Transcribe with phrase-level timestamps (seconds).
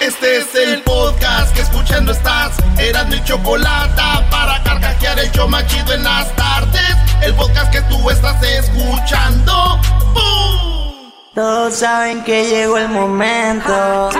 [0.00, 2.52] Este es el podcast que escuchando estás.
[2.78, 4.00] Eran mi chocolate
[4.30, 6.94] para carcajear el show machido en las tardes.
[7.20, 9.80] El podcast que tú estás escuchando.
[10.14, 11.10] ¡Bum!
[11.34, 14.10] Todos saben que llegó el momento.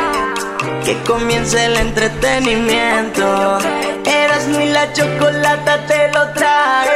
[0.85, 3.59] Que comience el entretenimiento.
[4.05, 6.89] Eras ni la chocolata te lo trae.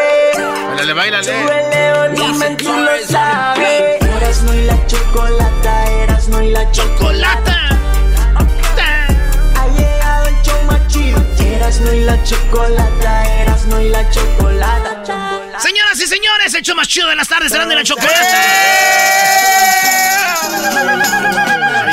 [0.69, 1.33] Bailale, bailale.
[1.33, 4.03] Tú, León, tú lo sabes.
[4.03, 7.62] Eras no y la chocolata, eras no y la chocolata.
[11.63, 15.05] Eras no y la chocolata, eras no y la chocolata.
[15.05, 15.61] chocolata.
[15.61, 18.17] Señoras y señores, el show más chido de las tardes serán de la chocolate.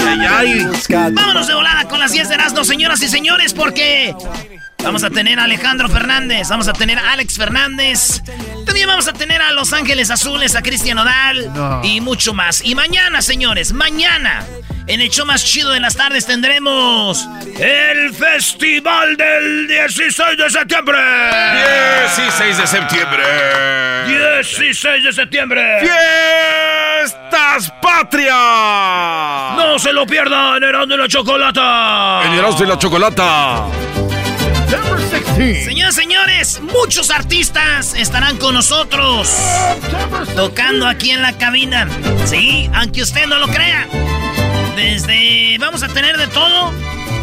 [0.08, 1.12] Ay, ay, ay.
[1.14, 4.16] Vámonos de volada con las 10 de Erasmo, señoras y señores, porque
[4.84, 8.22] vamos a tener a Alejandro Fernández, vamos a tener a Alex Fernández,
[8.66, 12.64] también vamos a tener a Los Ángeles Azules, a Cristian Odal y mucho más.
[12.64, 14.46] Y mañana, señores, mañana,
[14.88, 17.28] en el show más chido de las tardes tendremos
[17.60, 20.98] el Festival del 16 de septiembre.
[22.18, 23.24] 16 de septiembre.
[24.08, 25.80] 16 de septiembre.
[25.82, 28.34] ¡Fiestas Patria!
[29.56, 32.22] No se lo pierdan, Erasmo y la Chocolata.
[32.26, 33.66] El Erasmo y la Chocolata.
[35.40, 39.28] Señoras y señores, muchos artistas estarán con nosotros
[40.36, 41.88] tocando aquí en la cabina.
[42.26, 43.88] Sí, aunque usted no lo crea.
[44.76, 46.72] Desde vamos a tener de todo.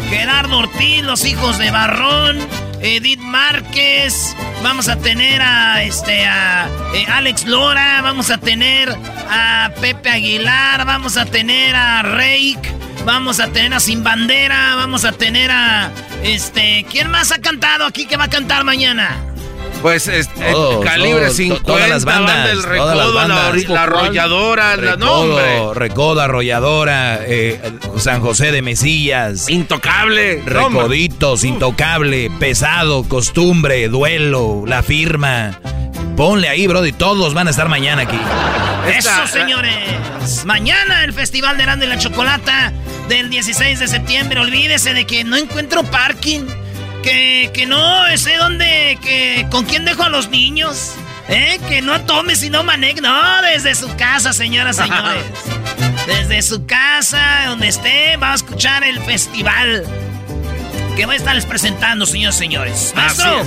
[0.09, 2.37] Gerardo Ortiz, los hijos de Barrón,
[2.81, 8.89] Edith Márquez, vamos a tener a este a eh, Alex Lora, vamos a tener
[9.29, 12.59] a Pepe Aguilar, vamos a tener a Reik,
[13.05, 15.91] vamos a tener a Sin Bandera, vamos a tener a
[16.23, 19.17] este, ¿quién más ha cantado aquí que va a cantar mañana?
[19.81, 23.07] Pues es, eh, Todos, calibre todos, 50, todas las bandas, banda del todas recodo, las
[23.07, 23.53] la, bandas.
[23.53, 25.43] ori- la arrolladora, la nombre.
[25.45, 27.61] Recodo, Recodo, Arrolladora, eh,
[27.97, 30.37] San José de Mesillas, Intocable.
[30.37, 30.53] nombre.
[30.81, 35.59] Recoditos, Intocable, Pesado, Costumbre, Duelo, La Firma.
[36.17, 38.19] Ponle ahí, Brody, todos van a estar mañana aquí.
[38.93, 40.43] Esta- Eso, señores.
[40.45, 42.73] Mañana el Festival de Grande y la Chocolata
[43.07, 44.39] del 16 de septiembre.
[44.39, 46.47] Olvídese de que no encuentro parking.
[47.03, 50.93] Que, que no sé dónde, que con quién dejo a los niños.
[51.29, 51.59] ¿Eh?
[51.69, 52.99] Que no tome si no maneje.
[52.99, 55.23] No, desde su casa, señoras señores.
[56.07, 59.85] Desde su casa, donde esté, va a escuchar el festival.
[60.95, 62.91] Que voy a estarles presentando, señores señores.
[62.95, 63.45] Maestro.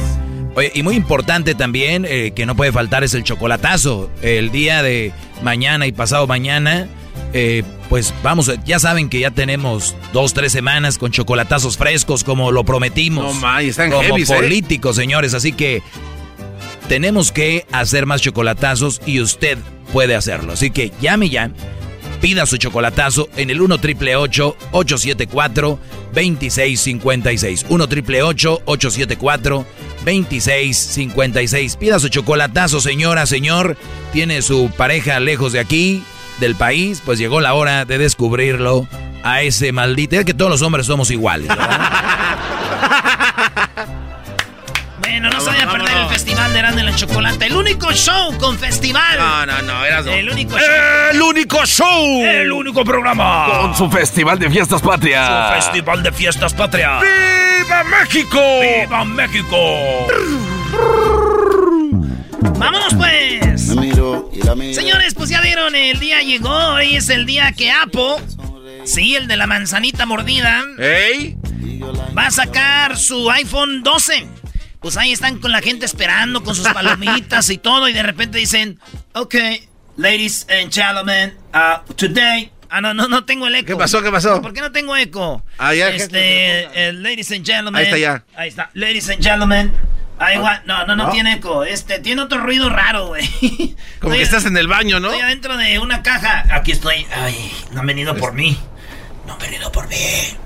[0.55, 4.11] Oye, y muy importante también, eh, que no puede faltar, es el chocolatazo.
[4.22, 5.12] El día de
[5.43, 6.88] mañana y pasado mañana,
[7.33, 12.50] eh, pues vamos, ya saben que ya tenemos dos, tres semanas con chocolatazos frescos, como
[12.50, 13.34] lo prometimos.
[13.34, 14.34] No, ma, y están como heavies, ¿eh?
[14.34, 15.34] políticos, señores.
[15.34, 15.83] Así que
[16.88, 19.59] tenemos que hacer más chocolatazos y usted
[19.93, 20.55] puede hacerlo.
[20.55, 21.50] Así que llame ya.
[22.21, 25.78] Pida su chocolatazo en el 1 triple 874
[26.12, 27.67] 2656.
[27.69, 29.90] 1 triple 874 2656.
[31.77, 33.77] Pida su chocolatazo, señora, señor.
[34.12, 36.03] Tiene su pareja lejos de aquí,
[36.38, 37.03] del país.
[37.05, 38.88] Pues llegó la hora de descubrirlo
[39.22, 40.16] a ese maldito.
[40.16, 42.38] Es que todos los hombres somos iguales, ¿verdad?
[45.20, 47.44] Bueno, no se vaya a perder el Festival de Grande y la Chocolata.
[47.44, 49.19] El único show con festival.
[49.19, 50.66] No, no, no, eras El único show.
[51.12, 52.25] El único show.
[52.25, 53.60] El único programa.
[53.60, 55.56] Con su festival de fiestas patrias.
[55.56, 57.00] Festival de Fiestas Patria.
[57.00, 58.41] ¡Viva México!
[58.62, 59.56] ¡Viva México!
[62.58, 63.75] ¡Vámonos pues!
[64.75, 66.56] Señores, pues ya vieron, el día llegó.
[66.76, 68.19] Hoy es el día que Apo,
[68.84, 71.37] sí, el de la manzanita mordida, ¿Ey?
[72.16, 74.40] va a sacar su iPhone 12.
[74.81, 77.89] Pues ahí están con la gente esperando con sus palomitas y todo.
[77.89, 78.79] Y de repente dicen,
[79.13, 79.35] ok,
[79.97, 82.51] ladies and gentlemen, uh, today...
[82.73, 83.67] Ah, no, no, no tengo el eco.
[83.67, 84.01] ¿Qué pasó?
[84.01, 84.41] ¿Qué pasó?
[84.41, 85.45] ¿Por qué no tengo eco?
[85.59, 87.75] Ah, ya, Este, eh, ladies and gentlemen.
[87.81, 88.25] Ahí está ya.
[88.37, 88.71] Ahí está.
[88.75, 89.73] Ladies and gentlemen.
[90.21, 90.63] Ahí va.
[90.67, 91.11] No, no, no, ¿No?
[91.11, 91.65] tiene eco.
[91.65, 93.27] Este, tiene otro ruido raro, güey.
[94.01, 95.09] Como Estoy- que estás en el baño, ¿no?
[95.09, 96.45] Estoy adentro de una caja.
[96.53, 97.07] Aquí estoy.
[97.12, 98.57] Ay, no han venido por mí.
[99.27, 99.97] No han venido por mí.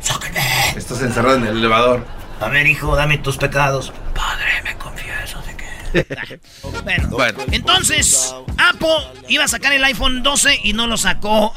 [0.01, 0.41] Sáquenme.
[0.77, 2.07] Estás encerrado en el elevador.
[2.41, 3.93] A ver, hijo, dame tus pecados.
[4.15, 5.65] Padre, me confieso de que.
[6.83, 7.39] bueno, Bueno.
[7.53, 8.89] entonces, Apo
[9.29, 11.53] iba a sacar el iPhone 12 y no lo sacó.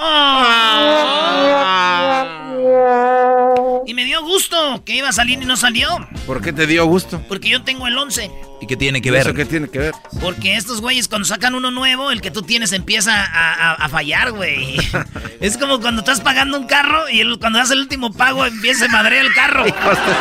[2.57, 3.83] ¡Oh!
[3.85, 5.87] Y me dio gusto que iba a salir y no salió.
[6.25, 7.21] ¿Por qué te dio gusto?
[7.27, 8.29] Porque yo tengo el 11.
[8.59, 9.35] ¿Y qué tiene que ¿Eso ver?
[9.35, 9.93] qué tiene que ver?
[10.19, 13.89] Porque estos güeyes cuando sacan uno nuevo, el que tú tienes empieza a, a- a
[13.89, 14.77] fallar, güey.
[15.39, 18.85] es como cuando estás pagando un carro y el- cuando das el último pago empieza
[18.85, 19.63] a madrear el carro.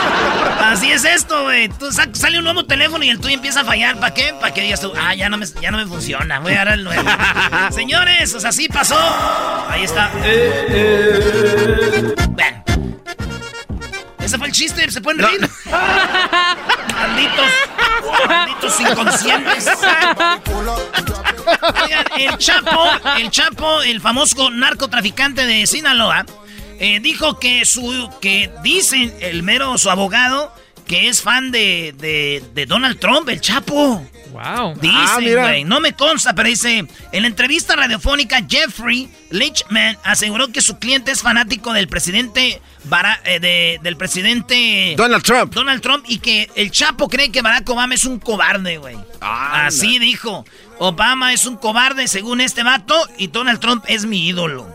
[0.61, 1.69] Así es esto, güey.
[1.71, 3.99] Tú sa- sale un nuevo teléfono y el tuyo empieza a fallar.
[3.99, 4.35] ¿Para qué?
[4.39, 6.39] Para que digas tú, ah, ya no me, ya no me funciona.
[6.41, 7.09] Voy a dar el nuevo.
[7.71, 8.99] Señores, o sea, así pasó.
[9.71, 10.11] Ahí está.
[12.29, 12.65] Bueno.
[14.29, 15.49] Se fue el chiste, se pueden reír.
[16.95, 17.47] malditos,
[18.29, 19.69] malditos inconscientes.
[21.83, 22.85] Oigan, el Chapo,
[23.19, 26.27] el Chapo, el famoso narcotraficante de Sinaloa,
[26.79, 30.53] eh, dijo que su, que dicen el mero su abogado
[30.87, 34.07] que es fan de, de, de Donald Trump, el Chapo.
[34.31, 34.75] Wow.
[34.81, 40.49] Dice, Ah, güey, no me consta, pero dice, en la entrevista radiofónica, Jeffrey Lichman aseguró
[40.53, 42.61] que su cliente es fanático del presidente
[43.25, 45.53] Eh, de- del presidente Donald Trump.
[45.53, 48.97] Donald Trump y que el Chapo cree que Barack Obama es un cobarde, güey.
[49.21, 50.45] Ah, Así dijo.
[50.79, 54.67] Obama es un cobarde según este vato y Donald Trump es mi ídolo.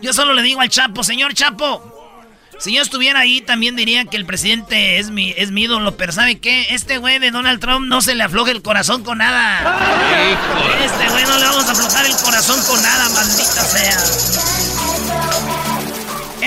[0.00, 1.82] Yo solo le digo al Chapo, señor Chapo,
[2.60, 6.12] si yo estuviera ahí también diría que el presidente es mi, es mi ídolo, pero
[6.12, 6.68] ¿sabe qué?
[6.70, 9.78] Este güey de Donald Trump no se le afloja el corazón con nada.
[10.84, 14.67] Este güey no le vamos a aflojar el corazón con nada, maldita sea.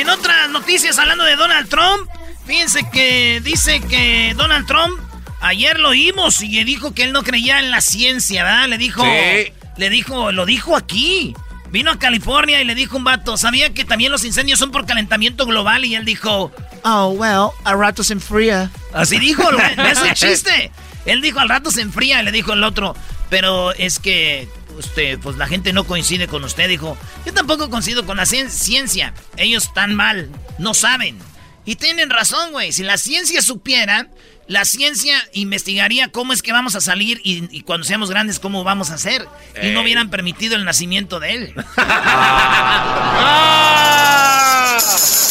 [0.02, 2.10] En otras noticias, hablando de Donald Trump,
[2.48, 5.00] fíjense que dice que Donald Trump
[5.42, 8.68] ayer lo oímos y dijo que él no creía en la ciencia, ¿verdad?
[8.68, 9.54] Le dijo, Sí.
[9.78, 11.36] le dijo, lo dijo aquí.
[11.70, 14.88] Vino a California y le dijo un vato, sabía que también los incendios son por
[14.88, 16.52] calentamiento global y él dijo,
[16.84, 18.72] oh, well, al rato se enfría.
[18.96, 19.44] Así dijo,
[19.92, 20.72] es un chiste.
[21.06, 22.96] Él dijo, al rato se enfría, y le dijo el otro,
[23.30, 28.06] pero es que usted, pues la gente no coincide con usted, dijo, yo tampoco coincido
[28.06, 31.18] con la cien- ciencia, ellos están mal, no saben.
[31.66, 34.08] Y tienen razón, güey, si la ciencia supiera,
[34.48, 38.64] la ciencia investigaría cómo es que vamos a salir y, y cuando seamos grandes cómo
[38.64, 39.28] vamos a hacer.
[39.62, 41.54] Y no hubieran permitido el nacimiento de él.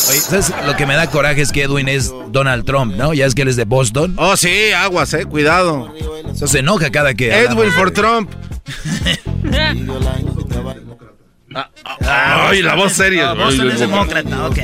[0.08, 0.52] Oye, ¿sabes?
[0.66, 3.14] Lo que me da coraje es que Edwin es Donald Trump, ¿no?
[3.14, 4.14] Ya es que él es de Boston.
[4.18, 5.92] Oh, sí, aguas, eh, cuidado.
[6.32, 7.32] Eso se enoja cada que...
[7.32, 8.30] Edwin for Trump.
[12.06, 13.30] Ay, la voz seria.
[13.30, 14.58] Ah, Boston es demócrata, ok.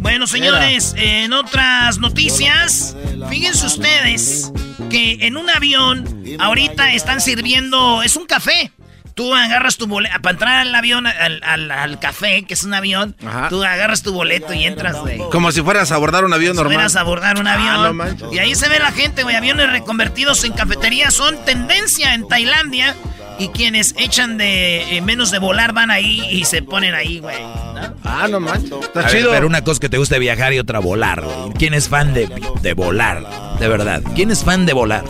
[0.00, 2.96] Bueno, señores, en otras noticias,
[3.30, 4.52] fíjense ustedes
[4.90, 8.70] que en un avión ahorita están sirviendo, es un café.
[9.14, 12.74] Tú agarras tu boleto, para entrar al avión, al, al- al café, que es un
[12.74, 13.48] avión, Ajá.
[13.48, 15.18] tú agarras tu boleto y entras, güey.
[15.30, 16.74] Como si fueras a abordar un avión normal.
[16.74, 17.82] Fueras a abordar un Ah, avión.
[17.84, 18.28] no manches.
[18.32, 19.36] y ahí se ve la gente, güey.
[19.36, 22.94] Aviones reconvertidos en cafeterías son tendencia en Tailandia.
[23.36, 27.40] Y quienes echan de eh, menos de volar van ahí y se ponen ahí, güey.
[27.42, 27.94] ¿no?
[28.04, 28.70] Ah, no manches.
[28.80, 31.20] Está A ver, pero una cosa que te gusta viajar y otra volar.
[31.20, 31.52] güey.
[31.58, 32.28] ¿Quién es fan de,
[32.62, 33.24] de volar?
[33.58, 34.02] De verdad.
[34.14, 35.02] ¿Quién es fan de volar?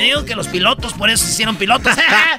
[0.00, 1.94] Yo digo que los pilotos por eso se hicieron pilotos.
[1.94, 2.38] A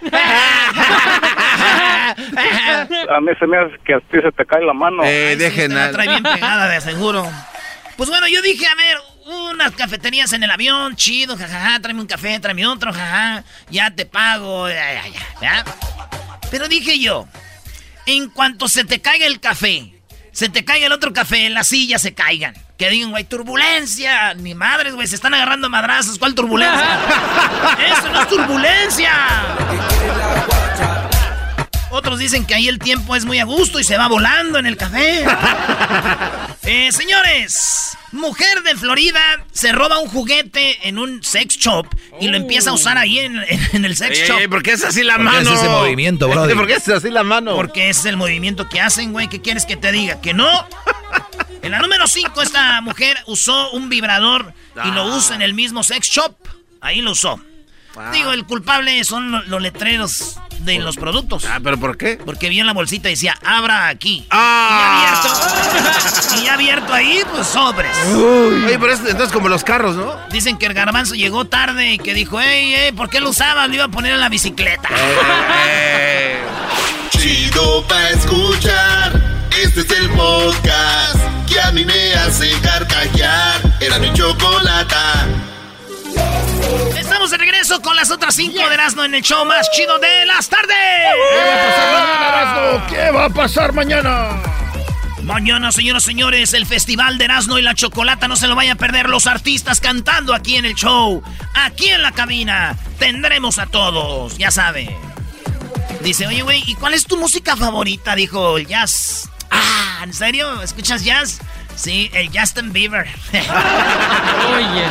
[3.22, 5.04] mí se me hace que a ti se te cae la mano.
[5.06, 7.30] Eh, sí, dejen te la trae bien pegada, de seguro.
[7.98, 8.98] Pues bueno, yo dije, a ver,
[9.52, 14.08] unas cafeterías en el avión, chido, jajaja, tráeme un café, tráeme otro, jaja, ya te
[14.08, 15.64] pago, ya, ya, ya, ¿ya?
[16.50, 17.28] Pero dije yo,
[18.08, 19.94] en cuanto se te caiga el café,
[20.32, 22.56] se te caiga el otro café, las sillas se caigan.
[22.82, 24.34] Que digan, güey, turbulencia.
[24.34, 26.18] Ni madres, güey, se están agarrando madrazos.
[26.18, 27.00] ¿Cuál turbulencia?
[27.96, 29.12] ¡Eso no es turbulencia!
[31.92, 34.66] Otros dicen que ahí el tiempo es muy a gusto y se va volando en
[34.66, 35.24] el café.
[36.64, 39.20] Eh, señores, mujer de Florida
[39.52, 41.88] se roba un juguete en un sex shop
[42.20, 43.36] y lo empieza a usar ahí en,
[43.74, 44.40] en el sex Ey, shop.
[44.42, 45.50] ey, ¿Por qué es así la ¿Por qué mano?
[45.50, 46.54] hace ese movimiento, brody?
[46.56, 47.56] ¿Por qué es así la mano?
[47.56, 49.28] Porque ese es el movimiento que hacen, güey.
[49.28, 50.22] ¿Qué quieres que te diga?
[50.22, 50.48] ¿Que no?
[51.64, 54.54] En la número 5, esta mujer usó un vibrador
[54.84, 56.36] y lo usa en el mismo sex shop.
[56.82, 57.40] Ahí lo usó.
[58.14, 61.44] Digo, el culpable son lo- los letreros de los productos.
[61.46, 62.18] Ah, ¿pero por qué?
[62.26, 64.26] Porque vi en la bolsita y decía, abra aquí.
[64.32, 65.04] Ah.
[65.04, 66.38] Y abierto.
[66.42, 67.96] y ya abierto ahí, pues sobres.
[68.16, 70.16] Oye, pero es entonces como los carros, ¿no?
[70.32, 73.68] Dicen que el garbanzo llegó tarde y que dijo, hey, hey, ¿por qué lo usaba?
[73.68, 74.88] Lo iba a poner en la bicicleta.
[75.68, 76.40] Eh,
[77.10, 79.22] Chido pa' escuchar.
[79.62, 81.18] Este es el podcast
[81.62, 83.62] que a mí me hace carcajear.
[83.80, 85.28] Era mi chocolata.
[86.98, 90.26] Estamos de regreso con las otras cinco de Erasmo en el show más chido de
[90.26, 90.76] las tardes.
[92.90, 94.42] ¿Qué va a pasar mañana?
[95.24, 98.28] Mañana, señoras y señores, el Festival de Erasmo y la Chocolata.
[98.28, 101.22] No se lo vaya a perder los artistas cantando aquí en el show.
[101.54, 104.96] Aquí en la cabina tendremos a todos, ya sabe.
[106.02, 108.16] Dice, oye, güey, ¿y cuál es tu música favorita?
[108.16, 109.30] Dijo el jazz.
[109.52, 110.62] Ah, ¿en serio?
[110.62, 111.40] ¿Escuchas jazz?
[111.76, 113.08] Sí, el Justin Bieber.
[113.34, 114.86] Oye.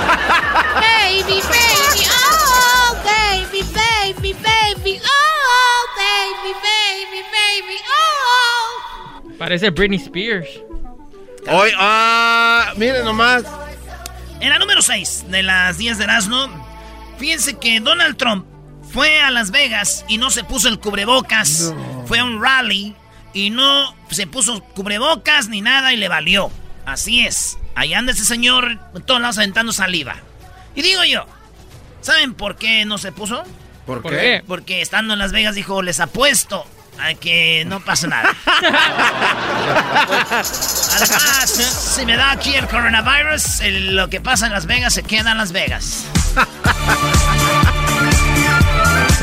[0.74, 9.30] Baby, baby, oh, baby, baby, baby, oh, baby, baby, baby, oh.
[9.38, 10.48] Parece Britney Spears.
[11.48, 13.44] Hoy, ah, miren nomás.
[14.40, 16.48] En la número 6 de las 10 de Erasmo,
[17.18, 18.46] fíjense que Donald Trump
[18.92, 21.74] fue a Las Vegas y no se puso el cubrebocas.
[22.06, 22.96] Fue a un rally
[23.32, 26.50] y no se puso cubrebocas ni nada y le valió.
[26.86, 27.58] Así es.
[27.74, 30.16] Ahí anda ese señor en todos lados aventando saliva.
[30.74, 31.26] Y digo yo,
[32.00, 33.42] ¿saben por qué no se puso?
[33.86, 34.42] ¿Por, ¿Por qué?
[34.46, 36.64] Porque estando en Las Vegas dijo, les apuesto
[36.98, 38.30] a que no pasa nada.
[40.96, 41.50] Además,
[41.96, 45.32] si me da aquí el coronavirus, el- lo que pasa en Las Vegas se queda
[45.32, 46.04] en Las Vegas.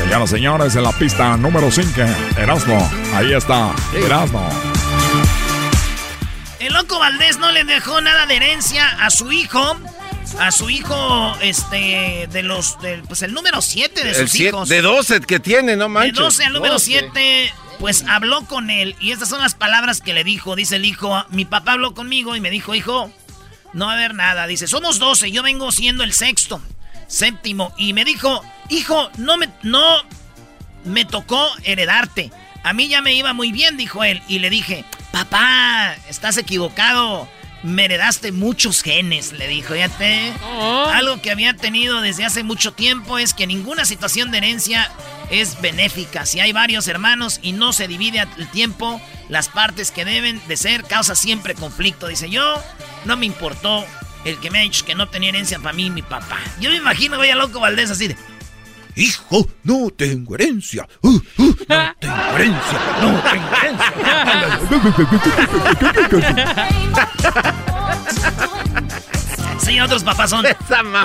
[0.08, 1.90] Señoras y señores, en la pista número 5,
[2.38, 2.90] Erasmo.
[3.14, 4.48] Ahí está, Erasmo.
[6.60, 9.76] El loco Valdés no le dejó nada de herencia a su hijo.
[10.40, 14.48] A su hijo, este, de los, del- pues el número 7 de El sus siete-
[14.56, 14.68] hijos.
[14.68, 16.14] de 12 que tiene, no De manches.
[16.18, 16.84] 12 al número 12.
[16.86, 18.96] 7, pues habló con él.
[19.00, 20.56] Y estas son las palabras que le dijo.
[20.56, 23.10] Dice el hijo, mi papá habló conmigo y me dijo, hijo,
[23.74, 24.46] no va a haber nada.
[24.46, 26.60] Dice, somos 12, yo vengo siendo el sexto,
[27.08, 27.72] séptimo.
[27.76, 30.04] Y me dijo, hijo, no me, no
[30.84, 32.30] me tocó heredarte.
[32.62, 34.22] A mí ya me iba muy bien, dijo él.
[34.28, 37.28] Y le dije, papá, estás equivocado.
[37.64, 39.74] Me heredaste muchos genes, le dijo.
[39.74, 40.32] Ya te...
[40.92, 44.88] Algo que había tenido desde hace mucho tiempo es que ninguna situación de herencia
[45.30, 46.24] es benéfica.
[46.24, 50.56] Si hay varios hermanos y no se divide el tiempo, las partes que deben de
[50.56, 52.06] ser causa siempre conflicto.
[52.06, 52.62] Dice yo,
[53.04, 53.84] no me importó
[54.24, 56.38] el que me ha dicho que no tenía herencia para mí mi papá.
[56.60, 58.16] Yo me imagino, voy a loco Valdés así de...
[58.96, 60.86] Hijo, no tengo herencia.
[61.02, 61.20] Uh, uh,
[61.68, 62.80] no tengo herencia.
[63.00, 63.22] No
[66.02, 66.20] tengo
[69.58, 70.46] Sí, otros papás son.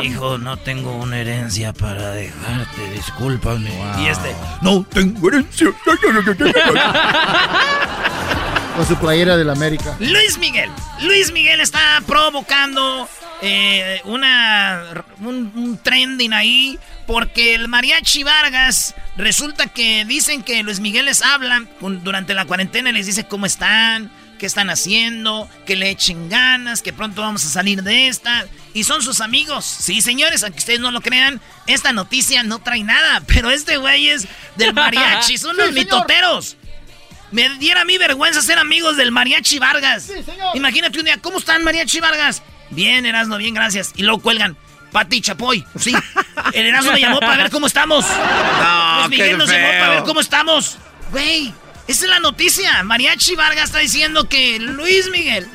[0.04, 3.70] Hijo, no tengo una herencia para dejarte, discúlpame.
[4.00, 5.74] Y este, No tengo herencia.
[8.76, 9.96] Con su playera del América.
[10.00, 10.70] Luis Miguel.
[11.02, 13.08] Luis Miguel está provocando
[13.42, 20.80] eh, una un, un trending ahí porque el mariachi Vargas resulta que dicen que Luis
[20.80, 25.48] Miguel les habla con- durante la cuarentena y les dice cómo están, qué están haciendo,
[25.68, 28.46] que le echen ganas, que pronto vamos a salir de esta.
[28.74, 29.66] Y son sus amigos.
[29.66, 33.22] Sí, señores, aunque ustedes no lo crean, esta noticia no trae nada.
[33.28, 36.58] Pero este güey es del mariachi, son los mitoteros.
[37.34, 40.10] Me diera a mí vergüenza ser amigos del Mariachi Vargas.
[40.54, 42.44] Imagínate un día, ¿cómo están Mariachi Vargas?
[42.70, 43.92] Bien, Erasmo, bien, gracias.
[43.96, 44.56] Y luego cuelgan,
[44.92, 45.66] Pati Chapoy.
[45.80, 45.94] Sí,
[46.54, 48.06] el Erasmo me llamó para ver cómo estamos.
[48.08, 50.78] No, Luis Miguel nos llamó para ver cómo estamos.
[51.12, 51.52] Güey,
[51.88, 52.84] esa es la noticia.
[52.84, 55.48] Mariachi Vargas está diciendo que Luis Miguel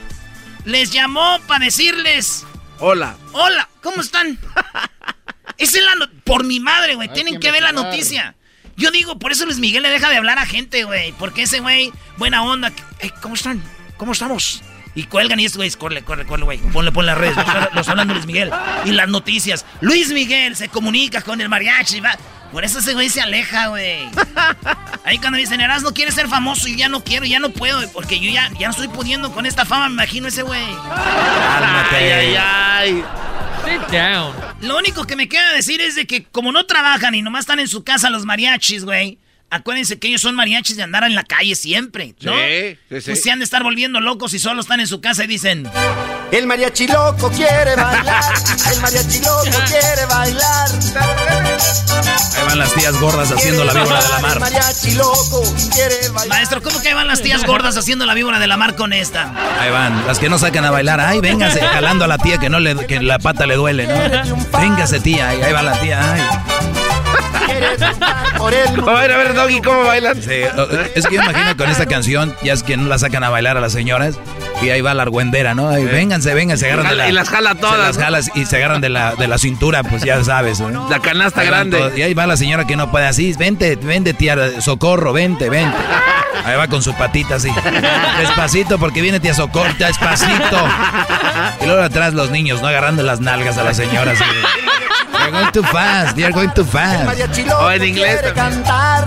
[0.65, 2.45] les llamó para decirles,
[2.81, 3.17] Hola.
[3.33, 4.37] hola, ¿cómo están?
[5.57, 8.37] Esa es la no- Por mi madre, güey, tienen que que ver la noticia.
[8.79, 11.13] Yo digo, por eso Luis Miguel le deja de hablar a gente, güey.
[11.19, 12.73] Porque ese güey, buena onda.
[13.01, 13.63] "Ey, ¿Cómo están?
[13.97, 14.63] ¿Cómo estamos?
[14.95, 16.59] Y cuelgan y este güey, corre, corre, corre, güey.
[16.59, 17.37] Ponle, ponle las redes.
[17.75, 18.51] Los hablando Luis Miguel.
[18.85, 19.67] Y las noticias.
[19.81, 22.01] Luis Miguel se comunica con el mariachi.
[22.01, 22.17] Va.
[22.53, 24.09] Por eso ese güey se aleja, güey.
[25.05, 27.87] Ahí cuando dicen, Eras no quiere ser famoso y ya no quiero, ya no puedo.
[27.93, 30.65] Porque yo ya, ya no estoy pudiendo con esta fama, me imagino ese güey.
[30.91, 33.05] Ay, ay, ay.
[33.65, 34.35] Sit down.
[34.63, 37.61] Lo único que me queda decir es de que como no trabajan y nomás están
[37.61, 39.19] en su casa los mariachis, güey.
[39.51, 42.33] Acuérdense que ellos son mariachis de andar en la calle siempre, ¿no?
[42.33, 43.11] Sí, sí, sí.
[43.11, 45.69] Pues se han de estar volviendo locos y solo están en su casa y dicen...
[46.31, 48.23] El mariachi loco quiere bailar.
[48.73, 50.69] El mariachi loco quiere bailar.
[52.37, 54.41] Ahí van las tías gordas haciendo la víbora de la El mar.
[54.41, 55.43] mariachi loco
[55.73, 56.29] quiere bailar.
[56.29, 59.33] Maestro, ¿cómo que van las tías gordas haciendo la víbora de la mar con esta?
[59.59, 61.01] Ahí van, las que no sacan a bailar.
[61.01, 64.59] Ay, véngase, jalando a la tía que no le, que la pata le duele, ¿no?
[64.59, 65.31] Véngase, tía.
[65.31, 66.13] Ahí, ahí va la tía.
[66.13, 66.23] Ay.
[67.49, 68.89] El.
[68.89, 70.23] A ver, a ver, Doggy, ¿cómo bailan?
[70.23, 70.43] Sí,
[70.95, 73.57] es que yo imagino con esta canción, ya es que no la sacan a bailar
[73.57, 74.15] a las señoras.
[74.61, 75.69] Y ahí va la argüendera, ¿no?
[75.69, 78.45] Ay, vénganse, vénganse, se agarran de la, Y las jala se todas, las jalas y
[78.45, 80.61] se agarran de la, de la cintura, pues ya sabes.
[80.61, 80.89] ¿no?
[80.91, 81.79] La canasta Ahí grande.
[81.79, 81.97] todos.
[81.97, 83.33] Y ahí va la señora que no puede así.
[83.39, 85.77] Vente, vente, tía Socorro, vente, vente.
[86.45, 87.51] Ahí va con su patita así.
[88.19, 90.59] Despacito, porque viene tía Socorro, despacito.
[91.61, 92.69] Y luego atrás los niños, ¿no?
[92.69, 94.25] Agarrando las nalgas a la señora así.
[94.25, 94.69] de,
[95.19, 97.21] You're going too fast, you're going too fast.
[97.61, 99.07] Oh, en inglés cantar.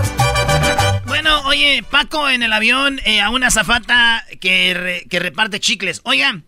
[1.22, 6.00] Bueno, oye, Paco en el avión eh, a una zafata que, re- que reparte chicles.
[6.02, 6.40] Oiga,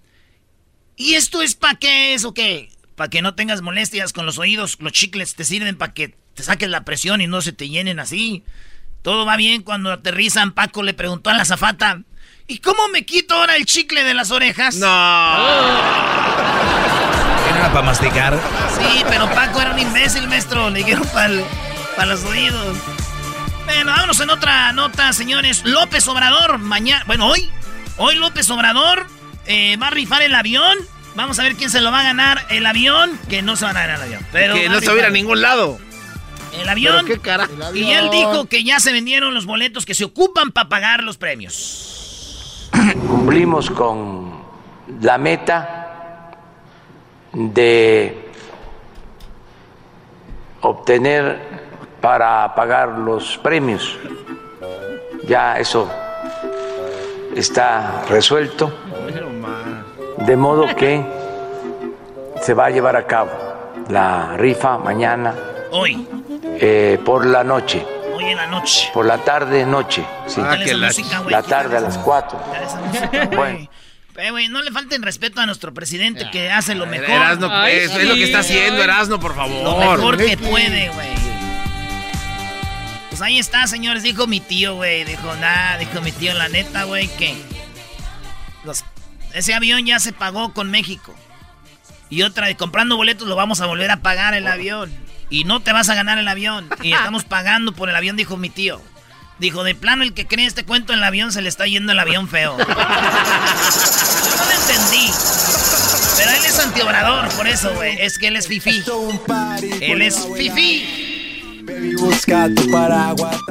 [0.96, 2.70] ¿y esto es para qué es o qué?
[2.96, 4.78] Para que no tengas molestias con los oídos.
[4.80, 8.00] Los chicles te sirven para que te saques la presión y no se te llenen
[8.00, 8.42] así.
[9.02, 10.50] Todo va bien cuando aterrizan.
[10.50, 12.00] Paco le preguntó a la zafata.
[12.48, 14.74] ¿Y cómo me quito ahora el chicle de las orejas?
[14.74, 15.36] No.
[17.44, 18.40] ¿Quién era para masticar?
[18.76, 20.68] Sí, pero Paco era un imbécil, maestro.
[20.70, 22.76] Le dijeron para los oídos.
[23.64, 25.62] Bueno, vámonos en otra nota, señores.
[25.64, 27.02] López Obrador, mañana.
[27.06, 27.50] Bueno, hoy.
[27.96, 29.06] Hoy López Obrador
[29.46, 30.76] eh, va a rifar el avión.
[31.14, 32.44] Vamos a ver quién se lo va a ganar.
[32.50, 34.26] El avión, que no se va a ganar el avión.
[34.32, 35.78] Pero que no se va a ir a rifar ningún lado.
[36.52, 37.04] El avión.
[37.06, 37.48] Pero qué cara.
[37.70, 38.10] El Y él avión.
[38.10, 42.70] dijo que ya se vendieron los boletos que se ocupan para pagar los premios.
[43.08, 44.42] Cumplimos con
[45.00, 46.32] la meta
[47.32, 48.30] de
[50.60, 51.63] obtener
[52.04, 53.96] para pagar los premios.
[55.26, 55.90] Ya eso
[57.34, 58.70] está resuelto,
[60.18, 61.02] de modo que
[62.42, 63.30] se va a llevar a cabo
[63.88, 65.34] la rifa mañana
[65.70, 66.06] Hoy.
[66.60, 68.90] eh, por la noche, Hoy en la noche.
[68.92, 70.42] por la tarde noche, sí.
[70.42, 72.38] Quítale esa música, güey, la tarde a las 4.
[72.62, 73.36] esa música, güey.
[73.36, 73.68] Bueno.
[74.16, 77.08] Eh, güey, no le falten respeto a nuestro presidente que hace lo mejor.
[77.10, 79.64] Erasno, pues, es lo que está haciendo Erasno, por favor.
[79.64, 81.23] Lo mejor que puede, güey.
[83.14, 85.04] Pues ahí está, señores, dijo mi tío, güey.
[85.04, 87.40] Dijo, nada, dijo mi tío, la neta, güey, que
[88.64, 88.84] los-
[89.32, 91.14] ese avión ya se pagó con México.
[92.10, 94.92] Y otra, de comprando boletos lo vamos a volver a pagar el avión.
[95.30, 96.68] Y no te vas a ganar el avión.
[96.82, 98.82] Y estamos pagando por el avión, dijo mi tío.
[99.38, 101.92] Dijo, de plano, el que cree este cuento en el avión se le está yendo
[101.92, 102.58] el avión feo.
[102.58, 102.74] Yo no
[104.44, 105.08] lo entendí.
[106.16, 107.96] Pero él es antiobrador, por eso, güey.
[108.00, 108.82] Es que él es fifi.
[109.80, 110.26] Él es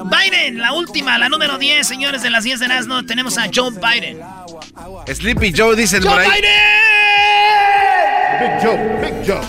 [0.09, 3.05] Biden, la última, la número 10, señores de las 10 de Erasmo.
[3.05, 4.19] Tenemos a Joe Biden.
[5.13, 6.41] Sleepy Joe, dicen por ¡Joe ahí.
[8.39, 9.41] Big Joe, Big Joe.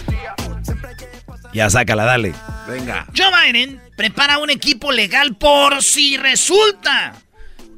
[1.52, 2.34] Ya sácala, dale.
[2.68, 3.06] Venga.
[3.16, 7.14] Joe Biden prepara un equipo legal por si resulta.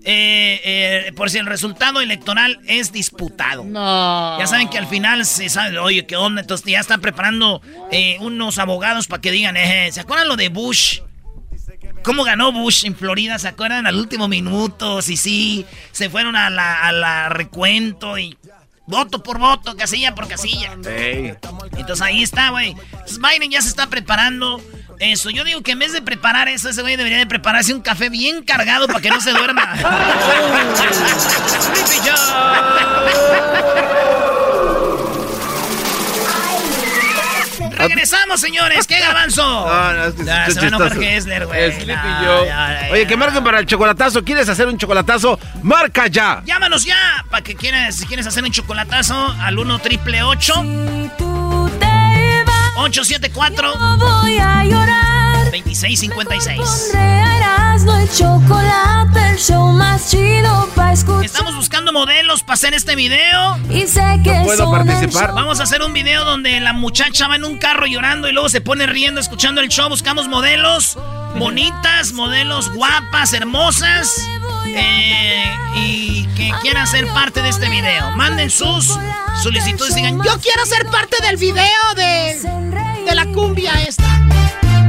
[0.09, 0.61] Eh,
[1.09, 3.65] eh, por si el resultado electoral es disputado.
[3.65, 4.39] No.
[4.39, 6.43] Ya saben que al final se sabe, oye, ¿qué onda?
[6.43, 7.61] Entonces ya están preparando
[7.91, 11.01] eh, unos abogados para que digan, eh, ¿se acuerdan lo de Bush?
[12.05, 13.37] ¿Cómo ganó Bush en Florida?
[13.41, 15.03] ¿Se acuerdan al último minuto?
[15.03, 18.39] Sí, sí, se fueron a la, a la recuento y
[18.87, 20.77] voto por voto, casilla por casilla.
[20.89, 21.35] Ey.
[21.77, 22.77] Entonces ahí está, güey.
[23.19, 24.63] Biden ya se está preparando
[25.01, 25.31] eso.
[25.31, 28.09] Yo digo que en vez de preparar eso, ese güey debería de prepararse un café
[28.09, 29.75] bien cargado para que no se duerma.
[37.79, 38.87] Regresamos, señores.
[38.87, 39.43] ¿Qué garbanzo?
[39.77, 40.91] No, no, es que Ah, está se va a.
[40.91, 41.87] Kessler, güey.
[41.87, 43.09] Ya, Oye, ya.
[43.09, 44.25] que marquen para el chocolatazo.
[44.25, 45.39] ¿Quieres hacer un chocolatazo?
[45.63, 46.43] ¡Marca ya!
[46.45, 50.23] Llámanos ya para que quieras, si quieres hacer un chocolatazo al 1 triple
[52.77, 55.45] 874 Voy a llorar.
[55.51, 56.95] 2656.
[56.95, 61.25] Erasmo y chocolate, el show más chido para escuchar.
[61.25, 63.59] Estamos buscando modelos para hacer este video.
[63.71, 65.35] Y sé que son el show.
[65.35, 68.51] Vamos a hacer un video donde la muchacha va en un carro llorando y luego
[68.51, 69.89] se pone riendo escuchando el show.
[69.89, 70.99] Buscamos modelos
[71.39, 74.11] bonitas, modelos guapas, hermosas.
[74.67, 78.11] Eh, y que quieran ser parte de este video.
[78.13, 78.99] Manden sus
[79.43, 82.39] solicitudes y digan, yo quiero ser parte del video de,
[83.07, 84.05] de la cumbia esta.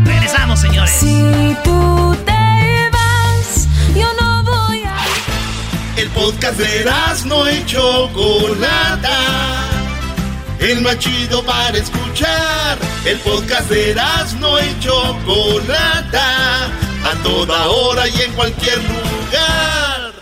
[0.03, 0.91] Regresamos, señores.
[0.91, 4.95] Si tú te vas, yo no voy a.
[5.99, 9.19] El podcast de Erasmo y Chocolata.
[10.59, 12.77] El más chido para escuchar.
[13.05, 16.69] El podcast de Erasmo y Chocolata.
[17.05, 20.13] A toda hora y en cualquier lugar.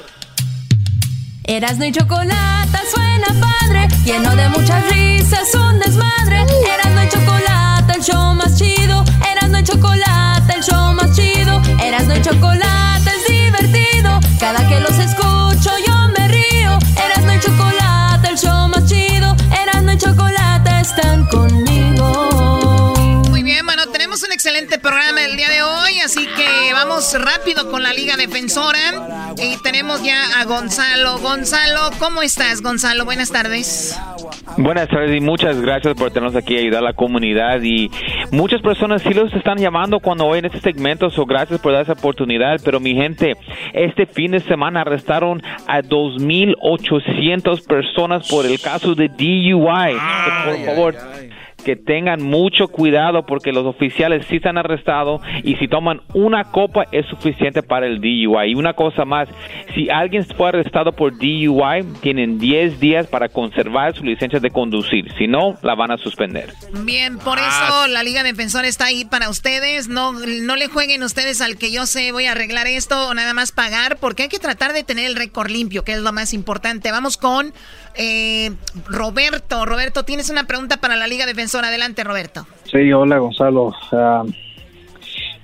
[1.44, 6.42] Erasmo y chocolate suena padre, lleno de muchas risas, un desmadre.
[6.42, 9.04] Erasmo y chocolate, el show más chido.
[9.32, 11.62] Erasmo y chocolate, el show más chido.
[11.84, 14.20] Erasmo y chocolate es divertido.
[14.40, 16.78] Cada que los escucho yo me río.
[17.04, 19.36] Erasmo y chocolate, el show más chido.
[19.52, 21.65] Erasmo y chocolate están conmigo.
[24.16, 28.16] Tenemos un excelente programa el día de hoy, así que vamos rápido con la Liga
[28.16, 29.34] Defensora.
[29.38, 31.18] Y tenemos ya a Gonzalo.
[31.18, 33.04] Gonzalo, ¿cómo estás, Gonzalo?
[33.04, 34.00] Buenas tardes.
[34.56, 37.92] Buenas tardes y muchas gracias por tenernos aquí a ayudar a la comunidad y
[38.32, 41.92] muchas personas sí los están llamando cuando oyen este segmento, so gracias por dar esa
[41.92, 43.36] oportunidad, pero mi gente,
[43.74, 49.98] este fin de semana arrestaron a 2.800 personas por el caso de DUI.
[50.46, 50.96] por favor,
[51.66, 56.86] que tengan mucho cuidado porque los oficiales sí están arrestados y si toman una copa
[56.92, 58.52] es suficiente para el DUI.
[58.52, 59.28] Y una cosa más,
[59.74, 65.12] si alguien fue arrestado por DUI, tienen 10 días para conservar su licencia de conducir.
[65.18, 66.54] Si no, la van a suspender.
[66.84, 69.88] Bien, por eso la Liga Defensora está ahí para ustedes.
[69.88, 73.34] No, no le jueguen ustedes al que yo sé voy a arreglar esto o nada
[73.34, 76.34] más pagar, porque hay que tratar de tener el récord limpio, que es lo más
[76.34, 76.92] importante.
[76.92, 77.54] Vamos con
[77.98, 78.52] eh,
[78.88, 79.66] Roberto.
[79.66, 81.68] Roberto, tienes una pregunta para la Liga Defensora.
[81.68, 82.46] Adelante, Roberto.
[82.66, 83.74] Sí, hola Gonzalo.
[83.92, 84.24] Ah,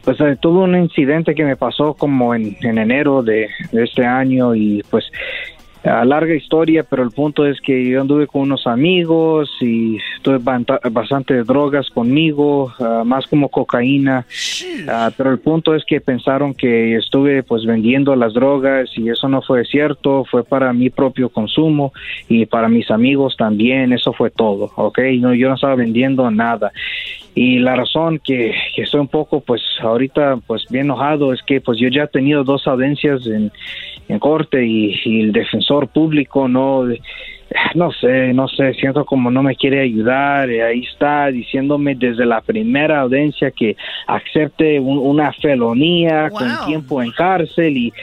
[0.04, 4.56] pues eh, tuve un incidente que me pasó como en, en enero de este año
[4.56, 5.06] y pues
[5.84, 10.38] Ah, larga historia, pero el punto es que yo anduve con unos amigos y tuve
[10.92, 14.26] bastante drogas conmigo, ah, más como cocaína,
[14.88, 19.28] Ah, pero el punto es que pensaron que estuve pues vendiendo las drogas y eso
[19.28, 21.94] no fue cierto, fue para mi propio consumo
[22.28, 25.00] y para mis amigos también, eso fue todo, ¿ok?
[25.20, 26.72] No, yo no estaba vendiendo nada.
[27.34, 31.62] Y la razón que, que estoy un poco, pues ahorita, pues bien enojado es que
[31.62, 33.52] pues yo ya he tenido dos audiencias en,
[34.12, 36.84] en corte y, y el defensor público no,
[37.76, 40.50] no sé, no sé, siento como no me quiere ayudar.
[40.50, 43.76] y ahí está diciéndome desde la primera audiencia que
[44.08, 47.94] acepte un- una felonía con tiempo en cárcel y,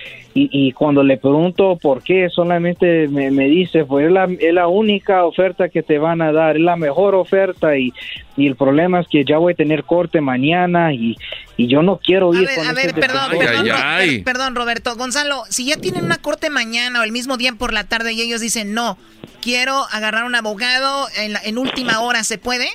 [0.44, 4.54] y, y cuando le pregunto por qué, solamente me, me dice, pues es la, es
[4.54, 7.92] la única oferta que te van a dar, es la mejor oferta y,
[8.36, 11.16] y el problema es que ya voy a tener corte mañana y,
[11.56, 13.38] y yo no quiero ir con A ver, perdón, defensor.
[13.38, 13.66] perdón,
[13.98, 14.96] per- perdón, Roberto.
[14.96, 18.20] Gonzalo, si ya tienen una corte mañana o el mismo día por la tarde y
[18.20, 18.96] ellos dicen, no,
[19.42, 22.68] quiero agarrar un abogado en, la- en última hora, ¿se puede?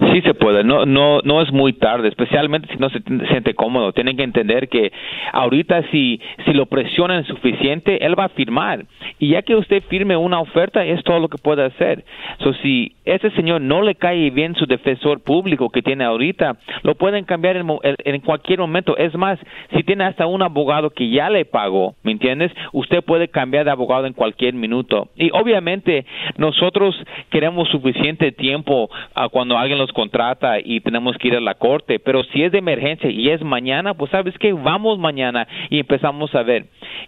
[0.00, 3.92] Sí se puede, no, no, no es muy tarde, especialmente si no se siente cómodo.
[3.92, 4.90] Tienen que entender que
[5.32, 8.86] ahorita si, si lo presionan suficiente, él va a firmar.
[9.18, 12.04] Y ya que usted firme una oferta, es todo lo que puede hacer.
[12.38, 16.94] So, si ese señor no le cae bien su defensor público que tiene ahorita, lo
[16.94, 17.66] pueden cambiar en-
[18.04, 18.96] en cualquier momento.
[18.96, 19.38] Es más,
[19.76, 22.50] si tiene hasta un abogado que ya le pagó, ¿me entiendes?
[22.72, 25.08] Usted puede cambiar de abogado en cualquier minuto.
[25.16, 26.06] Y obviamente
[26.38, 26.96] nosotros
[27.30, 31.98] queremos suficiente tiempo a cuando alguien los contrata y tenemos que ir a la corte,
[31.98, 36.34] pero si es de emergencia y es mañana, pues sabes que vamos mañana y empezamos
[36.34, 36.66] a ver.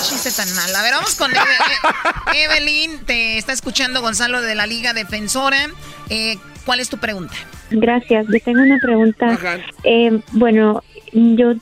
[0.10, 0.76] Chiste tan mal.
[0.76, 3.00] A ver, vamos con Eve- E- Evelyn.
[3.06, 5.70] Te está escuchando Gonzalo de la Liga Defensora.
[6.10, 7.34] Eh, ¿Cuál es tu pregunta?
[7.72, 8.26] Gracias.
[8.28, 9.38] Yo tengo una pregunta.
[9.84, 11.54] Eh, bueno, yo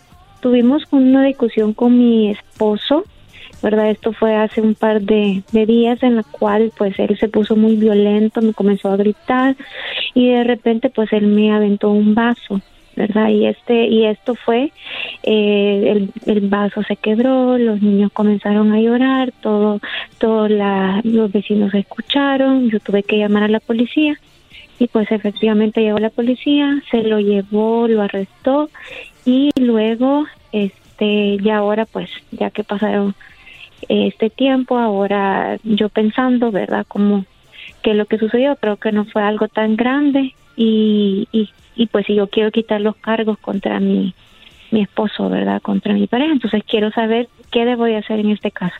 [0.41, 3.03] tuvimos una discusión con mi esposo,
[3.61, 3.89] ¿verdad?
[3.89, 7.55] Esto fue hace un par de, de días en la cual pues él se puso
[7.55, 9.55] muy violento, me comenzó a gritar
[10.13, 12.61] y de repente pues él me aventó un vaso.
[12.97, 13.29] ¿verdad?
[13.29, 14.71] Y este y esto fue
[15.21, 19.79] eh, el, el vaso se quebró, los niños comenzaron a llorar, todo
[20.17, 24.17] todo la, los vecinos escucharon, yo tuve que llamar a la policía
[24.79, 28.71] y pues efectivamente llegó la policía, se lo llevó, lo arrestó
[29.25, 33.13] y luego este ya ahora pues ya que pasaron
[33.89, 36.85] este tiempo, ahora yo pensando, ¿verdad?
[36.87, 37.25] Como
[37.83, 42.05] que lo que sucedió creo que no fue algo tan grande y, y, y pues
[42.05, 44.13] si yo quiero quitar los cargos contra mi,
[44.71, 45.61] mi esposo, ¿verdad?
[45.61, 48.75] Contra mi pareja, entonces quiero saber qué debo de hacer en este caso.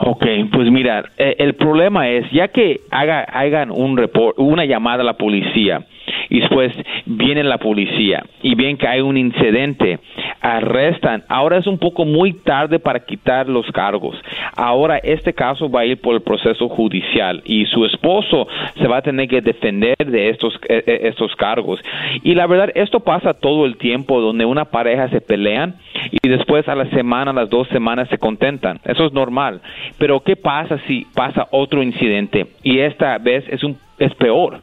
[0.00, 5.02] Ok, pues mira, eh, el problema es, ya que haga, hagan un report, una llamada
[5.02, 5.84] a la policía
[6.28, 6.72] y después
[7.06, 9.98] viene la policía y ven que hay un incidente,
[10.40, 14.16] arrestan, ahora es un poco muy tarde para quitar los cargos.
[14.56, 18.46] Ahora este caso va a ir por el proceso judicial y su esposo
[18.76, 21.80] se va a tener que defender de estos, eh, eh, estos cargos.
[22.22, 25.76] Y la verdad, esto pasa todo el tiempo donde una pareja se pelean
[26.10, 28.80] y después a la semana, a las dos semanas se contentan.
[28.84, 29.60] Eso es normal.
[29.98, 34.60] Pero ¿qué pasa si pasa otro incidente y esta vez es un es peor?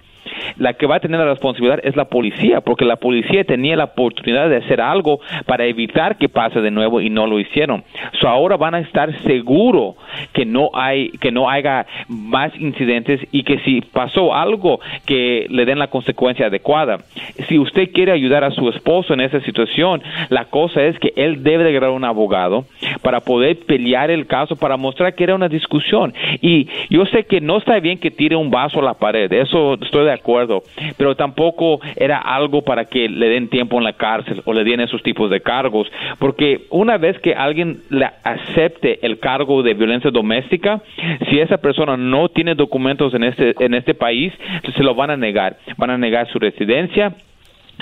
[0.57, 3.85] La que va a tener la responsabilidad es la policía, porque la policía tenía la
[3.85, 7.83] oportunidad de hacer algo para evitar que pase de nuevo y no lo hicieron.
[8.19, 9.95] So ahora van a estar seguros
[10.33, 15.65] que no hay que no haya más incidentes y que si pasó algo que le
[15.65, 16.99] den la consecuencia adecuada.
[17.47, 21.43] Si usted quiere ayudar a su esposo en esa situación, la cosa es que él
[21.43, 22.65] debe de agarrar un abogado
[23.01, 26.13] para poder pelear el caso para mostrar que era una discusión.
[26.41, 29.75] Y yo sé que no está bien que tire un vaso a la pared, eso
[29.75, 30.24] estoy de acuerdo,
[30.97, 34.79] pero tampoco era algo para que le den tiempo en la cárcel o le den
[34.79, 35.87] esos tipos de cargos,
[36.19, 40.81] porque una vez que alguien le acepte el cargo de violencia doméstica,
[41.29, 44.33] si esa persona no tiene documentos en este en este país,
[44.75, 47.13] se lo van a negar, van a negar su residencia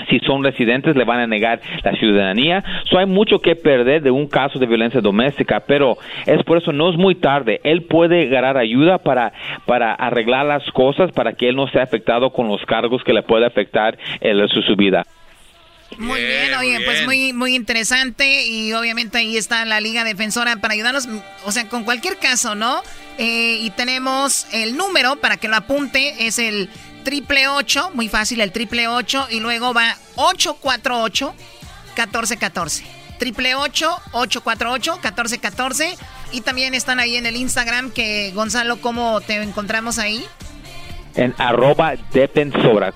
[0.08, 2.64] si son residentes le van a negar la ciudadanía.
[2.90, 6.72] So, hay mucho que perder de un caso de violencia doméstica, pero es por eso
[6.72, 7.60] no es muy tarde.
[7.64, 9.32] Él puede ganar ayuda para,
[9.66, 13.22] para arreglar las cosas para que él no sea afectado con los cargos que le
[13.22, 15.04] puede afectar en su, su vida.
[15.98, 20.74] Muy bien, oye, pues muy, muy interesante y obviamente ahí está la Liga Defensora para
[20.74, 21.08] ayudarnos,
[21.44, 22.82] o sea, con cualquier caso, ¿no?
[23.18, 26.68] Eh, y tenemos el número para que lo apunte, es el
[27.04, 31.34] triple 8, muy fácil, el triple 8 y luego va 848
[31.96, 32.84] 1414.
[33.18, 35.96] Triple 8 848 1414
[36.32, 40.24] y también están ahí en el Instagram que Gonzalo, ¿cómo te encontramos ahí?
[41.14, 42.92] En arroba defensora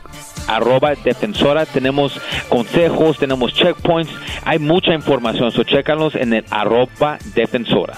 [0.49, 1.66] arroba defensora.
[1.66, 4.11] Tenemos consejos, tenemos checkpoints,
[4.44, 7.94] hay mucha información, so chécanos en el arroba defensora.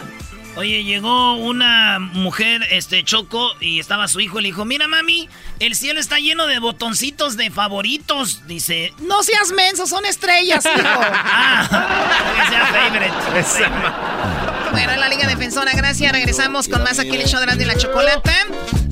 [0.61, 5.27] Oye, llegó una mujer, este, Choco, y estaba su hijo y le dijo, mira mami,
[5.59, 8.47] el cielo está lleno de botoncitos de favoritos.
[8.47, 10.77] Dice, no seas menso, son estrellas, hijo.
[10.85, 13.71] ah, sea favorite.
[14.71, 16.13] Bueno, la Liga Defensora, gracias.
[16.13, 18.33] Regresamos con más aquí en el show de la chocolata.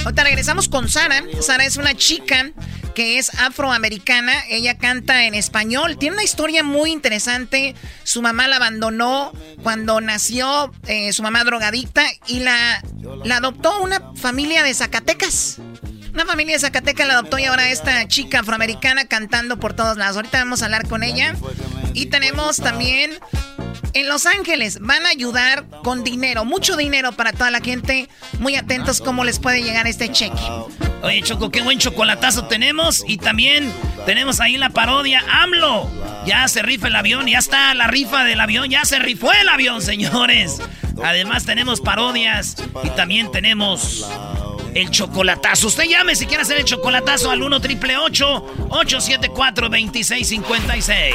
[0.04, 1.22] Ahorita regresamos con Sara.
[1.40, 2.50] Sara es una chica
[2.98, 4.32] que es afroamericana.
[4.48, 5.98] Ella canta en español.
[5.98, 7.76] Tiene una historia muy interesante.
[8.02, 9.30] Su mamá la abandonó
[9.62, 12.82] cuando nació, eh, su mamá drogadicta, y la,
[13.24, 15.58] la adoptó una familia de Zacatecas.
[16.18, 20.16] Una familia de Zacatecas la adoptó y ahora esta chica afroamericana cantando por todos lados.
[20.16, 21.36] Ahorita vamos a hablar con ella.
[21.94, 23.12] Y tenemos también
[23.94, 28.08] en Los Ángeles van a ayudar con dinero, mucho dinero para toda la gente.
[28.40, 30.42] Muy atentos cómo les puede llegar este cheque.
[31.04, 33.04] Oye, Choco, qué buen chocolatazo tenemos.
[33.06, 33.72] Y también
[34.04, 35.88] tenemos ahí la parodia AMLO.
[36.26, 39.48] Ya se rifa el avión, ya está la rifa del avión, ya se rifó el
[39.48, 40.60] avión, señores.
[41.00, 44.04] Además tenemos parodias y también tenemos
[44.74, 45.68] el chocolatazo.
[45.68, 51.14] Usted llame si quiere hacer el chocolatazo al 1 triple 874 2656.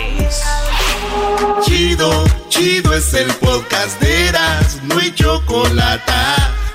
[1.63, 6.11] Chido, chido es el podcast de Eras, no hay chocolate.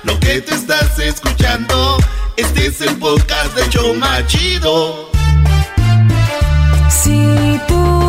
[0.03, 1.97] Lo que te estás escuchando,
[2.37, 5.09] este es el podcast de Choma Chido.
[6.89, 8.08] Si tú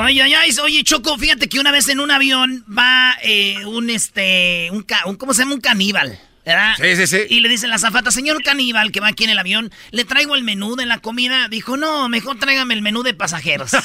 [0.00, 4.68] Ay, ay, oye, Choco, fíjate que una vez en un avión va eh, un, este,
[4.70, 5.54] un, un, ¿cómo se llama?
[5.54, 6.20] Un caníbal.
[6.46, 6.74] ¿verdad?
[6.76, 7.18] Sí, sí, sí.
[7.28, 10.36] Y le dice la zafata, señor caníbal que va aquí en el avión, ¿le traigo
[10.36, 11.48] el menú de la comida?
[11.48, 13.72] Dijo, no, mejor tráigame el menú de pasajeros.
[13.72, 13.82] bueno.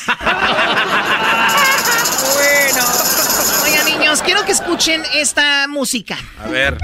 [3.64, 6.18] Oigan, niños, quiero que escuchen esta música.
[6.42, 6.78] A ver.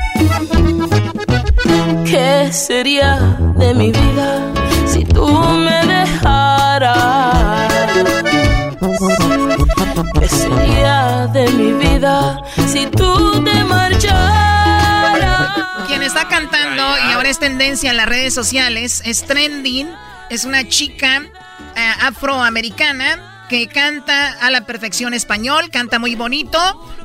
[2.06, 4.54] ¿Qué sería de mi vida
[4.86, 7.79] si tú me dejaras?
[10.30, 15.18] ¿Qué sería de mi vida si tú te marcharas?
[15.88, 19.89] Quien está cantando y ahora es tendencia en las redes sociales es Trending.
[20.30, 21.24] Es una chica
[21.76, 26.60] eh, afroamericana que canta a la perfección español, canta muy bonito,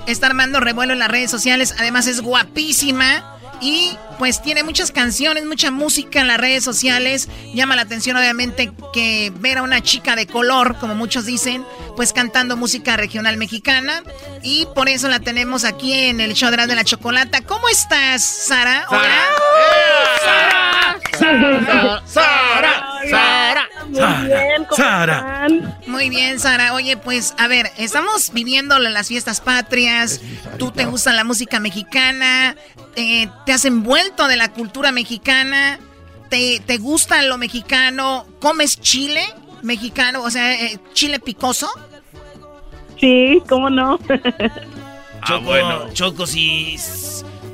[0.07, 3.34] está armando revuelo en las redes sociales, además es guapísima.
[3.61, 7.29] Y pues tiene muchas canciones, mucha música en las redes sociales.
[7.55, 11.65] Llama la atención obviamente que ver a una chica de color, como muchos dicen,
[11.97, 14.03] pues cantando música regional mexicana.
[14.43, 17.43] Y por eso la tenemos aquí en el show de la, de la chocolata.
[17.43, 18.87] ¿Cómo estás, Sara?
[18.89, 19.01] Hola.
[20.25, 21.01] Sara.
[21.19, 22.03] Sara.
[22.07, 22.94] Sara.
[23.11, 23.69] Sara.
[23.89, 24.65] Muy bien, están?
[24.65, 25.17] ¿Cómo Sara.
[25.47, 25.79] están?
[25.87, 26.75] Muy bien, Sara.
[26.75, 30.21] Oye, pues, a ver, estamos viviendo las fiestas patrias.
[30.59, 32.57] Tú te gusta la música mexicana.
[32.97, 35.79] eh, te has envuelto de la cultura mexicana.
[36.31, 38.27] Te, te gusta lo mexicano.
[38.41, 39.25] ¿Comes chile
[39.63, 40.23] mexicano?
[40.23, 41.69] O sea, eh, chile picoso.
[43.01, 43.99] Sí, ¿cómo no?
[45.27, 45.53] Choco,
[45.93, 46.77] Choco, sí.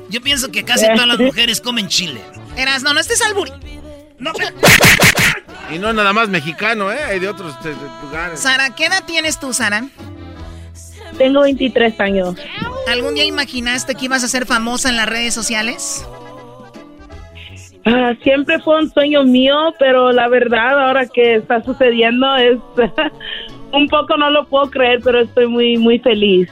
[0.09, 2.21] Yo pienso que casi todas las mujeres comen chile.
[2.57, 3.51] Eras, no, no estés alburi.
[4.21, 4.31] No.
[5.73, 6.99] Y no nada más mexicano, ¿eh?
[7.03, 8.39] Hay de otros eh, lugares.
[8.39, 9.85] Sara, ¿qué edad tienes tú, Sara?
[11.17, 12.35] Tengo 23 años.
[12.87, 16.05] ¿Algún día imaginaste que ibas a ser famosa en las redes sociales?
[17.85, 22.59] Ah, siempre fue un sueño mío, pero la verdad ahora que está sucediendo es
[23.73, 26.47] un poco no lo puedo creer, pero estoy muy muy feliz.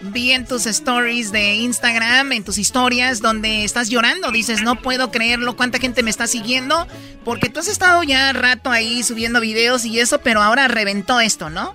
[0.00, 4.30] Vi en tus stories de Instagram, en tus historias, donde estás llorando.
[4.30, 6.86] Dices, no puedo creerlo, cuánta gente me está siguiendo.
[7.24, 11.48] Porque tú has estado ya rato ahí subiendo videos y eso, pero ahora reventó esto,
[11.50, 11.74] ¿no?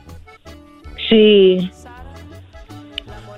[1.10, 1.72] Sí.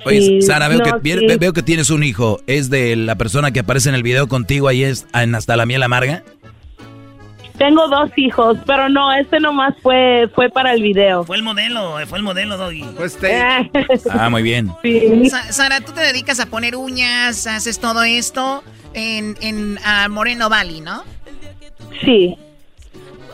[0.05, 1.37] Oye, Sí, Sara, veo, no, que, sí.
[1.39, 2.41] veo que tienes un hijo.
[2.45, 5.65] ¿Es de la persona que aparece en el video contigo ahí es en Hasta la
[5.65, 6.23] miel amarga?
[7.57, 11.23] Tengo dos hijos, pero no, este nomás fue fue para el video.
[11.23, 12.83] Fue el modelo, fue el modelo, Doggy.
[12.97, 13.17] Pues
[14.09, 14.71] Ah, muy bien.
[15.29, 18.63] Sa- Sara, tú te dedicas a poner uñas, haces todo esto
[18.93, 19.77] en, en
[20.09, 21.03] Moreno Valley, ¿no?
[22.03, 22.35] Sí.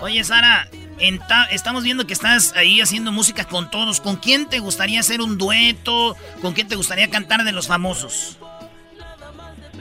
[0.01, 0.67] Oye, Sara,
[0.99, 4.01] en ta- estamos viendo que estás ahí haciendo música con todos.
[4.01, 6.17] ¿Con quién te gustaría hacer un dueto?
[6.41, 8.37] ¿Con quién te gustaría cantar de los famosos?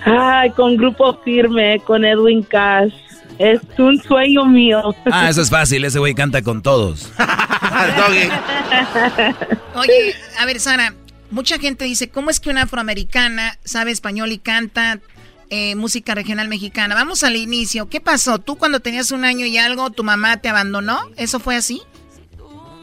[0.05, 2.93] Ay, con grupo firme, con Edwin Cash.
[3.39, 4.95] Es un sueño mío.
[5.11, 5.85] Ah, eso es fácil.
[5.85, 7.13] Ese güey canta con todos.
[9.75, 10.95] Oye, a ver, Sara,
[11.31, 14.99] mucha gente dice, ¿cómo es que una afroamericana sabe español y canta
[15.51, 16.95] eh, música regional mexicana?
[16.95, 17.89] Vamos al inicio.
[17.89, 18.39] ¿Qué pasó?
[18.39, 20.99] ¿Tú cuando tenías un año y algo, tu mamá te abandonó?
[21.17, 21.83] ¿Eso fue así?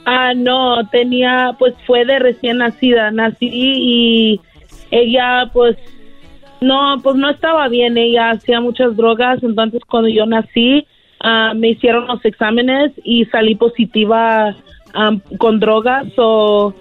[0.06, 3.12] Ah, no, tenía, pues fue de recién nacida.
[3.12, 4.42] Nací y
[4.92, 5.76] ella, pues,
[6.62, 7.98] no, pues no estaba bien.
[7.98, 9.44] Ella hacía muchas drogas.
[9.44, 10.88] Entonces, cuando yo nací,
[11.22, 14.56] ah, me hicieron los exámenes y salí positiva
[14.94, 16.08] am, con drogas.
[16.18, 16.74] O,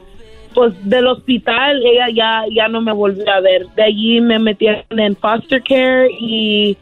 [0.54, 3.66] pues, del hospital, ella ya, ya no me volvió a ver.
[3.76, 6.76] De allí me metieron en foster care y,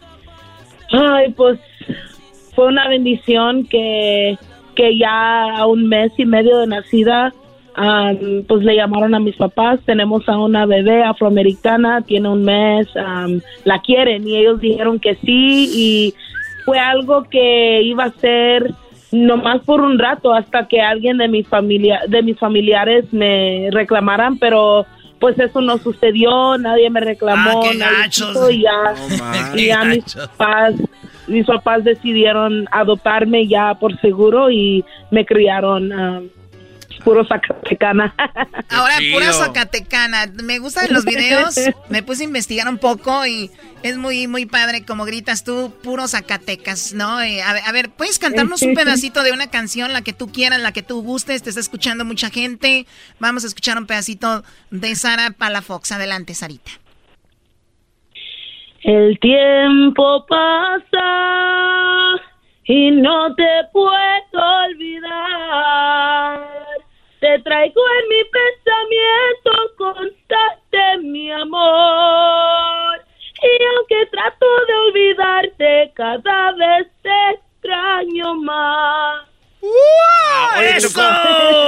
[0.91, 1.59] ay, pues,
[2.55, 4.37] fue una bendición que
[4.75, 7.33] que ya a un mes y medio de nacida,
[7.75, 9.81] am, pues le llamaron a mis papás.
[9.85, 15.15] Tenemos a una bebé afroamericana, tiene un mes, am, la quieren y ellos dijeron que
[15.17, 16.15] sí y
[16.65, 18.73] fue algo que iba a ser
[19.11, 24.39] nomás por un rato hasta que alguien de mi familia, de mis familiares me reclamaran,
[24.39, 24.87] pero
[25.19, 28.51] pues eso no sucedió, nadie me reclamó, Ah, qué gachos.
[28.51, 28.95] y ya,
[29.55, 30.75] y ya Qué mis papás
[31.29, 36.29] mis papás decidieron adoptarme ya por seguro y me criaron um,
[37.05, 38.15] puro Zacatecana.
[38.69, 39.19] Ahora, Chido.
[39.19, 40.27] pura Zacatecana.
[40.43, 41.55] Me gustan los videos.
[41.89, 43.51] Me puse a investigar un poco y
[43.83, 47.21] es muy, muy padre como gritas tú, puro Zacatecas, ¿no?
[47.21, 50.31] Eh, a, ver, a ver, ¿puedes cantarnos un pedacito de una canción, la que tú
[50.31, 51.43] quieras, la que tú gustes?
[51.43, 52.87] Te está escuchando mucha gente.
[53.19, 55.93] Vamos a escuchar un pedacito de Sara Palafox.
[55.93, 56.71] Adelante, Sarita.
[58.83, 61.03] El tiempo pasa
[62.65, 66.41] y no te puedo olvidar.
[67.23, 72.99] Te traigo en mi pensamiento constante, mi amor.
[73.41, 79.32] Y aunque trato de olvidarte, cada vez te extraño más.
[80.59, 81.01] Oye, Choco,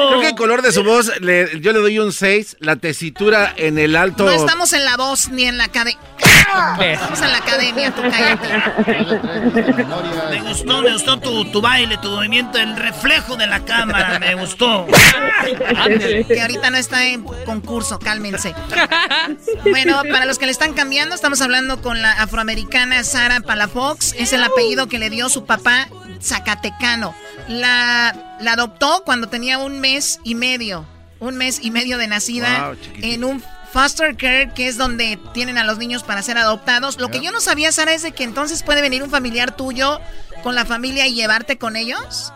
[0.08, 2.56] creo que el color de su voz, le- yo le doy un 6.
[2.60, 4.24] La tesitura en el alto.
[4.24, 5.98] No estamos en la voz ni en la academia.
[6.80, 8.48] Estamos en la academia, tú cállate.
[10.30, 14.34] Me gustó, me gustó tu, tu baile, tu movimiento, el reflejo de la cámara, me
[14.34, 14.86] gustó.
[16.28, 18.54] Que ahorita no está en concurso, cálmense.
[19.70, 24.14] Bueno, para los que le están cambiando, estamos hablando con la afroamericana Sara Palafox.
[24.18, 25.88] Es el apellido que le dio su papá
[26.22, 27.14] Zacatecano.
[27.48, 27.83] La,
[28.40, 30.86] la adoptó cuando tenía un mes y medio.
[31.20, 33.42] Un mes y medio de nacida Wow, en un
[33.72, 36.98] foster care, que es donde tienen a los niños para ser adoptados.
[36.98, 40.00] Lo que yo no sabía, Sara, es de que entonces puede venir un familiar tuyo
[40.42, 42.32] con la familia y llevarte con ellos.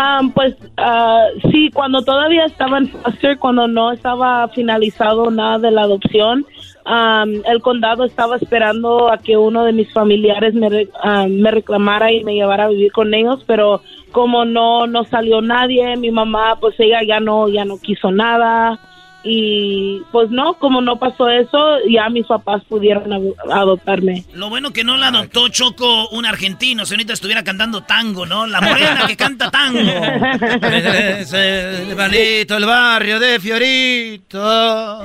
[0.00, 5.72] Ah, pues ah, sí, cuando todavía estaba en foster, cuando no estaba finalizado nada de
[5.72, 6.46] la adopción,
[6.84, 12.12] am, el condado estaba esperando a que uno de mis familiares me, ah, me reclamara
[12.12, 13.82] y me llevara a vivir con ellos, pero
[14.12, 18.78] como no no salió nadie, mi mamá pues ella ya no ya no quiso nada
[19.24, 23.12] y pues no, como no pasó eso, ya mis papás pudieron
[23.50, 24.24] adoptarme.
[24.32, 28.46] Lo bueno que no la adoptó Choco un argentino, si ahorita estuviera cantando tango, ¿no?
[28.46, 29.78] La morena que canta tango.
[29.80, 35.04] es el balito, el barrio de Fiorito.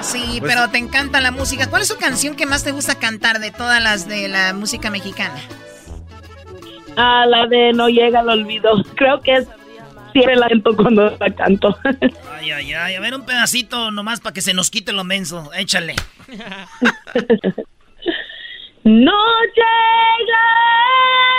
[0.00, 1.70] Sí, pues pero te encanta la música.
[1.70, 4.90] ¿Cuál es su canción que más te gusta cantar de todas las de la música
[4.90, 5.40] mexicana?
[6.96, 8.70] Ah, la de No llega al olvido.
[8.96, 9.48] Creo que es
[10.12, 11.76] siempre la canto cuando la canto.
[12.32, 12.94] Ay, ay, ay.
[12.94, 15.50] A ver, un pedacito nomás para que se nos quite lo menso.
[15.54, 15.94] Échale.
[18.84, 19.18] no
[19.54, 20.44] llega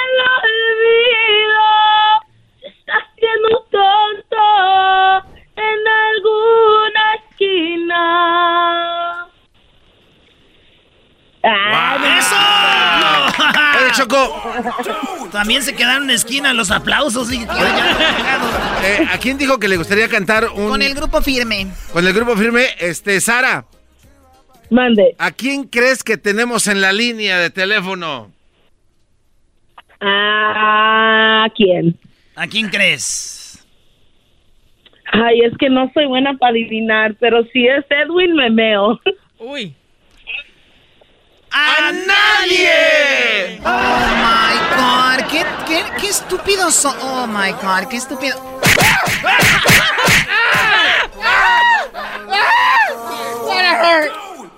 [0.03, 1.63] el olvido.
[2.61, 4.43] Se está haciendo tonto
[5.55, 8.03] en alguna esquina.
[11.43, 12.62] ¡Eso!
[13.91, 15.29] Choco.
[15.31, 17.31] También se quedaron en esquina los aplausos.
[17.31, 17.45] Y...
[18.86, 20.67] Eh, ¿A quién dijo que le gustaría cantar un...
[20.67, 21.67] Con el grupo firme.
[21.93, 23.63] Con el grupo firme, este, Sara.
[24.69, 25.15] Mande.
[25.17, 28.29] ¿A quién crees que tenemos en la línea de teléfono?
[30.01, 31.97] ¿A quién?
[32.36, 33.65] ¿A quién crees?
[35.13, 38.99] Ay, es que no soy buena para adivinar, pero si es Edwin, me meo.
[39.38, 39.75] Uy.
[41.54, 43.62] ¡A nadie!
[43.64, 46.95] Oh my god, qué, qué, qué estúpido son.
[47.01, 48.41] Oh my god, qué estúpido.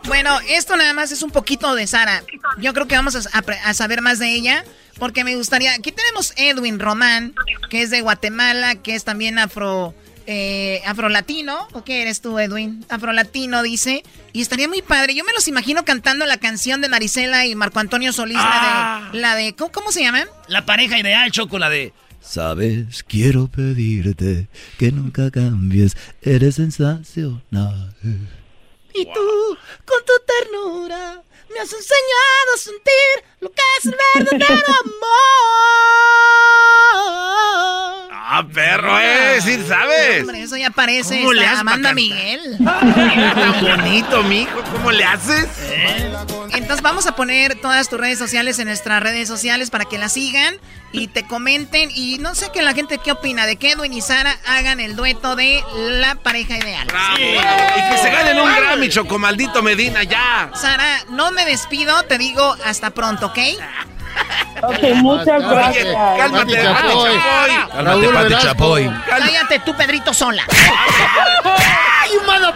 [0.06, 2.24] Bueno, esto nada más es un poquito de Sara.
[2.60, 4.64] Yo creo que vamos a, a, saber más de ella.
[4.98, 5.74] Porque me gustaría.
[5.74, 7.36] Aquí tenemos Edwin Román,
[7.70, 9.93] que es de Guatemala, que es también afro
[10.28, 12.86] eh, afrolatino, ¿o qué eres tú, Edwin?
[12.89, 14.03] Afrolatino, dice.
[14.34, 15.15] Y estaría muy padre.
[15.15, 19.19] Yo me los imagino cantando la canción de Marisela y Marco Antonio Solís, la de...
[19.19, 20.26] La de ¿cómo, se llama?
[20.47, 21.93] La pareja ideal, Choco, la de...
[22.21, 24.47] Sabes, quiero pedirte
[24.80, 27.95] que nunca cambies, eres sensacional.
[28.95, 31.21] Y tú, con tu ternura,
[31.53, 35.65] me has enseñado a sentir lo que es el verdadero amor.
[38.38, 40.20] Ah, perro, eh, sí sabes.
[40.20, 42.58] Hombre, eso ya parece ¿Cómo le Amanda Miguel.
[42.66, 45.48] Tan bonito, mijo, ¿cómo le haces?
[45.70, 46.12] ¿Eh?
[46.52, 50.12] Entonces vamos a poner todas tus redes sociales en nuestras redes sociales para que las
[50.12, 50.56] sigan
[50.92, 54.02] y te comenten y no sé que la gente qué opina de que Edwin y
[54.02, 56.88] Sara hagan el dueto de la pareja ideal.
[57.16, 57.24] Sí.
[57.24, 60.52] Y que se ganen un Grammy, Choco Maldito Medina, ya.
[60.56, 63.40] Sara, no me despido, te digo hasta pronto, ¿ok?
[64.61, 65.95] Ok, muchas gracias.
[66.18, 67.20] Cálmate, Chapoy.
[67.72, 68.91] Cálmate, Pati Chapoy.
[69.07, 70.43] Cállate tú, Pedrito Sola.
[72.01, 72.53] ¡Ay, humano!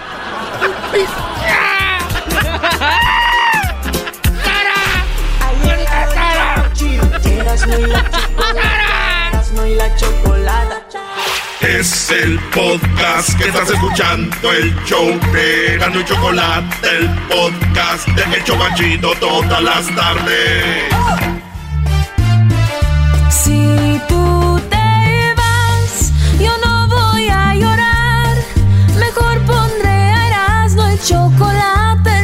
[11.62, 18.38] Es el podcast que estás escuchando, el show de Gano y Chocolate, el podcast de
[18.38, 21.39] El Chobachito todas las tardes.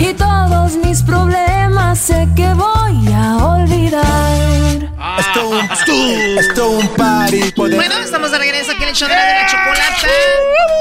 [0.00, 4.90] Y todos mis problemas sé que voy a olvidar.
[5.18, 5.60] Esto un,
[6.38, 7.52] esto un party.
[7.54, 10.08] Bueno, estamos de regreso aquí en el show de la, de la chocolata.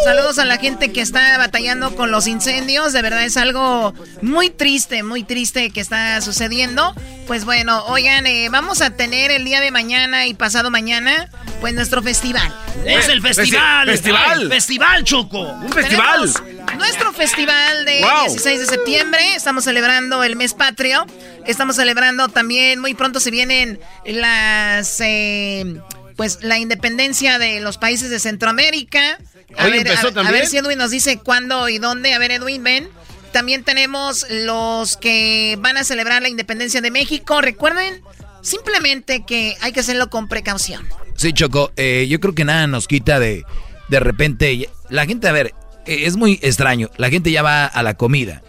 [0.05, 2.93] Saludos a la gente que está batallando con los incendios.
[2.93, 6.95] De verdad es algo muy triste, muy triste que está sucediendo.
[7.27, 11.73] Pues bueno, oigan, eh, vamos a tener el día de mañana y pasado mañana, pues
[11.73, 12.51] nuestro festival.
[12.85, 13.87] Es el festival.
[13.89, 14.49] Festival.
[14.49, 15.41] Festival, Choco.
[15.41, 16.33] Un festival.
[16.33, 18.25] Tenemos nuestro festival de Wow.
[18.27, 19.08] 16 de septiembre.
[19.17, 21.05] Estamos celebrando el mes patrio.
[21.45, 24.99] Estamos celebrando también, muy pronto se vienen las...
[25.01, 25.79] eh,
[26.15, 29.17] pues la independencia de los países de Centroamérica.
[29.57, 30.33] A Hoy ver, empezó a- a, también.
[30.33, 32.13] ver si Edwin nos dice cuándo y dónde.
[32.13, 32.89] A ver, Edwin, ven.
[33.31, 37.39] También tenemos los que van a celebrar la independencia de México.
[37.41, 38.01] Recuerden
[38.41, 40.85] simplemente que hay que hacerlo con precaución.
[41.15, 43.45] Sí, Choco, eh, yo creo que nada nos quita de
[43.87, 44.69] de repente.
[44.89, 45.53] La gente, a ver,
[45.85, 46.89] eh, es muy extraño.
[46.97, 48.41] La gente ya va a la comida.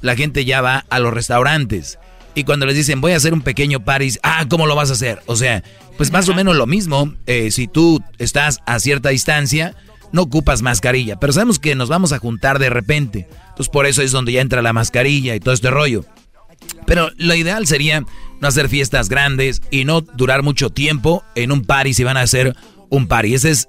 [0.00, 1.98] La gente ya va a los restaurantes.
[2.34, 4.92] Y cuando les dicen, voy a hacer un pequeño party, ah, ¿cómo lo vas a
[4.92, 5.20] hacer?
[5.26, 5.64] O sea,
[5.96, 7.14] pues más o menos lo mismo.
[7.26, 9.74] eh, si tú estás a cierta distancia,
[10.12, 11.18] no ocupas mascarilla.
[11.18, 13.28] Pero sabemos que nos vamos a juntar de repente.
[13.48, 16.04] Entonces por eso es donde ya entra la mascarilla y todo este rollo.
[16.86, 18.04] Pero lo ideal sería
[18.40, 22.22] no hacer fiestas grandes y no durar mucho tiempo en un party si van a
[22.22, 22.54] hacer
[22.88, 23.34] un party.
[23.34, 23.68] Ese es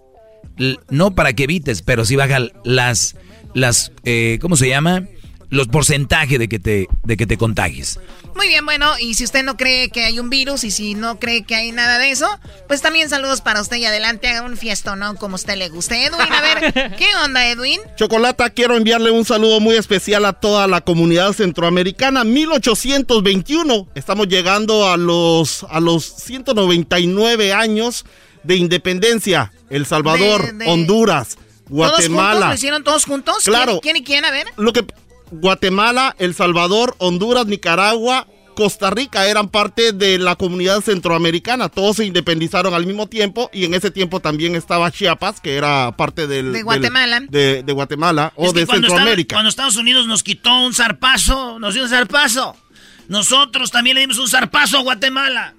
[0.89, 3.15] no para que evites, pero si baja las,
[3.53, 5.05] las eh, ¿cómo se llama?
[5.49, 7.99] Los porcentajes de que te, de que te contagies.
[8.35, 11.19] Muy bien, bueno, y si usted no cree que hay un virus y si no
[11.19, 12.27] cree que hay nada de eso,
[12.67, 15.15] pues también saludos para usted y adelante haga un fiesto, ¿no?
[15.15, 16.05] Como usted le guste.
[16.05, 17.81] Edwin, a ver, ¿qué onda, Edwin?
[17.95, 22.23] Chocolata, quiero enviarle un saludo muy especial a toda la comunidad centroamericana.
[22.23, 28.05] 1821, estamos llegando a los, a los 199 años
[28.43, 29.51] de independencia.
[29.69, 31.37] El Salvador, Honduras,
[31.67, 32.31] Guatemala.
[32.31, 33.43] ¿Todos ¿Lo hicieron todos juntos?
[33.43, 33.79] Claro.
[33.81, 34.25] ¿Quién, y quién?
[34.25, 34.47] A ver.
[34.57, 34.85] Lo que
[35.31, 38.27] Guatemala, El Salvador, Honduras, Nicaragua,
[38.59, 41.69] Costa Rica eran parte de la comunidad centroamericana.
[41.69, 45.95] Todos se independizaron al mismo tiempo y en ese tiempo también estaba Chiapas, que era
[45.95, 46.51] parte del...
[46.51, 47.21] De Guatemala.
[47.29, 49.35] de, Guatemala o de Centroamérica.
[49.35, 52.53] cuando Estados Unidos nos quitó un zarpazo, nos dio un zarpazo.
[53.09, 55.55] Nosotros también le dimos un zarpazo a Guatemala.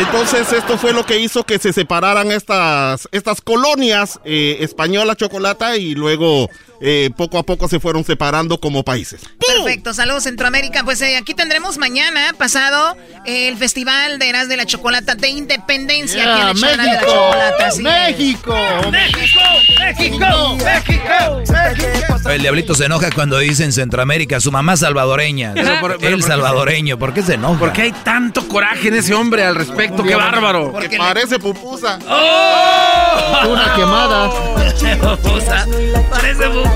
[0.00, 5.78] Entonces esto fue lo que hizo que se separaran estas, estas colonias eh, española, chocolata
[5.78, 6.50] y luego
[6.86, 9.22] eh, poco a poco se fueron separando como países.
[9.38, 10.84] Perfecto, saludos Centroamérica.
[10.84, 16.34] Pues eh, aquí tendremos mañana pasado el Festival de Eras de la Chocolata de Independencia
[16.34, 18.56] aquí en México, México,
[18.90, 19.40] México,
[19.78, 25.54] México, México, México, El diablito se enoja cuando dicen Centroamérica, su mamá salvadoreña.
[26.02, 27.60] el salvadoreño, ¿por qué se enoja?
[27.60, 30.70] Porque hay tanto coraje en ese hombre al respecto, qué bárbaro.
[30.70, 31.98] Porque parece pupusa.
[32.06, 33.48] ¡Oh!
[33.48, 34.30] Una quemada.
[35.00, 35.66] pupusa.
[36.10, 36.73] Parece pupusa.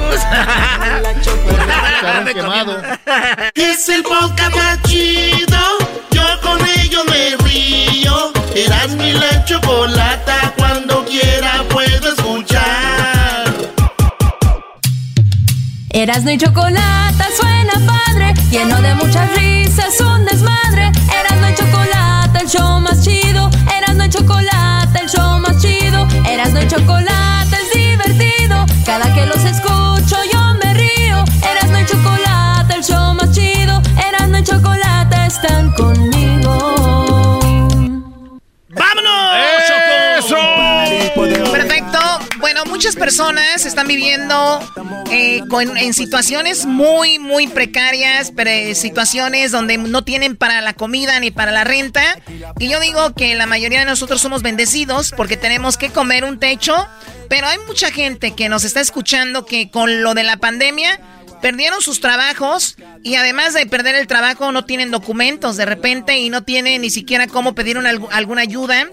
[3.55, 5.59] Es el podcast más chido.
[6.11, 8.33] Yo con ello me río.
[8.55, 10.53] Eras mi la chocolata.
[10.57, 13.55] Cuando quiera puedo escuchar.
[15.91, 20.93] Erasmo y chocolate suena padre, lleno de muchas risas, un desmadre.
[21.21, 23.51] Erasmo y chocolate, el show más chido.
[23.77, 26.07] Erasmo y chocolate, el show más chido.
[26.27, 28.67] Erasmo y chocolate es divertido.
[28.85, 29.45] Cada que los
[32.89, 33.19] escucha
[35.27, 36.51] están conmigo.
[38.69, 39.37] ¡Vámonos!
[40.19, 40.37] ¡Eso!
[41.53, 41.99] Perfecto.
[42.39, 44.61] Bueno, muchas personas están viviendo
[45.11, 45.43] eh,
[45.77, 51.31] en situaciones muy, muy precarias, pero eh, situaciones donde no tienen para la comida ni
[51.31, 52.03] para la renta.
[52.59, 56.39] Y yo digo que la mayoría de nosotros somos bendecidos porque tenemos que comer un
[56.39, 56.87] techo,
[57.29, 61.01] pero hay mucha gente que nos está escuchando que con lo de la pandemia
[61.41, 66.31] perdieron sus trabajos y además de perder el trabajo no tienen documentos de repente y
[66.31, 68.89] no tienen ni siquiera cómo pedir alguna ayuda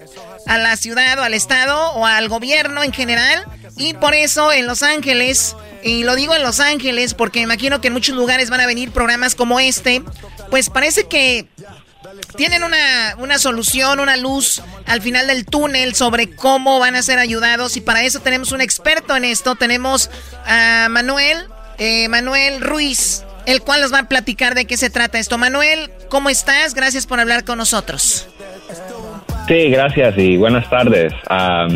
[0.46, 3.44] a la ciudad o al estado o al gobierno en general.
[3.76, 7.88] Y por eso en Los Ángeles, y lo digo en Los Ángeles porque imagino que
[7.88, 10.02] en muchos lugares van a venir programas como este,
[10.50, 11.46] pues parece que
[12.36, 17.18] tienen una, una, solución, una luz al final del túnel sobre cómo van a ser
[17.18, 19.56] ayudados y para eso tenemos un experto en esto.
[19.56, 20.10] Tenemos
[20.46, 21.46] a Manuel
[21.78, 25.38] eh, Manuel Ruiz, el cual nos va a platicar de qué se trata esto.
[25.38, 26.74] Manuel, ¿cómo estás?
[26.74, 28.28] Gracias por hablar con nosotros.
[29.48, 31.12] Sí, gracias y buenas tardes.
[31.30, 31.68] Ah,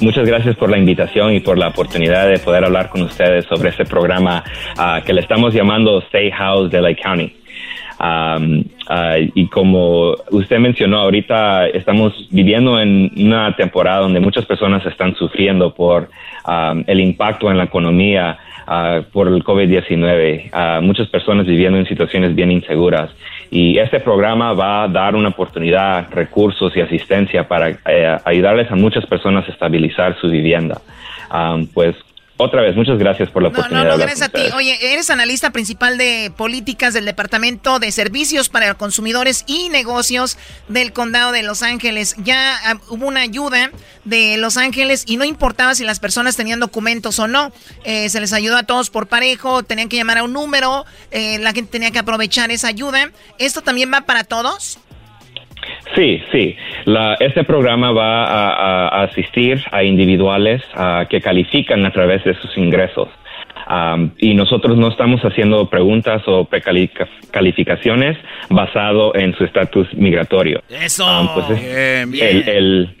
[0.00, 3.70] muchas gracias por la invitación y por la oportunidad de poder hablar con ustedes sobre
[3.70, 4.42] este programa
[4.76, 7.41] ah, que le estamos llamando Stay House de Lake County.
[8.04, 15.14] Ah, y como usted mencionó, ahorita estamos viviendo en una temporada donde muchas personas están
[15.14, 16.10] sufriendo por
[16.86, 22.34] el impacto en la economía Ah, por el COVID-19, uh, muchas personas viviendo en situaciones
[22.34, 23.10] bien inseguras.
[23.50, 28.76] Y este programa va a dar una oportunidad, recursos y asistencia para eh, ayudarles a
[28.76, 30.80] muchas personas a estabilizar su vivienda.
[31.30, 31.96] Um, pues
[32.42, 33.84] otra vez, muchas gracias por la oportunidad.
[33.84, 34.42] No, no, gracias a ti.
[34.54, 40.38] Oye, eres analista principal de políticas del Departamento de Servicios para Consumidores y Negocios
[40.68, 42.14] del Condado de Los Ángeles.
[42.18, 43.70] Ya ah, hubo una ayuda
[44.04, 47.52] de Los Ángeles y no importaba si las personas tenían documentos o no.
[47.84, 51.38] Eh, se les ayudó a todos por parejo, tenían que llamar a un número, eh,
[51.38, 53.10] la gente tenía que aprovechar esa ayuda.
[53.38, 54.78] ¿Esto también va para todos?
[55.94, 56.56] Sí, sí.
[57.20, 60.62] este programa va a, asistir a individuales
[61.08, 63.08] que califican a través de sus ingresos.
[64.18, 68.16] y nosotros no estamos haciendo preguntas o precalificaciones
[68.48, 70.62] basado en su estatus migratorio.
[70.68, 71.04] Eso.
[71.34, 72.96] pues El,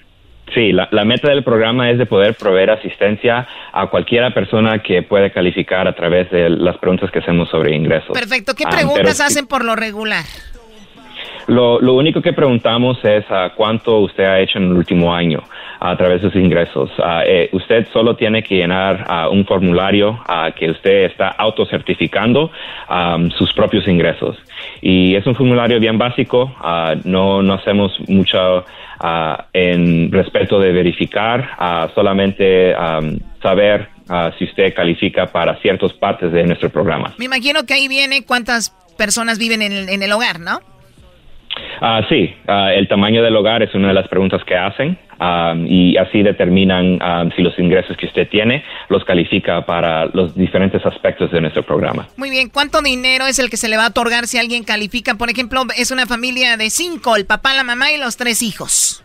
[0.54, 5.32] sí, la, meta del programa es de poder proveer asistencia a cualquiera persona que puede
[5.32, 8.12] calificar a través de las preguntas que hacemos sobre ingresos.
[8.12, 8.54] Perfecto.
[8.54, 10.24] ¿Qué preguntas hacen por lo regular?
[11.46, 15.42] Lo, lo único que preguntamos es a cuánto usted ha hecho en el último año
[15.84, 16.90] a través de sus ingresos.
[17.02, 20.20] Ah, eh, usted solo tiene que llenar ah, un formulario
[20.56, 22.50] que usted está autocertificando
[23.36, 24.36] sus propios ingresos.
[24.80, 26.54] Y es un formulario bien básico,
[27.04, 28.64] no, no hacemos mucho
[29.52, 32.74] en respecto de verificar, solamente
[33.42, 33.88] saber
[34.38, 37.12] si usted califica para ciertas partes de nuestro programa.
[37.18, 40.60] Me imagino que ahí viene cuántas personas viven en en el hogar, ¿no?
[41.80, 44.96] Ah, sí, el tamaño del hogar es una de las preguntas que hacen
[45.66, 46.98] y así determinan
[47.36, 52.08] si los ingresos que usted tiene los califica para los diferentes aspectos de nuestro programa.
[52.16, 55.14] Muy bien, ¿cuánto dinero es el que se le va a otorgar si alguien califica?
[55.16, 59.04] Por ejemplo, es una familia de cinco, el papá, la mamá y los tres hijos.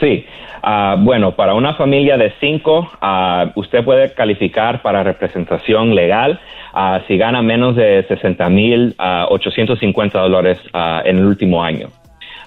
[0.00, 0.26] Sí,
[0.62, 6.40] ah, bueno, para una familia de cinco, ah, usted puede calificar para representación legal
[6.76, 10.58] ah, si gana menos de 60 mil 850 dólares
[11.04, 11.88] en el último año.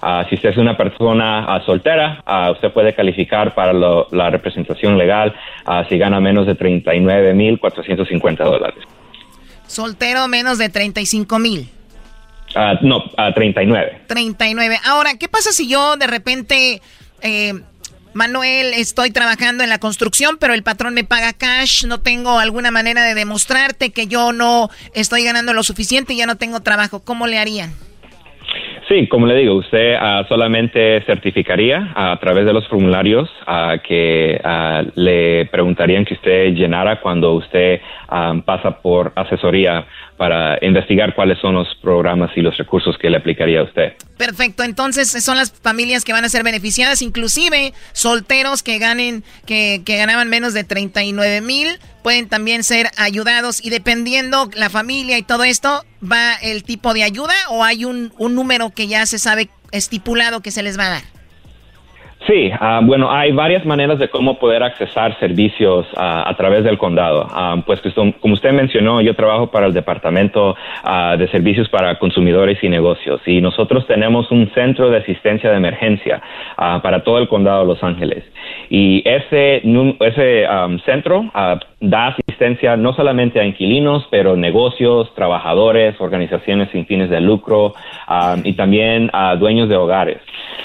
[0.02, 5.34] Ah, si usted es una persona soltera, uh, usted puede calificar para la representación legal
[5.88, 8.82] si gana menos de 39.450 dólares.
[9.66, 11.68] Soltero menos de 35 mil.
[12.80, 14.00] no, a 39.
[14.06, 14.76] 39.
[14.86, 16.80] Ahora, ¿qué pasa si yo de repente,
[17.20, 17.52] eh,
[18.12, 22.70] Manuel, estoy trabajando en la construcción, pero el patrón me paga cash, no tengo alguna
[22.70, 27.00] manera de demostrarte que yo no estoy ganando lo suficiente y ya no tengo trabajo?
[27.00, 27.74] ¿Cómo le harían?
[28.90, 34.40] Sí, como le digo, usted ah, solamente certificaría a través de los formularios ah, que
[34.42, 37.80] ah, le preguntarían que usted llenara cuando usted
[38.44, 39.86] pasa por asesoría
[40.16, 43.92] para investigar cuáles son los programas y los recursos que le aplicaría a usted.
[44.18, 49.82] Perfecto, entonces son las familias que van a ser beneficiadas, inclusive solteros que ganen, que,
[49.86, 51.68] que ganaban menos de 39 mil,
[52.02, 57.02] pueden también ser ayudados y dependiendo la familia y todo esto, ¿va el tipo de
[57.02, 60.90] ayuda o hay un, número que ya se sabe estipulado que se les va a
[60.90, 61.02] dar?
[62.26, 66.76] Sí, ah, bueno, hay varias maneras de cómo poder accesar servicios ah, a través del
[66.76, 67.26] condado.
[67.30, 67.80] Ah, pues
[68.20, 70.54] como usted mencionó, yo trabajo para el Departamento
[71.18, 76.22] de Servicios para Consumidores y Negocios y nosotros tenemos un centro de asistencia de emergencia
[76.56, 78.22] para todo el condado de Los Ángeles.
[78.68, 79.62] Y ese,
[80.00, 80.46] ese
[80.84, 81.30] centro
[81.80, 87.74] da asistencia no solamente a inquilinos, pero negocios, trabajadores, organizaciones sin fines de lucro
[88.44, 90.18] y también a dueños de hogares.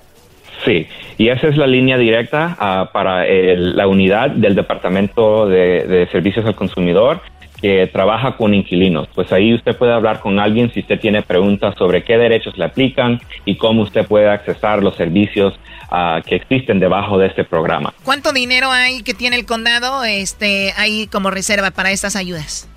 [0.65, 0.87] Sí,
[1.17, 6.55] y esa es la línea directa ah, para la unidad del Departamento de Servicios al
[6.55, 7.21] Consumidor
[7.61, 9.07] que trabaja con inquilinos.
[9.13, 12.65] Pues ahí usted puede hablar con alguien si usted tiene preguntas sobre qué derechos le
[12.65, 15.53] aplican y cómo usted puede accesar los servicios
[15.91, 17.93] ah, que existen debajo de este programa.
[18.03, 22.68] ¿Cuánto dinero hay que tiene el condado este, ahí como reserva para estas ayudas?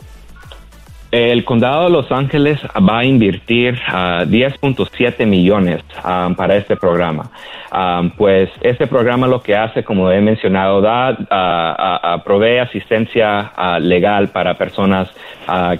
[1.12, 7.30] El condado de Los Ángeles va a invertir 10.7 ah, millones ah, para este programa.
[7.70, 14.54] Ah, pues este programa lo que hace, como he mencionado, da, provee asistencia legal para
[14.54, 15.10] personas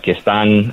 [0.02, 0.70] que están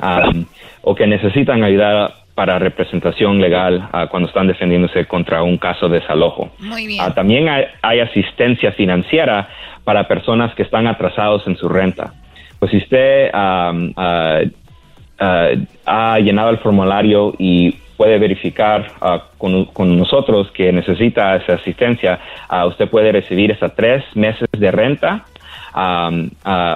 [0.82, 6.52] o que necesitan ayuda para representación legal cuando están defendiéndose contra un caso de desalojo.
[6.60, 7.14] Muy bien.
[7.14, 7.48] también
[7.82, 9.48] hay asistencia financiera
[9.86, 12.14] para personas que están atrasados en su renta
[12.60, 14.44] pues si usted ha
[16.20, 22.18] llenado el formulario y puede verificar ah, con, nosotros que necesita esa asistencia,
[22.50, 25.26] uh, usted puede recibir hasta tres meses de renta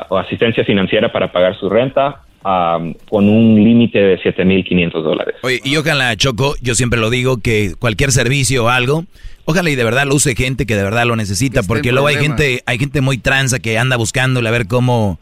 [0.09, 5.35] o asistencia financiera para pagar su renta con un límite de 7.500 dólares.
[5.43, 9.05] Oye, y ojalá, Choco, yo siempre lo digo, que cualquier servicio o algo,
[9.45, 12.17] ojalá y de verdad lo use gente que de verdad lo necesita, porque luego hay
[12.17, 15.19] gente, hay gente muy transa que anda buscándole a ver cómo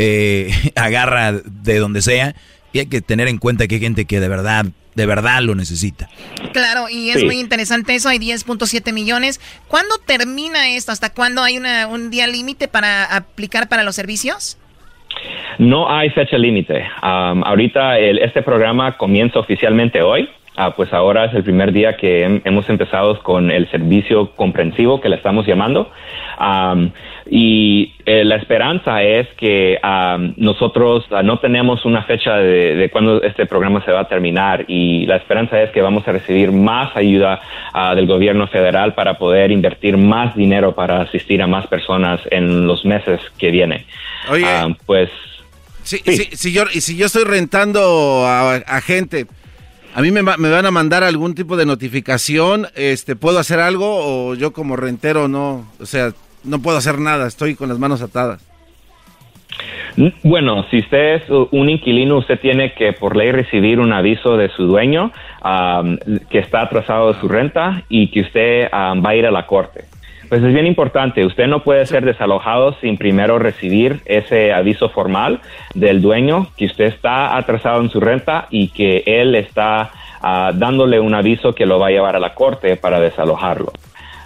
[0.00, 2.34] eh, agarra de donde sea
[2.72, 5.54] y hay que tener en cuenta que hay gente que de verdad, de verdad lo
[5.54, 6.08] necesita.
[6.52, 9.40] Claro, y es muy interesante eso, hay 10.7 millones.
[9.68, 10.92] ¿Cuándo termina esto?
[10.92, 14.58] ¿Hasta cuándo hay una, un día límite para aplicar para los servicios?
[15.58, 16.82] No hay fecha límite.
[17.02, 20.28] ahorita este programa comienza oficialmente hoy.
[20.56, 25.08] Ah, pues ahora es el primer día que hemos empezado con el servicio comprensivo que
[25.08, 25.90] le estamos llamando.
[27.30, 29.78] y eh, la esperanza es que
[30.36, 34.64] nosotros ah, no tenemos una fecha de, de cuándo este programa se va a terminar
[34.66, 37.40] y la esperanza es que vamos a recibir más ayuda
[37.72, 42.66] ah, del gobierno federal para poder invertir más dinero para asistir a más personas en
[42.66, 43.84] los meses que vienen.
[44.28, 44.46] Oye,
[44.84, 45.10] pues...
[45.82, 49.26] Si, si, yo, y si yo estoy rentando a gente
[49.94, 54.34] a mí me, van a mandar algún tipo de notificación, este, ¿puedo hacer algo o
[54.34, 55.66] yo como rentero no?
[55.80, 56.10] O sea,
[56.44, 58.46] no puedo hacer nada, estoy con las manos atadas.
[60.22, 64.48] Bueno, si usted es un inquilino, usted tiene que por ley recibir un aviso de
[64.50, 65.12] su dueño
[66.30, 69.84] que está atrasado de su renta y que usted va a ir a la corte.
[70.30, 75.40] Pues es bien importante, usted no puede ser desalojado sin primero recibir ese aviso formal
[75.74, 79.90] del dueño que usted está atrasado en su renta y que él está
[80.22, 83.72] ah, dándole un aviso que lo va a llevar a la corte para desalojarlo.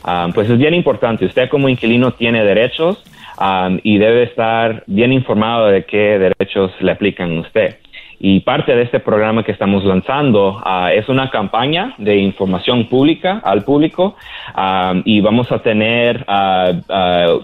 [0.05, 3.02] Ah, pues es bien importante, usted como inquilino tiene derechos
[3.38, 7.78] ah, y debe estar bien informado de qué derechos le aplican a usted.
[8.19, 13.41] Y parte de este programa que estamos lanzando ah, es una campaña de información pública
[13.45, 14.17] al público
[14.55, 16.73] ah, y vamos a tener ah,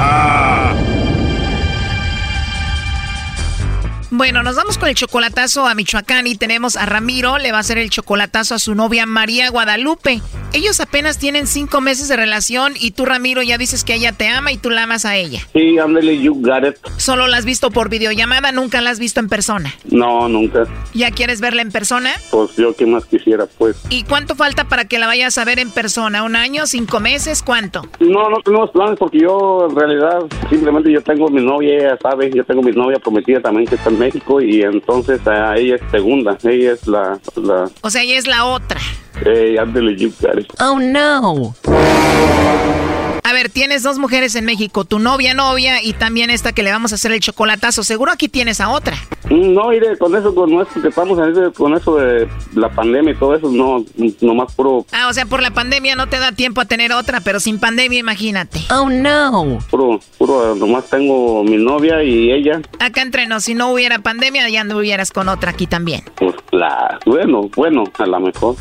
[4.21, 7.61] Bueno, nos vamos con el chocolatazo a Michoacán y tenemos a Ramiro, le va a
[7.61, 10.21] hacer el chocolatazo a su novia María Guadalupe.
[10.53, 14.27] Ellos apenas tienen cinco meses de relación y tú, Ramiro, ya dices que ella te
[14.27, 15.39] ama y tú la amas a ella.
[15.53, 16.75] Sí, ándale, you got it.
[16.97, 18.51] ¿Solo la has visto por videollamada?
[18.51, 19.73] ¿Nunca la has visto en persona?
[19.89, 20.67] No, nunca.
[20.93, 22.11] ¿Ya quieres verla en persona?
[22.29, 23.77] Pues yo qué más quisiera, pues.
[23.89, 26.21] ¿Y cuánto falta para que la vayas a ver en persona?
[26.21, 26.67] ¿Un año?
[26.67, 27.41] ¿Cinco meses?
[27.41, 27.87] ¿Cuánto?
[27.99, 30.19] No, no tenemos planes porque yo, en realidad,
[30.49, 33.89] simplemente yo tengo mi novia, ella sabe, yo tengo mi novia prometida también que está
[33.89, 34.10] en México
[34.41, 37.19] y entonces a ella es segunda, ella es la...
[37.35, 37.69] la...
[37.81, 38.79] O sea, ella es la otra.
[39.23, 40.47] Hey, ándale, you got it.
[40.59, 41.55] Oh, no.
[43.31, 46.71] A ver, tienes dos mujeres en México, tu novia, novia y también esta que le
[46.73, 47.81] vamos a hacer el chocolatazo.
[47.81, 48.97] Seguro aquí tienes a otra.
[49.29, 51.17] No, iré con eso, con esto que estamos
[51.55, 53.85] con eso de la pandemia y todo eso, no,
[54.19, 54.85] nomás puro.
[54.91, 57.57] Ah, o sea, por la pandemia no te da tiempo a tener otra, pero sin
[57.57, 58.59] pandemia, imagínate.
[58.69, 59.59] Oh, no.
[59.69, 62.61] Puro, puro, nomás tengo mi novia y ella.
[62.79, 66.03] Acá entre nos, si no hubiera pandemia, ya no hubieras con otra aquí también.
[66.15, 68.57] Pues, la, bueno, bueno, a lo mejor.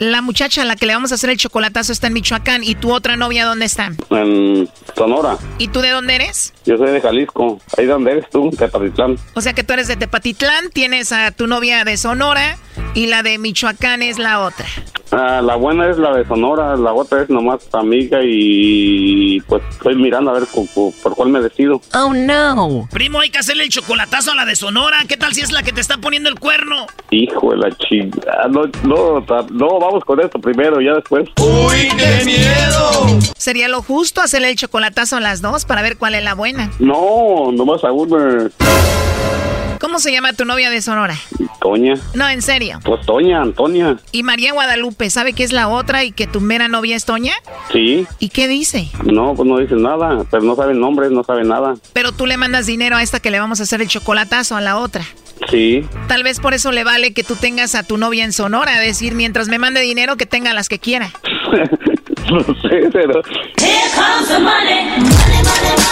[0.00, 2.64] La muchacha a la que le vamos a hacer el chocolatazo está en Michoacán.
[2.64, 3.92] ¿Y tu otra novia dónde está?
[4.08, 5.36] En Sonora.
[5.58, 6.54] ¿Y tú de dónde eres?
[6.70, 7.58] Yo soy de Jalisco.
[7.76, 9.16] Ahí donde eres tú, Tepatitlán.
[9.34, 12.58] O sea que tú eres de Tepatitlán, tienes a tu novia de Sonora
[12.94, 14.66] y la de Michoacán es la otra.
[15.12, 19.96] Ah, la buena es la de Sonora, la otra es nomás amiga y pues estoy
[19.96, 20.44] mirando a ver
[21.02, 21.80] por, cuál me decido.
[21.94, 22.88] Oh no.
[22.92, 24.98] Primo, hay que hacerle el chocolatazo a la de Sonora.
[25.08, 26.86] ¿Qué tal si es la que te está poniendo el cuerno?
[27.10, 28.46] Hijo de la chingada.
[28.48, 31.28] No, no, no, vamos con esto primero, ya después.
[31.40, 33.18] ¡Uy, qué miedo!
[33.36, 36.59] ¿Sería lo justo hacerle el chocolatazo a las dos para ver cuál es la buena?
[36.78, 38.50] No, nomás a una.
[39.80, 41.16] ¿Cómo se llama tu novia de Sonora?
[41.60, 41.94] Toña.
[42.14, 42.78] No, en serio.
[42.84, 43.96] Pues Toña, Antonia.
[44.12, 47.32] ¿Y María Guadalupe sabe que es la otra y que tu mera novia es Toña?
[47.72, 48.06] Sí.
[48.18, 48.88] ¿Y qué dice?
[49.04, 51.74] No, pues no dice nada, pero no sabe el nombre, no sabe nada.
[51.92, 54.60] Pero tú le mandas dinero a esta que le vamos a hacer el chocolatazo a
[54.60, 55.04] la otra.
[55.50, 55.84] Sí.
[56.06, 59.14] Tal vez por eso le vale que tú tengas a tu novia en Sonora, decir,
[59.14, 61.10] mientras me mande dinero, que tenga las que quiera.
[62.30, 63.22] no sé, pero...
[63.58, 65.90] Here comes the money.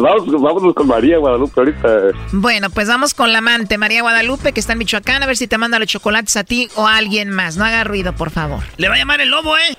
[0.00, 1.88] Vamos, vámonos con María Guadalupe ahorita.
[2.32, 5.46] Bueno, pues vamos con la amante, María Guadalupe, que está en Michoacán, a ver si
[5.46, 7.58] te manda los chocolates a ti o a alguien más.
[7.58, 8.60] No haga ruido, por favor.
[8.78, 9.76] Le va a llamar el lobo, ¿eh?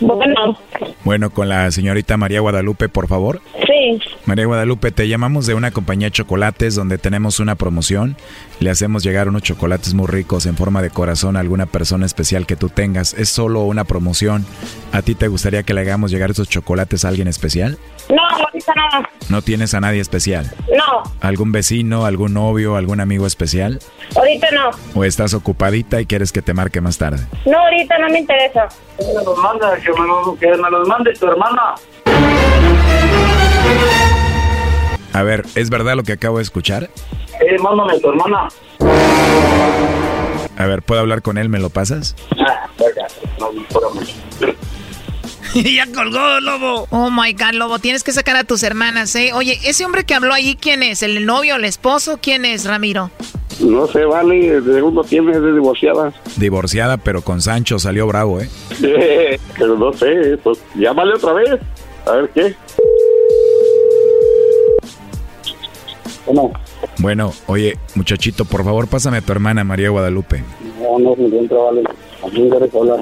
[0.00, 0.58] Bueno.
[1.04, 3.40] Bueno, con la señorita María Guadalupe, por favor.
[3.66, 3.98] Sí.
[4.26, 8.16] María Guadalupe, te llamamos de una compañía de chocolates donde tenemos una promoción.
[8.60, 12.46] Le hacemos llegar unos chocolates muy ricos en forma de corazón a alguna persona especial
[12.46, 13.14] que tú tengas.
[13.14, 14.46] Es solo una promoción.
[14.92, 17.78] ¿A ti te gustaría que le hagamos llegar esos chocolates a alguien especial?
[18.08, 19.08] No, ahorita nada.
[19.28, 20.50] ¿No tienes a nadie especial?
[20.90, 21.02] No.
[21.20, 23.78] ¿Algún vecino, algún novio, algún amigo especial?
[24.16, 24.70] Ahorita no.
[24.94, 27.24] ¿O estás ocupadita y quieres que te marque más tarde?
[27.46, 28.68] No, ahorita no me interesa.
[28.98, 31.74] Me los manda, que me, me los mande tu hermana.
[35.12, 36.90] A ver, ¿es verdad lo que acabo de escuchar?
[37.40, 38.48] Eh, mándame a tu hermana.
[40.56, 41.48] A ver, ¿puedo hablar con él?
[41.48, 42.16] ¿Me lo pasas?
[42.38, 42.68] Ah,
[43.38, 43.50] no,
[45.74, 46.86] ya colgó, Lobo.
[46.90, 49.32] Oh my God, Lobo, tienes que sacar a tus hermanas, ¿eh?
[49.34, 51.02] Oye, ese hombre que habló ahí, ¿quién es?
[51.02, 52.18] ¿El novio, el esposo?
[52.22, 53.10] ¿Quién es, Ramiro?
[53.60, 56.12] No sé, vale, de segundo tiene, es de divorciada.
[56.36, 58.48] Divorciada, pero con Sancho salió bravo, ¿eh?
[59.58, 61.60] pero no sé, pues llámale otra vez.
[62.06, 62.54] A ver qué.
[66.26, 66.52] Bueno.
[66.98, 70.42] Bueno, oye, muchachito, por favor, pásame a tu hermana María Guadalupe.
[70.80, 71.82] No, no se encuentra, vale.
[72.22, 73.00] ¿A quién quieres hablar?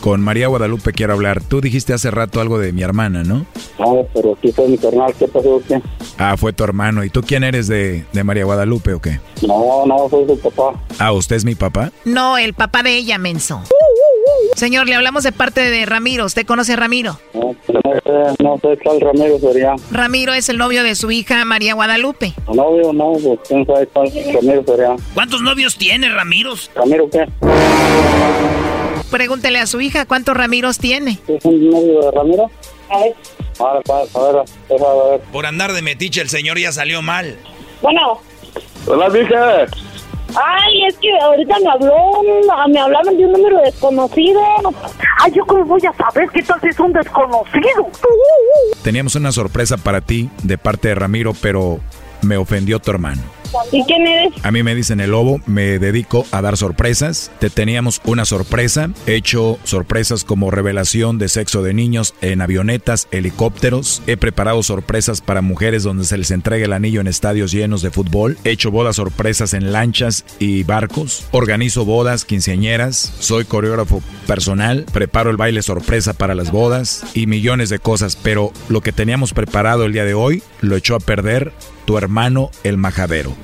[0.00, 1.42] Con María Guadalupe quiero hablar.
[1.42, 3.46] Tú dijiste hace rato algo de mi hermana, ¿no?
[3.78, 5.14] No, pero aquí fue mi carnal.
[5.18, 5.62] ¿Qué pasó?
[5.66, 5.80] ¿Qué?
[6.18, 7.02] Ah, fue tu hermano.
[7.02, 9.20] ¿Y tú quién eres de, de María Guadalupe o qué?
[9.46, 10.78] No, no, soy su papá.
[10.98, 11.90] Ah, ¿usted es mi papá?
[12.04, 13.62] No, el papá de ella, menso.
[14.54, 16.24] Señor, le hablamos de parte de Ramiro.
[16.24, 17.18] ¿Usted conoce a Ramiro?
[17.34, 17.54] No,
[18.38, 19.74] no sé cuál Ramiro sería.
[19.90, 22.34] Ramiro es el novio de su hija María Guadalupe.
[22.52, 24.96] Novio, no, pues quién sabe cuál Ramiro sería.
[25.14, 26.54] ¿Cuántos novios tiene Ramiro?
[26.74, 27.26] ¿Ramiro qué?
[29.10, 31.18] Pregúntele a su hija cuántos Ramiros tiene.
[31.26, 32.50] ¿Es un novio de Ramiro?
[32.90, 33.14] A ver.
[33.60, 35.20] A ver, a ver, a ver.
[35.32, 37.36] Por andar de metiche el señor ya salió mal.
[37.82, 38.20] Bueno.
[38.86, 39.66] Hola, mija.
[40.36, 42.22] Ay, es que ahorita me habló,
[42.68, 44.40] me hablaban de un número desconocido.
[45.20, 47.88] Ay, ¿yo cómo voy a saber qué tal si es un desconocido?
[48.82, 51.80] Teníamos una sorpresa para ti de parte de Ramiro, pero
[52.22, 53.22] me ofendió tu hermano.
[54.42, 57.30] A mí me dicen el lobo, me dedico a dar sorpresas.
[57.38, 63.08] Te teníamos una sorpresa, he hecho sorpresas como revelación de sexo de niños en avionetas,
[63.10, 64.02] helicópteros.
[64.06, 67.90] He preparado sorpresas para mujeres donde se les entrega el anillo en estadios llenos de
[67.90, 68.38] fútbol.
[68.44, 71.26] He hecho bodas sorpresas en lanchas y barcos.
[71.30, 73.12] Organizo bodas quinceañeras.
[73.18, 74.84] Soy coreógrafo personal.
[74.92, 78.16] Preparo el baile sorpresa para las bodas y millones de cosas.
[78.16, 81.52] Pero lo que teníamos preparado el día de hoy lo echó a perder
[81.88, 83.34] tu hermano el majadero.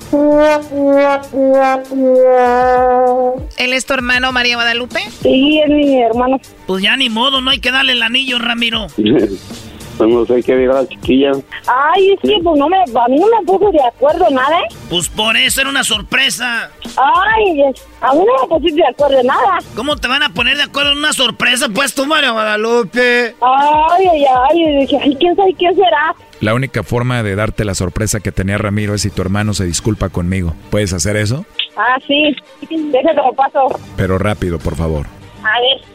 [3.57, 5.01] ¿Él es tu hermano María Guadalupe?
[5.22, 6.38] Sí, es mi hermano.
[6.66, 8.88] Pues ya ni modo, no hay que darle el anillo, Ramiro.
[9.97, 11.32] Pues no sé qué dirá la chiquilla.
[11.66, 14.74] Ay, es que pues no me, a mí no me puso de acuerdo nada, ¿eh?
[14.90, 16.70] Pues por eso era una sorpresa.
[16.97, 17.61] Ay,
[18.01, 19.59] a mí no me pusiste de acuerdo en nada.
[19.76, 23.34] ¿Cómo te van a poner de acuerdo en una sorpresa, pues tú, María Guadalupe?
[23.40, 26.14] Ay, ay, ay, dije, ay, quién sabe qué será.
[26.40, 29.64] La única forma de darte la sorpresa que tenía Ramiro es si tu hermano se
[29.64, 30.55] disculpa conmigo.
[30.70, 31.47] ¿Puedes hacer eso?
[31.76, 32.36] Ah, sí.
[32.68, 33.80] Déjame lo paso.
[33.97, 35.07] Pero rápido, por favor.
[35.42, 35.93] A ver.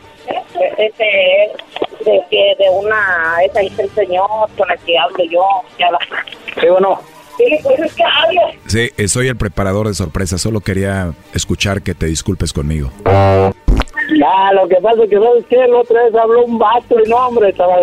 [0.78, 1.52] Este,
[2.06, 5.46] de que de una, esa dice el señor con el que hablo yo,
[5.78, 6.00] que habla.
[6.60, 7.00] Sí, bueno.
[7.38, 8.42] Sí, pues es que hablo.
[8.68, 10.42] Sí, soy el preparador de sorpresas.
[10.42, 12.92] Solo quería escuchar que te disculpes conmigo.
[13.06, 15.56] Ah, lo que pasa es que, ¿sabes qué?
[15.68, 17.78] La otra vez habló un vato y no, hombre, estaba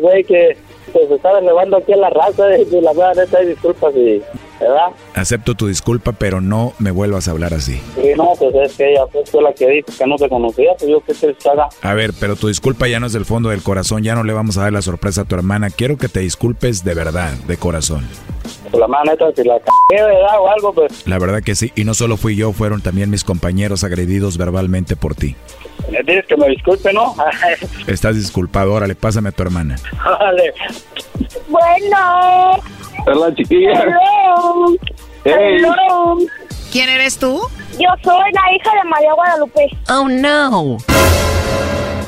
[0.00, 0.56] güey que
[0.92, 4.22] pues estaba elevando aquí a la raza y la verdad neta disculpas y
[4.60, 4.88] ¿verdad?
[5.14, 7.80] Acepto tu disculpa, pero no me vuelvas a hablar así.
[7.94, 10.90] Sí, no, pues es que ella fue la que dijo que no se conocía, pues
[10.90, 11.68] yo qué se haga.
[11.82, 14.32] A ver, pero tu disculpa ya no es del fondo del corazón, ya no le
[14.32, 15.70] vamos a dar la sorpresa a tu hermana.
[15.70, 18.06] Quiero que te disculpes de verdad, de corazón.
[18.70, 20.40] Pues la mano neta, si la cagué, ¿verdad?
[20.40, 21.06] O algo, pues.
[21.06, 24.96] La verdad que sí, y no solo fui yo, fueron también mis compañeros agredidos verbalmente
[24.96, 25.36] por ti.
[25.90, 27.14] Me dices que me disculpe, ¿no?
[27.86, 29.76] Estás disculpado, órale, pásame a tu hermana.
[30.04, 30.54] Vale.
[31.48, 32.60] Bueno.
[33.06, 33.72] Hola, chiquilla.
[33.72, 34.76] Hello.
[35.24, 35.58] Hey.
[35.58, 36.18] Hello.
[36.70, 37.40] ¿Quién eres tú?
[37.78, 39.68] Yo soy la hija de María Guadalupe.
[39.88, 40.76] Oh, no.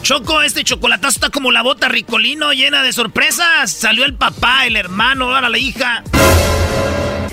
[0.02, 3.70] Choco, este chocolatazo está como la bota ricolino llena de sorpresas.
[3.70, 6.02] Salió el papá, el hermano, ahora la hija.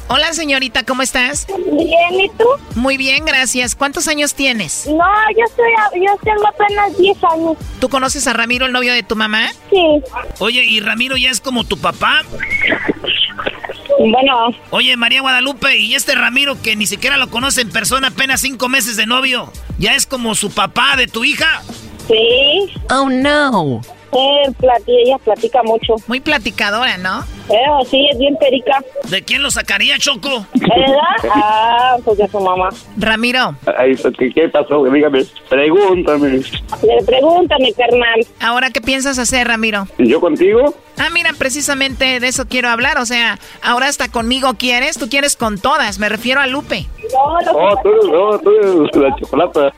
[0.09, 1.47] Hola, señorita, ¿cómo estás?
[1.47, 2.45] Bien, ¿y tú?
[2.75, 3.75] Muy bien, gracias.
[3.75, 4.85] ¿Cuántos años tienes?
[4.87, 5.03] No,
[5.37, 7.57] yo soy, yo tengo apenas 10 años.
[7.81, 9.49] ¿Tú conoces a Ramiro, el novio de tu mamá?
[9.69, 10.01] Sí.
[10.39, 12.21] Oye, ¿y Ramiro ya es como tu papá?
[13.99, 14.49] Bueno.
[14.69, 18.69] Oye, María Guadalupe, ¿y este Ramiro que ni siquiera lo conoce en persona, apenas cinco
[18.69, 21.61] meses de novio, ya es como su papá de tu hija?
[22.07, 22.73] Sí.
[22.89, 23.81] Oh, no.
[24.13, 25.95] Eh, plati- ella platica mucho.
[26.07, 27.25] Muy platicadora, ¿no?
[27.47, 28.83] Pero sí, es bien perica.
[29.09, 30.45] ¿De quién lo sacaría, Choco?
[30.53, 31.31] ¿Verdad?
[31.33, 32.69] Ah, pues de su mamá.
[32.97, 33.55] Ramiro.
[33.77, 34.83] Ahí, ¿qué, ¿Qué pasó?
[34.83, 36.29] Dígame, pregúntame.
[36.29, 38.25] Le pregúntame, carnal.
[38.41, 39.87] ¿Ahora qué piensas hacer, Ramiro?
[39.97, 40.75] ¿Yo contigo?
[40.97, 42.97] Ah, mira, precisamente de eso quiero hablar.
[42.97, 45.99] O sea, ahora hasta conmigo quieres, tú quieres con todas.
[45.99, 46.87] Me refiero a Lupe.
[47.53, 49.73] Oh, tú, no, tú eres la chocolata.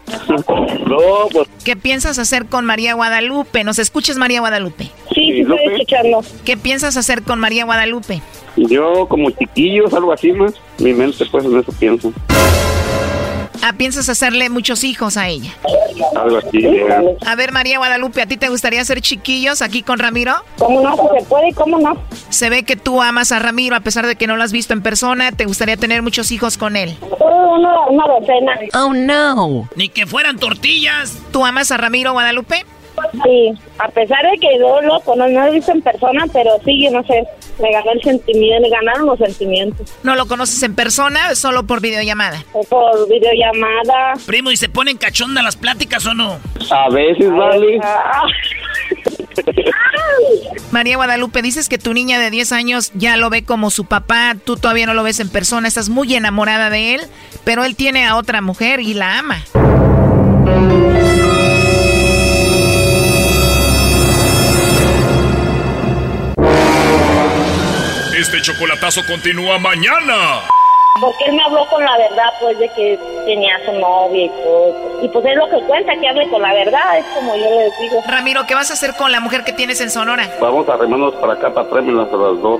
[0.87, 0.97] no,
[1.31, 1.47] pues.
[1.63, 3.63] ¿Qué piensas hacer con María Guadalupe?
[3.63, 4.85] ¿Nos escuches, María Guadalupe?
[5.13, 6.23] Sí, sí, estoy escuchando.
[6.45, 8.21] ¿Qué piensas hacer con María Guadalupe?
[8.55, 10.53] Yo como chiquillos, algo así más.
[10.79, 12.11] Mi mente pues en eso pienso.
[13.61, 15.51] Ah, piensas hacerle muchos hijos a ella.
[16.15, 16.65] Algo así.
[16.65, 17.17] eh.
[17.25, 20.33] A ver, María Guadalupe, ¿a ti te gustaría ser chiquillos aquí con Ramiro?
[20.57, 20.95] ¿Cómo no?
[20.95, 21.97] Se puede, ¿cómo no?
[22.29, 24.71] Se ve que tú amas a Ramiro a pesar de que no lo has visto
[24.73, 25.33] en persona.
[25.33, 26.95] ¿Te gustaría tener muchos hijos con él?
[27.19, 28.53] Una, una docena.
[28.75, 29.67] Oh, no.
[29.75, 31.17] Ni que fueran tortillas.
[31.33, 32.65] ¿Tú amas a Ramiro Guadalupe?
[33.23, 36.51] Sí, a pesar de que yo lo conozco, no lo he visto en persona, pero
[36.65, 37.23] sí, yo no sé,
[37.61, 39.93] me ganó el sentimiento, me ganaron los sentimientos.
[40.03, 42.43] ¿No lo conoces en persona solo por videollamada?
[42.53, 44.13] O por videollamada.
[44.25, 46.39] Primo, ¿y se ponen cachonda las pláticas o no?
[46.71, 47.79] A veces, vale.
[50.71, 54.35] María Guadalupe, dices que tu niña de 10 años ya lo ve como su papá,
[54.43, 57.01] tú todavía no lo ves en persona, estás muy enamorada de él,
[57.43, 59.43] pero él tiene a otra mujer y la ama.
[68.19, 70.41] Este chocolatazo continúa mañana.
[70.99, 74.29] Porque él me habló con la verdad, pues, de que tenía a su novia y
[74.29, 74.99] todo.
[75.01, 77.79] Y pues es lo que cuenta, que hable con la verdad, es como yo les
[77.79, 78.03] digo.
[78.05, 80.29] Ramiro, ¿qué vas a hacer con la mujer que tienes en Sonora?
[80.41, 82.59] Vamos a remarnos para acá, para tráemelas a las dos.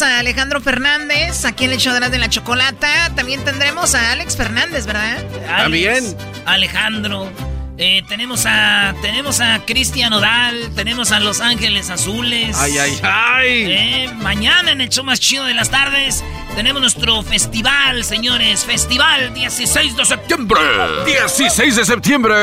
[0.00, 3.10] A Alejandro Fernández aquí en el show de de la chocolata.
[3.14, 5.22] También tendremos a Alex Fernández, ¿verdad?
[5.46, 5.96] También.
[5.96, 6.16] Alex,
[6.46, 7.51] Alejandro.
[7.84, 12.56] Eh, tenemos a tenemos a Cristian Odal, tenemos a Los Ángeles Azules.
[12.56, 13.48] Ay, ay, ay.
[13.72, 16.22] Eh, mañana en el show más chido de las tardes
[16.54, 18.64] tenemos nuestro festival, señores.
[18.64, 20.60] Festival 16 de septiembre.
[21.06, 22.34] 16 de septiembre.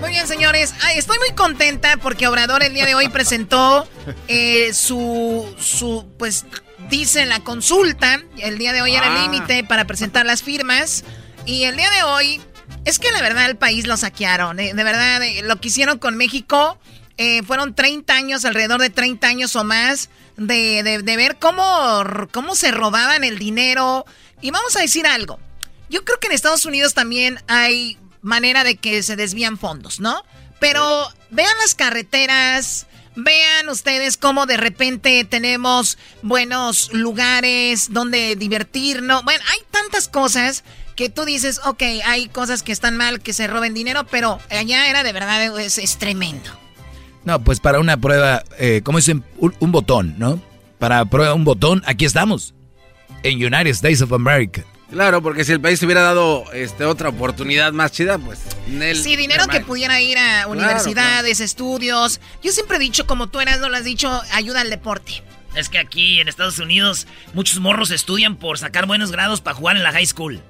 [0.00, 0.74] Muy bien, señores.
[0.82, 3.88] Ay, estoy muy contenta porque Obrador el día de hoy presentó
[4.28, 6.44] eh, su, su, pues,
[6.90, 8.20] dice la consulta.
[8.36, 9.22] El día de hoy era el Ah.
[9.22, 11.02] límite para presentar las firmas.
[11.46, 12.40] Y el día de hoy,
[12.84, 14.60] es que la verdad el país lo saquearon.
[14.60, 16.78] eh, de verdad, eh, lo que hicieron con México
[17.16, 22.54] eh, fueron 30 años, alrededor de 30 años o más, de, de- ver cómo, cómo
[22.56, 24.04] se robaban el dinero.
[24.40, 25.38] Y vamos a decir algo.
[25.88, 30.22] Yo creo que en Estados Unidos también hay manera de que se desvían fondos, ¿no?
[30.58, 39.22] Pero vean las carreteras, vean ustedes cómo de repente tenemos buenos lugares donde divertirnos.
[39.24, 40.64] Bueno, hay tantas cosas
[40.96, 44.88] que tú dices, ok, hay cosas que están mal, que se roben dinero, pero allá
[44.88, 46.50] era de verdad, es, tremendo.
[47.24, 49.24] No, pues para una prueba, eh, ¿cómo dicen?
[49.38, 50.40] Un, botón, ¿no?
[50.78, 52.54] Para prueba un botón, aquí estamos,
[53.22, 54.64] en United States of America.
[54.90, 58.40] Claro, porque si el país hubiera dado este, otra oportunidad más chida, pues...
[59.02, 62.20] sí, dinero que pudiera ir a universidades, estudios.
[62.42, 65.24] Yo siempre he dicho, como tú eras, no lo has dicho, ayuda al deporte.
[65.56, 69.76] Es que aquí en Estados Unidos muchos morros estudian por sacar buenos grados para jugar
[69.76, 70.42] en la high school.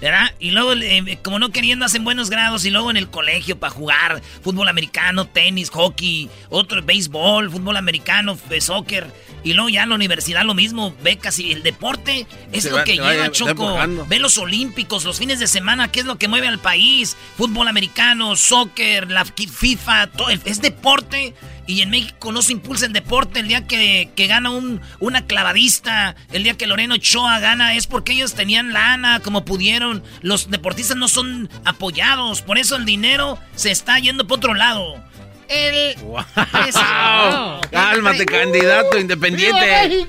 [0.00, 0.34] ¿Verdad?
[0.38, 2.64] Y luego, eh, como no queriendo, hacen buenos grados.
[2.64, 8.38] Y luego en el colegio para jugar fútbol americano, tenis, hockey, otro béisbol, fútbol americano,
[8.60, 9.10] soccer.
[9.42, 12.94] Y luego ya en la universidad lo mismo, becas y el deporte es lo que
[12.94, 13.78] lleva Choco.
[14.08, 17.16] Ve los olímpicos, los fines de semana, ¿qué es lo que mueve al país?
[17.36, 21.34] Fútbol americano, soccer, la FIFA, todo, es deporte.
[21.66, 23.40] Y en México no se impulsa el deporte.
[23.40, 28.12] El día que, gana un, una clavadista, el día que Loreno Ochoa gana, es porque
[28.12, 30.02] ellos tenían lana, como pudieron.
[30.22, 32.42] Los deportistas no son apoyados.
[32.42, 35.02] Por eso el dinero se está yendo por otro lado.
[35.48, 35.96] El.
[37.70, 40.06] Cálmate, candidato independiente.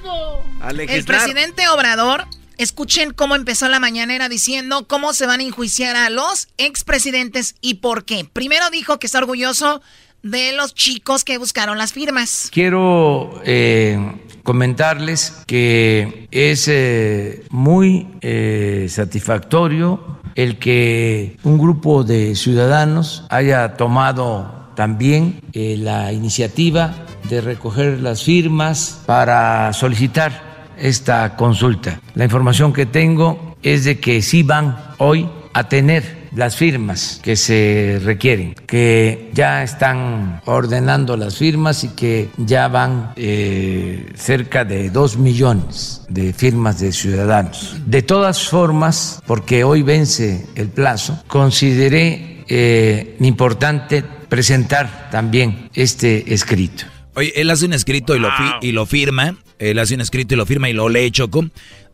[0.70, 2.28] El presidente Obrador.
[2.58, 7.76] Escuchen cómo empezó la mañanera diciendo cómo se van a enjuiciar a los expresidentes y
[7.76, 8.26] por qué.
[8.26, 9.84] Primero dijo que está orgulloso
[10.30, 12.49] de los chicos que buscaron las firmas.
[12.51, 13.99] Quiero eh,
[14.43, 24.69] comentarles que es eh, muy eh, satisfactorio el que un grupo de ciudadanos haya tomado
[24.75, 26.93] también la iniciativa
[27.28, 31.99] de recoger las firmas para solicitar esta consulta.
[32.13, 37.36] La información que tengo es de que sí van hoy a tener las firmas que
[37.36, 44.92] se requieren, que ya están ordenando las firmas y que ya van eh, cerca de
[44.92, 47.78] dos millones de firmas de ciudadanos.
[47.88, 56.86] De todas formas, porque hoy vence el plazo, consideré eh, importante presentar también este escrito.
[57.16, 58.30] Oye, él hace un escrito y, lo,
[58.62, 61.50] y lo firma, él hace un escrito y lo firma y lo lee Choco,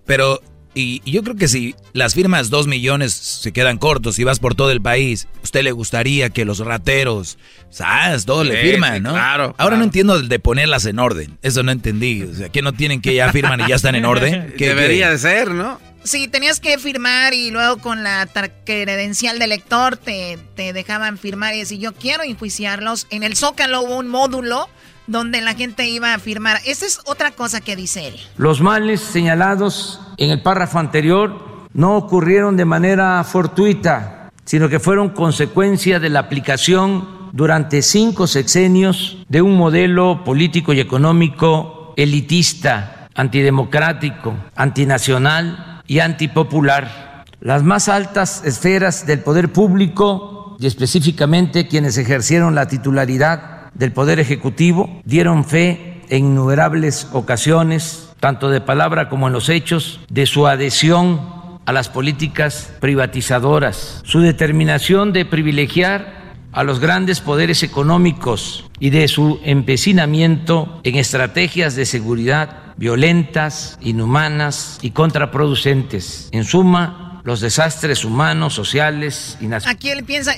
[0.05, 0.41] pero
[0.75, 4.55] y, yo creo que si las firmas dos millones se quedan cortos y vas por
[4.55, 7.37] todo el país, usted le gustaría que los rateros,
[7.69, 8.25] ¿sabes?
[8.25, 9.11] Todo le firman, ¿no?
[9.11, 9.55] Claro.
[9.57, 11.37] Ahora no entiendo el de ponerlas en orden.
[11.41, 12.23] Eso no entendí.
[12.23, 14.53] O sea, que no tienen que ya firman y ya están en orden.
[14.57, 15.79] Debería de ser, ¿no?
[16.03, 18.27] Sí, tenías que firmar y luego con la
[18.65, 23.07] credencial de lector te, te dejaban firmar y decir, yo quiero enjuiciarlos.
[23.09, 24.67] En el Zócalo hubo un módulo
[25.07, 26.57] donde la gente iba a firmar.
[26.65, 28.15] Esa es otra cosa que dice él.
[28.37, 35.09] Los males señalados en el párrafo anterior no ocurrieron de manera fortuita, sino que fueron
[35.09, 44.35] consecuencia de la aplicación durante cinco sexenios de un modelo político y económico elitista, antidemocrático,
[44.55, 47.25] antinacional y antipopular.
[47.39, 54.19] Las más altas esferas del poder público y específicamente quienes ejercieron la titularidad del Poder
[54.19, 60.47] Ejecutivo dieron fe en innumerables ocasiones, tanto de palabra como en los hechos, de su
[60.47, 61.21] adhesión
[61.65, 69.07] a las políticas privatizadoras, su determinación de privilegiar a los grandes poderes económicos y de
[69.07, 76.29] su empecinamiento en estrategias de seguridad violentas, inhumanas y contraproducentes.
[76.31, 79.67] En suma, los desastres humanos, sociales y nacionales.
[79.67, 80.33] Aquí, él piensa,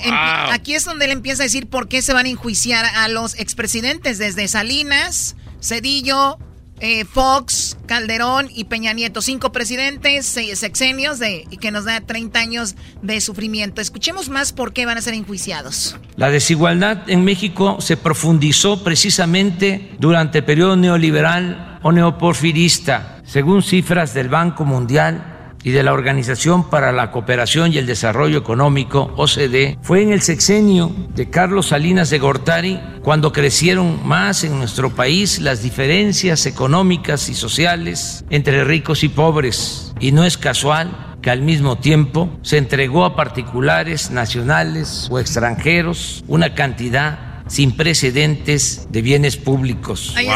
[0.52, 3.38] aquí es donde él empieza a decir por qué se van a enjuiciar a los
[3.38, 6.38] expresidentes, desde Salinas, Cedillo,
[6.78, 9.22] eh, Fox, Calderón y Peña Nieto.
[9.22, 13.80] Cinco presidentes, seis sexenios de, y que nos da 30 años de sufrimiento.
[13.80, 15.96] Escuchemos más por qué van a ser enjuiciados.
[16.16, 23.22] La desigualdad en México se profundizó precisamente durante el periodo neoliberal o neoporfirista.
[23.24, 25.35] Según cifras del Banco Mundial,
[25.66, 30.22] y de la Organización para la Cooperación y el Desarrollo Económico, OCDE, fue en el
[30.22, 37.28] sexenio de Carlos Salinas de Gortari cuando crecieron más en nuestro país las diferencias económicas
[37.28, 39.92] y sociales entre ricos y pobres.
[39.98, 46.22] Y no es casual que al mismo tiempo se entregó a particulares, nacionales o extranjeros
[46.28, 50.12] una cantidad sin precedentes de bienes públicos.
[50.16, 50.28] Ahí,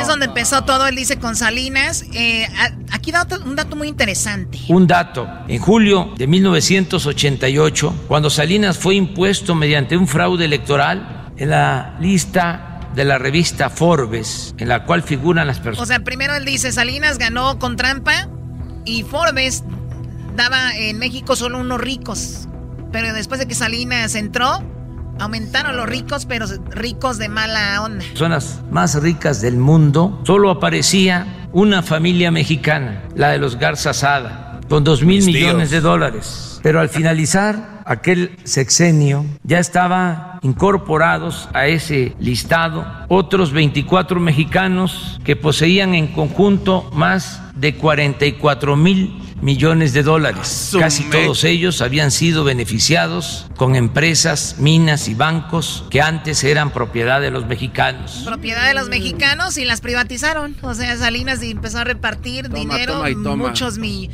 [0.00, 2.04] es, donde, empezó todo, él dice con Salinas.
[2.12, 2.48] Eh,
[2.90, 4.58] aquí da un dato muy interesante.
[4.68, 5.28] Un dato.
[5.48, 12.80] En julio de 1988, cuando Salinas fue impuesto mediante un fraude electoral en la lista
[12.94, 15.80] de la revista Forbes, en la cual figuran las personas.
[15.80, 18.28] O sea, primero él dice, Salinas ganó con trampa
[18.84, 19.62] y Forbes
[20.34, 22.48] daba en México solo unos ricos.
[22.92, 24.62] Pero después de que Salinas entró,
[25.18, 28.04] aumentaron los ricos, pero ricos de mala onda.
[28.14, 34.60] Zonas más ricas del mundo, solo aparecía una familia mexicana, la de los Garza Sada,
[34.68, 36.60] con dos mil millones de dólares.
[36.62, 45.36] Pero al finalizar aquel sexenio ya estaban incorporados a ese listado otros 24 mexicanos que
[45.36, 50.72] poseían en conjunto más de 44 mil millones de dólares.
[50.78, 57.20] Casi todos ellos habían sido beneficiados con empresas, minas y bancos que antes eran propiedad
[57.20, 58.22] de los mexicanos.
[58.24, 60.56] Propiedad de los mexicanos y las privatizaron.
[60.62, 63.04] O sea, Salinas empezó a repartir dinero,
[63.36, 64.10] muchos mi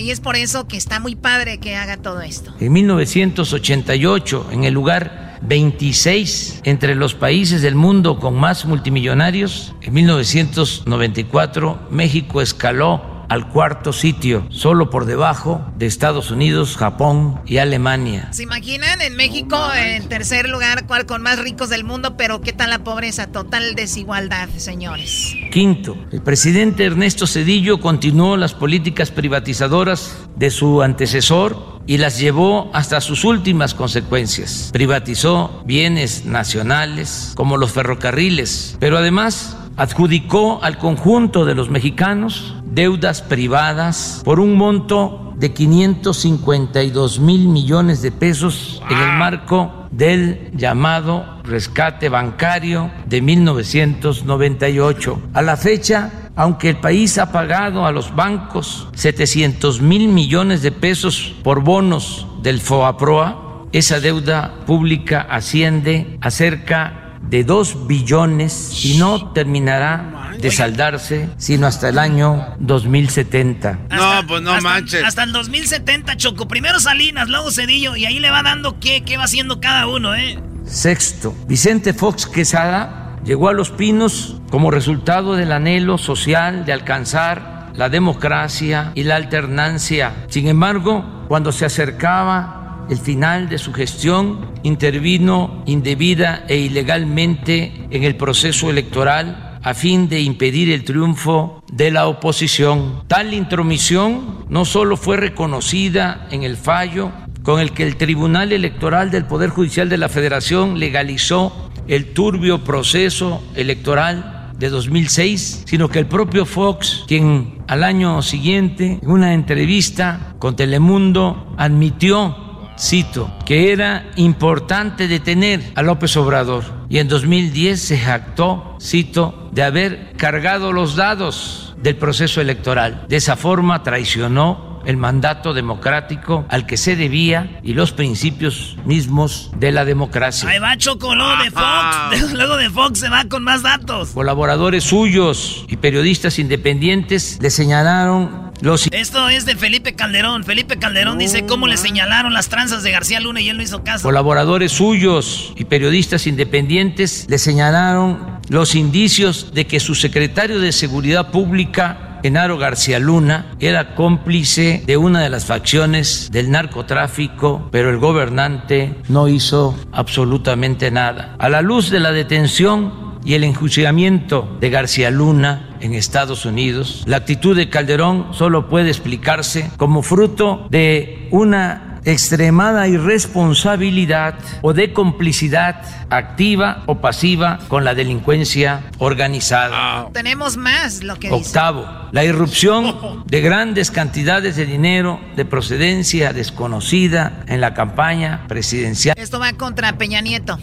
[0.00, 2.54] y es por eso que está muy padre que haga todo esto.
[2.60, 9.92] En 1988, en el lugar 26 entre los países del mundo con más multimillonarios, en
[9.94, 18.28] 1994 México escaló al cuarto sitio, solo por debajo de Estados Unidos, Japón y Alemania.
[18.32, 22.52] ¿Se imaginan en México en tercer lugar cual con más ricos del mundo, pero qué
[22.52, 23.26] tal la pobreza?
[23.26, 25.34] Total desigualdad, señores.
[25.50, 32.70] Quinto, el presidente Ernesto Cedillo continuó las políticas privatizadoras de su antecesor y las llevó
[32.72, 34.70] hasta sus últimas consecuencias.
[34.72, 43.22] Privatizó bienes nacionales como los ferrocarriles, pero además adjudicó al conjunto de los mexicanos deudas
[43.22, 51.32] privadas por un monto de 552 mil millones de pesos en el marco del llamado
[51.44, 55.20] rescate bancario de 1998.
[55.34, 60.72] A la fecha, aunque el país ha pagado a los bancos 700 mil millones de
[60.72, 68.98] pesos por bonos del FOAPROA, esa deuda pública asciende a cerca de 2 billones y
[68.98, 73.78] no terminará de saldarse sino hasta el año 2070.
[73.90, 75.04] no, pues no manches.
[75.04, 76.48] Hasta el 2070, Choco.
[76.48, 80.14] Primero Salinas, luego Cedillo y ahí le va dando qué, qué va haciendo cada uno,
[80.14, 80.38] ¿eh?
[80.64, 87.70] Sexto, Vicente Fox Quesada llegó a Los Pinos como resultado del anhelo social de alcanzar
[87.74, 90.12] la democracia y la alternancia.
[90.28, 98.04] Sin embargo, cuando se acercaba el final de su gestión, intervino indebida e ilegalmente en
[98.04, 103.04] el proceso electoral a fin de impedir el triunfo de la oposición.
[103.06, 109.10] Tal intromisión no solo fue reconocida en el fallo con el que el Tribunal Electoral
[109.10, 115.98] del Poder Judicial de la Federación legalizó el turbio proceso electoral de 2006, sino que
[115.98, 122.51] el propio Fox, quien al año siguiente, en una entrevista con Telemundo, admitió
[122.82, 129.62] cito, que era importante detener a López Obrador y en 2010 se jactó, cito, de
[129.62, 133.06] haber cargado los dados del proceso electoral.
[133.08, 139.50] De esa forma traicionó el mandato democrático al que se debía y los principios mismos
[139.56, 140.48] de la democracia.
[140.48, 142.32] Ahí va Chocoló de Fox.
[142.34, 144.10] Luego de Fox se va con más datos.
[144.10, 148.51] Colaboradores suyos y periodistas independientes le señalaron
[148.92, 150.44] esto es de Felipe Calderón.
[150.44, 153.82] Felipe Calderón dice cómo le señalaron las tranzas de García Luna y él no hizo
[153.82, 154.04] caso.
[154.04, 161.32] Colaboradores suyos y periodistas independientes le señalaron los indicios de que su secretario de Seguridad
[161.32, 167.98] Pública Genaro García Luna era cómplice de una de las facciones del narcotráfico, pero el
[167.98, 171.34] gobernante no hizo absolutamente nada.
[171.40, 177.02] A la luz de la detención y el enjuiciamiento de García Luna en Estados Unidos,
[177.06, 184.92] la actitud de Calderón solo puede explicarse como fruto de una extremada irresponsabilidad o de
[184.92, 190.08] complicidad activa o pasiva con la delincuencia organizada.
[190.12, 197.44] Tenemos más lo que Octavo, la irrupción de grandes cantidades de dinero de procedencia desconocida
[197.46, 199.14] en la campaña presidencial.
[199.18, 200.58] Esto va contra Peña Nieto.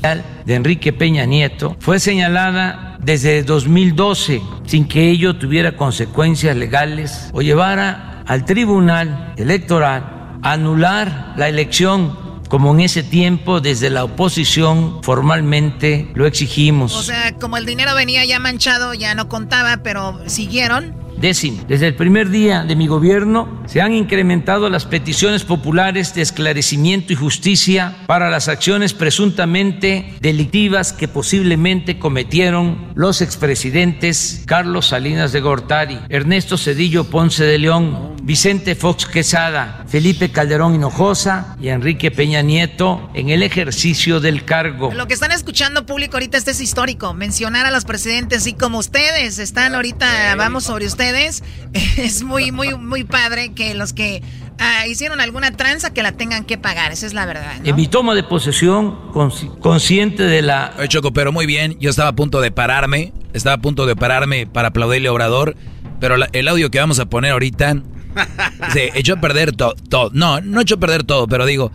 [0.45, 7.41] De Enrique Peña Nieto fue señalada desde 2012 sin que ello tuviera consecuencias legales o
[7.41, 12.17] llevara al Tribunal Electoral anular la elección
[12.49, 16.95] como en ese tiempo desde la oposición formalmente lo exigimos.
[16.95, 20.95] O sea, como el dinero venía ya manchado, ya no contaba, pero siguieron.
[21.21, 26.21] Décimo, desde el primer día de mi gobierno se han incrementado las peticiones populares de
[26.21, 35.33] esclarecimiento y justicia para las acciones presuntamente delictivas que posiblemente cometieron los expresidentes Carlos Salinas
[35.33, 42.11] de Gortari, Ernesto Cedillo Ponce de León, Vicente Fox Quesada, Felipe Calderón Hinojosa y Enrique
[42.11, 44.91] Peña Nieto en el ejercicio del cargo.
[44.93, 48.77] Lo que están escuchando público ahorita este es histórico, mencionar a los presidentes y como
[48.77, 51.08] ustedes están ahorita, vamos sobre ustedes,
[51.97, 54.21] es muy, muy, muy padre que los que
[54.57, 57.55] ah, hicieron alguna tranza que la tengan que pagar, esa es la verdad.
[57.63, 59.11] En mi toma de posesión,
[59.59, 60.73] consciente de la...
[60.87, 64.47] Choco, pero muy bien, yo estaba a punto de pararme, estaba a punto de pararme
[64.47, 65.55] para aplaudirle a Obrador,
[65.99, 67.81] pero el audio que vamos a poner ahorita
[68.73, 70.11] se echó a perder todo.
[70.13, 71.71] no, no echó a perder todo, pero digo,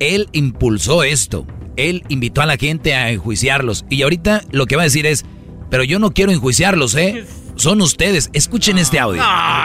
[0.00, 1.46] él impulsó esto.
[1.76, 3.84] Él invitó a la gente a enjuiciarlos.
[3.88, 5.24] Y ahorita lo que va a decir es,
[5.70, 7.24] pero yo no quiero enjuiciarlos, ¿eh?
[7.58, 8.30] Son ustedes.
[8.32, 9.20] Escuchen este audio.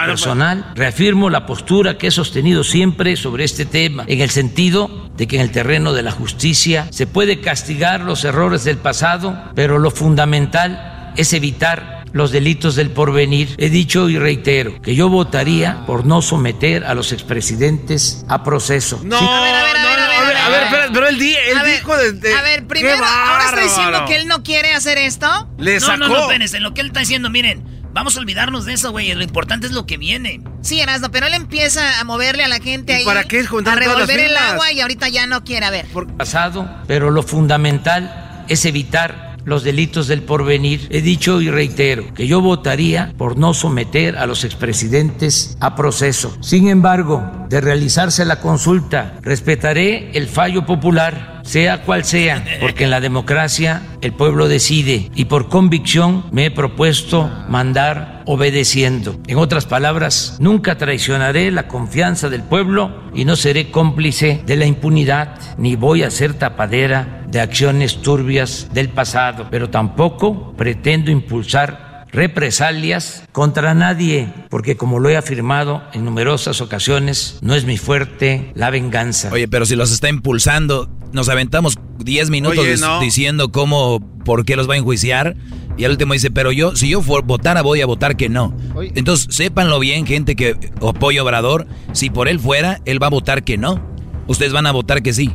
[0.07, 5.27] Personal, reafirmo la postura que he sostenido siempre sobre este tema, en el sentido de
[5.27, 9.77] que en el terreno de la justicia se puede castigar los errores del pasado, pero
[9.77, 13.53] lo fundamental es evitar los delitos del porvenir.
[13.59, 19.01] He dicho y reitero que yo votaría por no someter a los expresidentes a proceso.
[19.03, 22.41] No, a ver, a ver, a ver, a ver, a ver, pero, él, dijo A
[22.41, 25.47] ver, primero, ahora está diciendo que él no quiere hacer esto.
[25.59, 25.97] Le sacó.
[25.97, 28.91] No, no, no, espérense, lo que él está diciendo, miren, Vamos a olvidarnos de eso,
[28.91, 29.13] güey.
[29.13, 30.41] Lo importante es lo que viene.
[30.61, 33.05] Sí, Erasmo, pero él empieza a moverle a la gente ahí.
[33.05, 35.65] ¿Para qué A revolver el agua y ahorita ya no quiere.
[35.65, 35.85] A ver.
[35.87, 42.13] Por pasado, pero lo fundamental es evitar los delitos del porvenir, he dicho y reitero
[42.13, 46.35] que yo votaría por no someter a los expresidentes a proceso.
[46.41, 52.89] Sin embargo, de realizarse la consulta, respetaré el fallo popular, sea cual sea, porque en
[52.89, 59.19] la democracia el pueblo decide y por convicción me he propuesto mandar obedeciendo.
[59.27, 64.65] En otras palabras, nunca traicionaré la confianza del pueblo y no seré cómplice de la
[64.65, 72.05] impunidad, ni voy a ser tapadera de acciones turbias del pasado, pero tampoco pretendo impulsar
[72.13, 78.51] represalias contra nadie, porque como lo he afirmado en numerosas ocasiones, no es mi fuerte
[78.53, 79.29] la venganza.
[79.33, 82.65] Oye, pero si los está impulsando, nos aventamos 10 minutos
[83.01, 85.35] diciendo cómo, por qué los va a enjuiciar.
[85.77, 88.55] Y al último dice, pero yo, si yo votara, voy a votar que no.
[88.95, 93.43] Entonces, sépanlo bien, gente que apoya Obrador, si por él fuera, él va a votar
[93.43, 93.81] que no.
[94.27, 95.31] Ustedes van a votar que sí.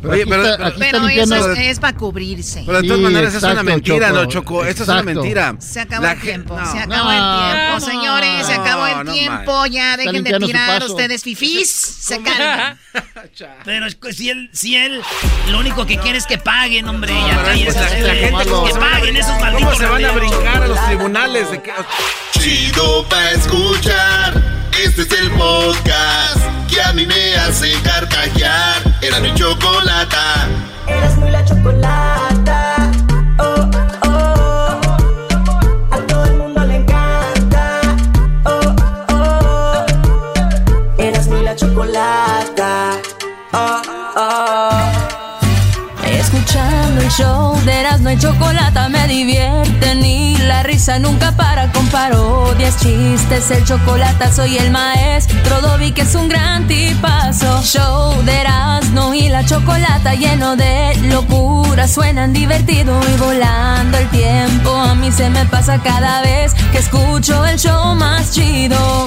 [0.00, 0.42] Pero, Oye, pero,
[0.78, 2.62] pero, eso es, para cubrirse.
[2.64, 4.64] Pero de todas maneras, es una mentira, no, Choco.
[4.64, 5.54] Esto es una mentira.
[5.58, 6.58] Se acabó el tiempo.
[6.64, 8.46] se acabó el tiempo, señores.
[8.46, 9.66] se acabó el tiempo.
[9.66, 11.70] Ya dejen de tirar ustedes fifís.
[11.70, 12.78] Se calman.
[13.64, 15.02] pero si él, si él,
[15.50, 17.12] lo único que quiere es que paguen, hombre.
[17.12, 19.60] ya pues la, gente que paguen esos malditos.
[19.60, 21.50] ¿Cómo se van a brincar a los tribunales?
[21.50, 21.72] De que...
[22.38, 24.60] Chido pa' escuchar.
[24.82, 28.76] Este es el podcast a mí me hace carcajear.
[29.00, 30.48] Era mi chocolata.
[30.86, 32.90] Eras muy la chocolata.
[33.38, 33.70] Oh,
[34.06, 34.80] oh.
[35.90, 37.80] A todo el mundo le encanta.
[38.44, 38.74] Oh,
[39.12, 39.86] oh.
[40.98, 42.92] Eras muy la chocolata.
[43.52, 43.82] Oh,
[44.16, 44.70] oh.
[46.06, 51.86] Escuchando el show de Erasmo y Chocolata me divierte ni la risa nunca para con
[51.90, 57.62] parodias, chistes, el chocolate soy el maestro Dobby que es un gran tipazo.
[57.62, 64.74] Show de Erasmo y la Chocolata lleno de locura, suenan divertido y volando el tiempo.
[64.74, 69.06] A mí se me pasa cada vez que escucho el show más chido.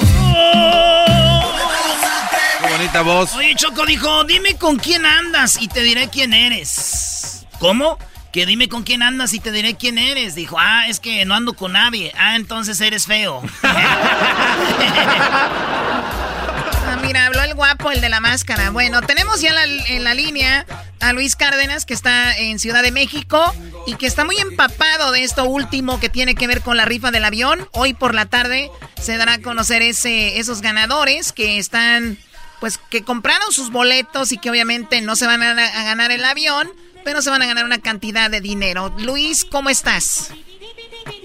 [2.62, 3.34] Qué bonita voz.
[3.34, 7.44] Oye, Choco dijo, dime con quién andas y te diré quién eres.
[7.58, 7.98] ¿Cómo?
[8.34, 10.34] Que dime con quién andas y te diré quién eres.
[10.34, 12.12] Dijo, ah, es que no ando con nadie.
[12.18, 13.40] Ah, entonces eres feo.
[17.06, 18.70] mira, habló el guapo, el de la máscara.
[18.70, 20.66] Bueno, tenemos ya en la línea
[20.98, 23.54] a Luis Cárdenas, que está en Ciudad de México
[23.86, 27.12] y que está muy empapado de esto último que tiene que ver con la rifa
[27.12, 27.68] del avión.
[27.70, 28.68] Hoy por la tarde
[29.00, 32.18] se dará a conocer ese, esos ganadores que están,
[32.58, 36.68] pues, que compraron sus boletos y que obviamente no se van a ganar el avión
[37.04, 38.90] pero se van a ganar una cantidad de dinero.
[38.98, 40.32] Luis, ¿cómo estás?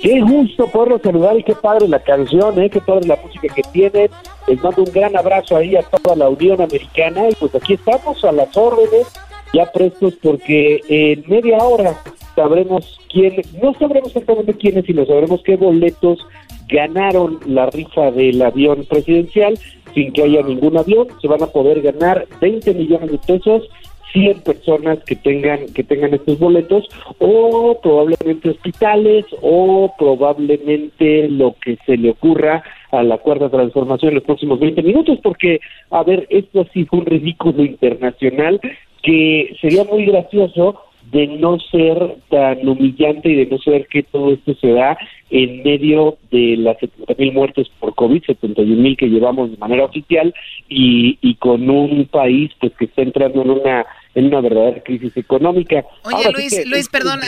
[0.02, 2.70] Qué gusto poderlo saludar y qué padre la canción, ¿eh?
[2.70, 4.10] qué padre la música que tienen.
[4.48, 8.24] Les mando un gran abrazo ahí a toda la Unión Americana y pues aquí estamos
[8.24, 9.08] a las órdenes,
[9.54, 12.02] ya prestos porque en media hora
[12.36, 16.20] sabremos quién, no sabremos exactamente quiénes, sino sabremos qué boletos
[16.68, 19.58] ganaron la rifa del avión presidencial
[19.94, 21.08] sin que haya ningún avión.
[21.22, 23.64] Se van a poder ganar 20 millones de pesos
[24.14, 26.88] 100 personas que tengan que tengan estos boletos
[27.19, 34.15] o probablemente hospitales o probablemente lo que se le ocurra a la cuarta transformación en
[34.15, 35.60] los próximos 20 minutos porque
[35.91, 38.60] a ver esto sí fue un ridículo internacional
[39.02, 40.81] que sería muy gracioso
[41.11, 44.98] de no ser tan humillante y de no ser que todo esto se da
[45.31, 49.86] en medio de las 70 mil muertes por COVID, 71 mil que llevamos de manera
[49.86, 50.34] oficial
[50.68, 55.15] y, y con un país pues que está entrando en una en una verdadera crisis
[55.15, 55.86] económica.
[56.03, 57.22] Oye, Luis, Luis, perdón,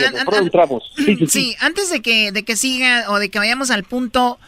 [0.96, 4.38] sí, sí, sí, antes de que, de que siga o de que vayamos al punto,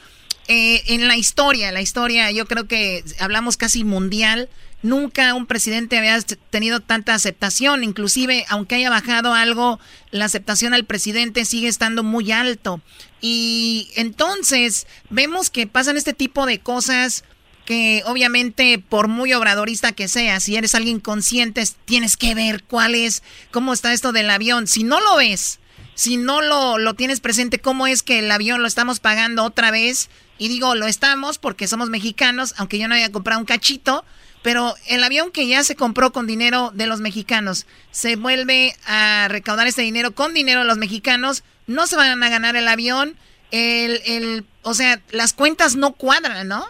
[0.46, 4.48] eh, en la historia, la historia, yo creo que hablamos casi mundial,
[4.82, 6.20] nunca un presidente había
[6.50, 9.80] tenido tanta aceptación, inclusive aunque haya bajado algo,
[10.10, 12.82] la aceptación al presidente sigue estando muy alto.
[13.22, 17.24] Y entonces vemos que pasan este tipo de cosas
[17.64, 22.94] que obviamente por muy obradorista que sea, si eres alguien consciente, tienes que ver cuál
[22.94, 24.66] es, cómo está esto del avión.
[24.66, 25.60] Si no lo ves,
[25.94, 29.70] si no lo, lo tienes presente, cómo es que el avión lo estamos pagando otra
[29.70, 34.04] vez, y digo, lo estamos porque somos mexicanos, aunque yo no haya comprado un cachito,
[34.42, 39.26] pero el avión que ya se compró con dinero de los mexicanos, se vuelve a
[39.30, 43.16] recaudar ese dinero con dinero de los mexicanos, no se van a ganar el avión,
[43.52, 46.66] el, el, o sea, las cuentas no cuadran, ¿no?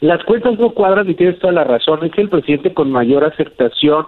[0.00, 4.06] Las cuentas no cuadran y tienes toda la razón, es el presidente con mayor aceptación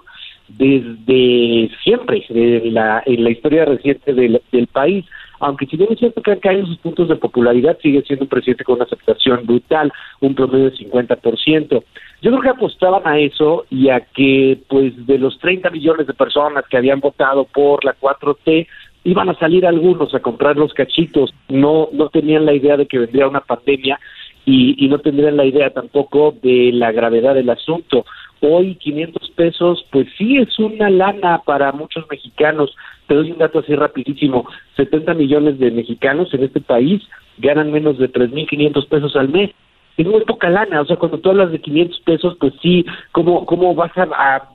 [0.48, 4.40] desde siempre en la, en la historia reciente del,
[4.72, 5.04] país
[5.40, 8.62] aunque si bien es cierto que hay sus puntos de popularidad, sigue siendo un presidente
[8.62, 9.90] con una aceptación brutal,
[10.20, 11.82] un promedio de 50%.
[12.20, 16.12] Yo creo que apostaban a eso y a que, pues, de los 30 millones de
[16.12, 18.66] personas que habían votado por la 4T,
[19.04, 21.32] iban a salir algunos a comprar los cachitos.
[21.48, 23.98] No, no tenían la idea de que vendría una pandemia
[24.44, 28.04] y, y no tendrían la idea tampoco de la gravedad del asunto.
[28.40, 32.74] Hoy 500 pesos, pues sí es una lana para muchos mexicanos.
[33.06, 34.46] Te doy un dato así rapidísimo.
[34.76, 37.02] 70 millones de mexicanos en este país
[37.38, 39.50] ganan menos de 3.500 pesos al mes.
[39.96, 43.44] Es muy poca lana, o sea, cuando tú hablas de 500 pesos, pues sí, ¿cómo,
[43.44, 44.48] cómo vas a a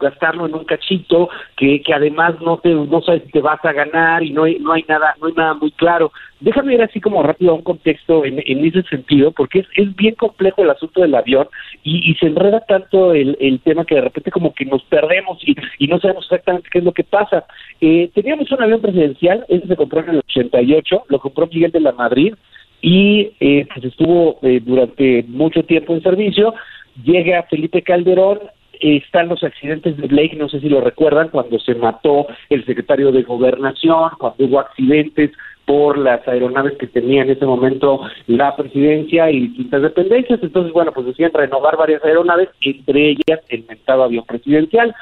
[0.00, 3.72] gastarlo en un cachito que, que además no te no sabes si te vas a
[3.72, 6.12] ganar y no hay, no hay nada no hay nada muy claro.
[6.40, 9.94] Déjame ir así como rápido a un contexto en, en ese sentido porque es, es
[9.96, 11.48] bien complejo el asunto del avión
[11.82, 15.38] y, y se enreda tanto el, el tema que de repente como que nos perdemos
[15.42, 17.44] y, y no sabemos exactamente qué es lo que pasa.
[17.80, 21.80] Eh, teníamos un avión presidencial ese se compró en el 88 lo compró Miguel de
[21.80, 22.34] la Madrid
[22.80, 26.54] y eh, pues estuvo eh, durante mucho tiempo en servicio.
[27.02, 28.38] Llega Felipe Calderón
[28.80, 33.12] están los accidentes de Blake, no sé si lo recuerdan, cuando se mató el secretario
[33.12, 35.30] de Gobernación, cuando hubo accidentes
[35.68, 40.40] por las aeronaves que tenía en ese momento la presidencia y distintas dependencias.
[40.42, 44.94] Entonces, bueno, pues decían renovar varias aeronaves, entre ellas el mentado avión presidencial.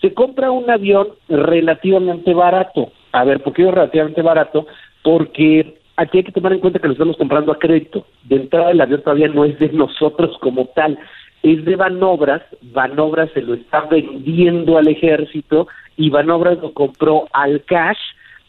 [0.00, 2.92] Se compra un avión relativamente barato.
[3.12, 4.66] A ver, ¿por qué es relativamente barato?
[5.02, 8.06] Porque aquí hay que tomar en cuenta que lo estamos comprando a crédito.
[8.24, 10.98] De entrada, el avión todavía no es de nosotros como tal
[11.52, 17.62] es de Banobras, Banobras se lo está vendiendo al ejército y Banobras lo compró al
[17.64, 17.98] cash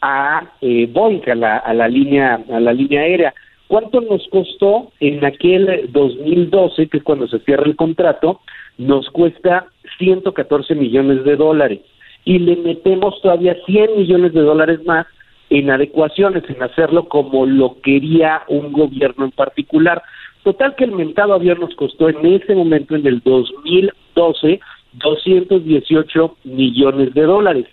[0.00, 3.34] a eh, Boeing, a la, a la línea a la línea aérea.
[3.68, 8.40] ¿Cuánto nos costó en aquel 2012, que es cuando se cierra el contrato?
[8.78, 9.66] Nos cuesta
[9.98, 11.80] 114 millones de dólares
[12.24, 15.06] y le metemos todavía 100 millones de dólares más
[15.50, 20.02] en adecuaciones, en hacerlo como lo quería un gobierno en particular.
[20.42, 24.60] Total que el mentado avión nos costó en ese momento, en el 2012,
[24.94, 27.66] 218 millones de dólares.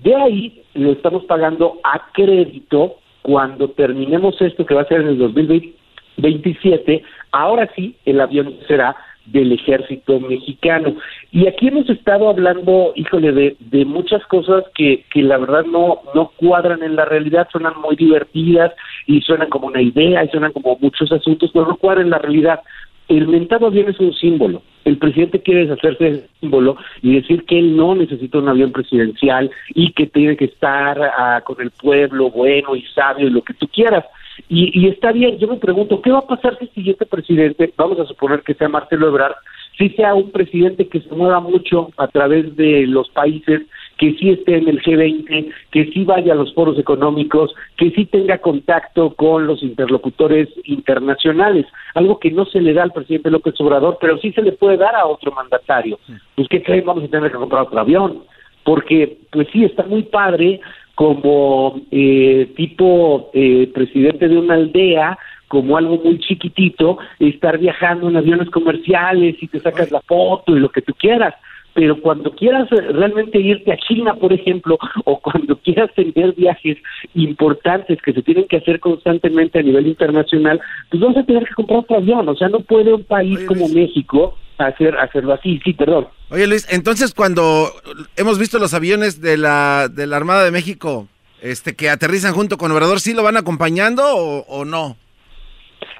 [0.00, 5.08] De ahí lo estamos pagando a crédito cuando terminemos esto que va a ser en
[5.08, 7.02] el 2027.
[7.32, 10.96] Ahora sí, el avión será del ejército mexicano.
[11.30, 16.00] Y aquí hemos estado hablando, híjole, de, de muchas cosas que, que la verdad no,
[16.14, 18.72] no cuadran en la realidad, suenan muy divertidas
[19.06, 22.18] y suenan como una idea y suenan como muchos asuntos, pero no cuadran en la
[22.18, 22.60] realidad.
[23.08, 24.62] El mentado avión es un símbolo.
[24.84, 28.72] El presidente quiere deshacerse de ese símbolo y decir que él no necesita un avión
[28.72, 33.42] presidencial y que tiene que estar ah, con el pueblo bueno y sabio y lo
[33.42, 34.04] que tú quieras.
[34.48, 37.72] Y, y está bien, yo me pregunto, ¿qué va a pasar si el siguiente presidente,
[37.76, 39.34] vamos a suponer que sea Marcelo Ebrard,
[39.80, 43.62] si sea un presidente que se mueva mucho a través de los países,
[43.96, 48.04] que sí esté en el G20, que sí vaya a los foros económicos, que sí
[48.04, 53.54] tenga contacto con los interlocutores internacionales, algo que no se le da al presidente López
[53.60, 55.98] Obrador, pero sí se le puede dar a otro mandatario.
[56.34, 56.84] Pues ¿qué creen?
[56.84, 58.24] Vamos a tener que comprar otro avión,
[58.64, 60.60] porque pues sí, está muy padre
[60.94, 65.18] como eh, tipo eh, presidente de una aldea,
[65.48, 70.60] como algo muy chiquitito, estar viajando en aviones comerciales y te sacas la foto y
[70.60, 71.34] lo que tú quieras.
[71.72, 76.78] Pero cuando quieras realmente irte a China, por ejemplo, o cuando quieras tener viajes
[77.14, 80.60] importantes que se tienen que hacer constantemente a nivel internacional,
[80.90, 82.28] pues vas a tener que comprar otro avión.
[82.28, 85.60] O sea, no puede un país como México hacer hacerlo así.
[85.64, 86.08] Sí, perdón.
[86.32, 87.72] Oye Luis, entonces cuando
[88.16, 91.08] hemos visto los aviones de la, de la Armada de México
[91.42, 94.96] este, que aterrizan junto con Obrador, ¿sí lo van acompañando o, no?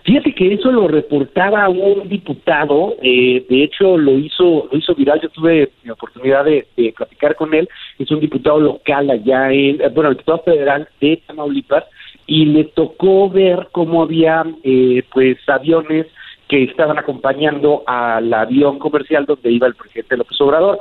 [0.05, 5.21] Fíjate que eso lo reportaba un diputado, eh, de hecho lo hizo lo hizo viral,
[5.21, 6.67] yo tuve la oportunidad de,
[6.97, 11.85] platicar con él, es un diputado local allá en, bueno, el diputado federal de Tamaulipas,
[12.27, 16.07] y le tocó ver cómo había eh, pues aviones
[16.51, 20.81] que estaban acompañando al avión comercial donde iba el presidente López Obrador.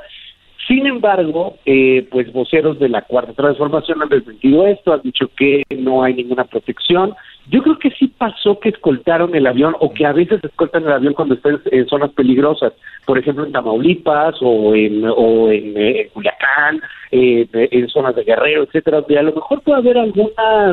[0.68, 5.62] Sin embargo, eh, pues voceros de la Cuarta Transformación han desmentido esto, han dicho que
[5.78, 7.14] no hay ninguna protección.
[7.48, 10.91] Yo creo que sí pasó que escoltaron el avión o que a veces escoltan el
[10.91, 12.74] avión cuando están en zonas peligrosas,
[13.06, 16.80] por ejemplo en Tamaulipas o en, o en, eh, Culiacán,
[17.11, 20.30] eh, en zonas de Guerrero, etcétera, donde a lo mejor puede haber algún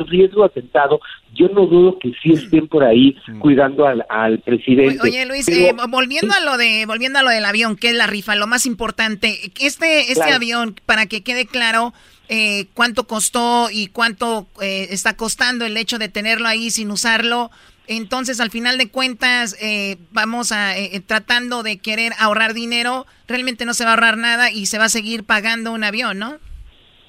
[0.08, 1.00] riesgo atentado.
[1.34, 4.98] Yo no dudo que sí estén por ahí cuidando al, al presidente.
[5.02, 8.06] Oye Luis, eh, volviendo a lo de volviendo a lo del avión, que es la
[8.06, 11.94] rifa, lo más importante, este este avión para que quede claro
[12.28, 17.50] eh, cuánto costó y cuánto eh, está costando el hecho de tenerlo ahí sin usarlo.
[17.88, 20.74] Entonces, al final de cuentas, eh, vamos a
[21.06, 23.06] tratando de querer ahorrar dinero.
[23.28, 26.18] Realmente no se va a ahorrar nada y se va a seguir pagando un avión,
[26.18, 26.34] ¿no?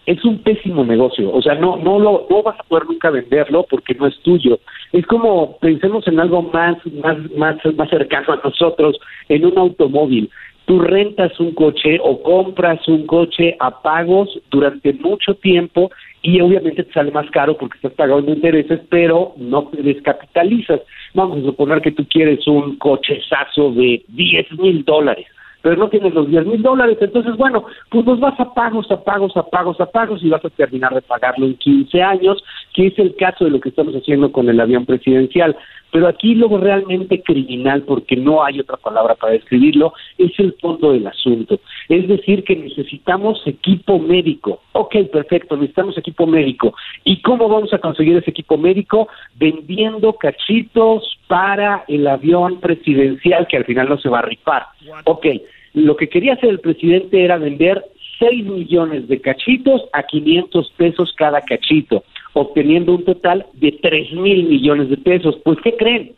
[0.06, 1.34] Es un pésimo negocio.
[1.34, 4.60] O sea, no, no lo, no vas a poder nunca venderlo porque no es tuyo.
[4.94, 10.30] Es como pensemos en algo más, más, más, más cercano a nosotros, en un automóvil
[10.68, 15.89] tú rentas un coche o compras un coche a pagos durante mucho tiempo
[16.22, 20.81] y obviamente te sale más caro porque estás pagando intereses, pero no te descapitalizas.
[21.14, 25.26] Vamos a suponer que tú quieres un cochezazo de 10 mil dólares
[25.68, 29.03] pero no tienes los 10 mil dólares, entonces bueno, pues los vas a pagos, a
[29.03, 32.41] pagos, a pagos, a pagos y vas a terminar de pagarlo en 15 años,
[32.73, 35.57] que es el caso de lo que estamos haciendo con el avión presidencial.
[35.91, 40.91] Pero aquí lo realmente criminal, porque no hay otra palabra para describirlo, es el fondo
[40.91, 41.59] del asunto.
[41.89, 44.61] Es decir, que necesitamos equipo médico.
[44.73, 46.73] Ok, perfecto, necesitamos equipo médico.
[47.03, 49.07] ¿Y cómo vamos a conseguir ese equipo médico?
[49.35, 54.68] Vendiendo cachitos para el avión presidencial que al final no se va a rifar.
[55.05, 55.26] Ok,
[55.73, 57.84] lo que quería hacer el presidente era vender
[58.19, 62.03] 6 millones de cachitos a 500 pesos cada cachito,
[62.39, 65.35] obteniendo un total de 3 mil millones de pesos.
[65.43, 66.15] Pues, ¿qué creen?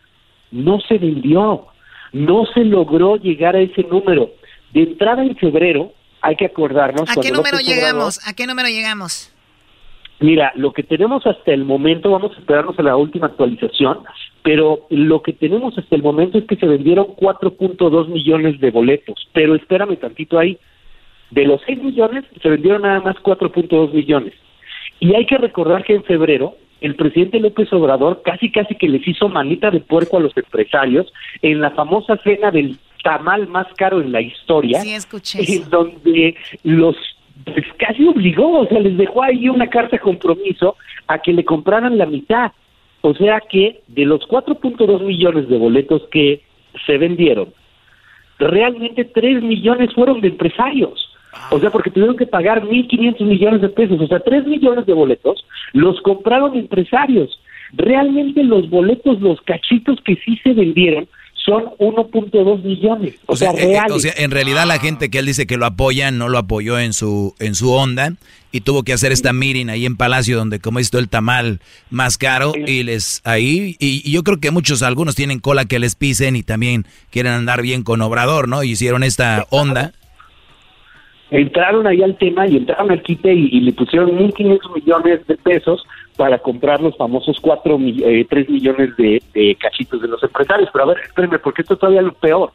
[0.52, 1.68] No se vendió,
[2.12, 4.32] no se logró llegar a ese número.
[4.74, 7.10] De entrada en febrero, hay que acordarnos.
[7.10, 8.20] ¿A qué número llegamos?
[8.28, 9.34] ¿A qué número llegamos?
[10.20, 14.00] Mira, lo que tenemos hasta el momento, vamos a esperarnos a la última actualización,
[14.44, 19.30] pero lo que tenemos hasta el momento es que se vendieron 4.2 millones de boletos.
[19.32, 20.58] Pero espérame tantito ahí.
[21.32, 24.34] De los 6 millones, se vendieron nada más 4.2 millones.
[25.00, 29.08] Y hay que recordar que en febrero, el presidente López Obrador casi casi que les
[29.08, 31.12] hizo manita de puerco a los empresarios
[31.42, 34.82] en la famosa cena del tamal más caro en la historia.
[34.82, 35.40] Sí, escuché.
[35.48, 36.96] En donde los
[37.46, 40.76] pues casi obligó, o sea, les dejó ahí una carta de compromiso
[41.08, 42.52] a que le compraran la mitad.
[43.02, 46.42] O sea que de los 4.2 millones de boletos que
[46.86, 47.54] se vendieron,
[48.38, 51.09] realmente 3 millones fueron de empresarios.
[51.52, 54.00] O sea, porque tuvieron que pagar 1.500 millones de pesos.
[54.02, 57.40] O sea, 3 millones de boletos los compraron empresarios.
[57.74, 61.08] Realmente los boletos, los cachitos que sí se vendieron,
[61.46, 63.16] son 1.2 millones.
[63.26, 65.66] O, sea, eh, eh, o sea, en realidad la gente que él dice que lo
[65.66, 68.14] apoya no lo apoyó en su en su onda
[68.52, 72.18] y tuvo que hacer esta meeting ahí en Palacio donde como visto el tamal más
[72.18, 76.36] caro y les ahí y, yo creo que muchos algunos tienen cola que les pisen
[76.36, 78.64] y también quieren andar bien con Obrador, ¿no?
[78.64, 79.94] hicieron esta onda.
[81.32, 85.86] Entraron ahí al tema y entraron al quite y, le pusieron 1.500 millones de pesos
[86.18, 90.70] para comprar los famosos cuatro, eh, 3 millones de, cachitos de los empresarios.
[90.74, 92.52] Pero a ver, espérenme, porque esto es todavía lo peor.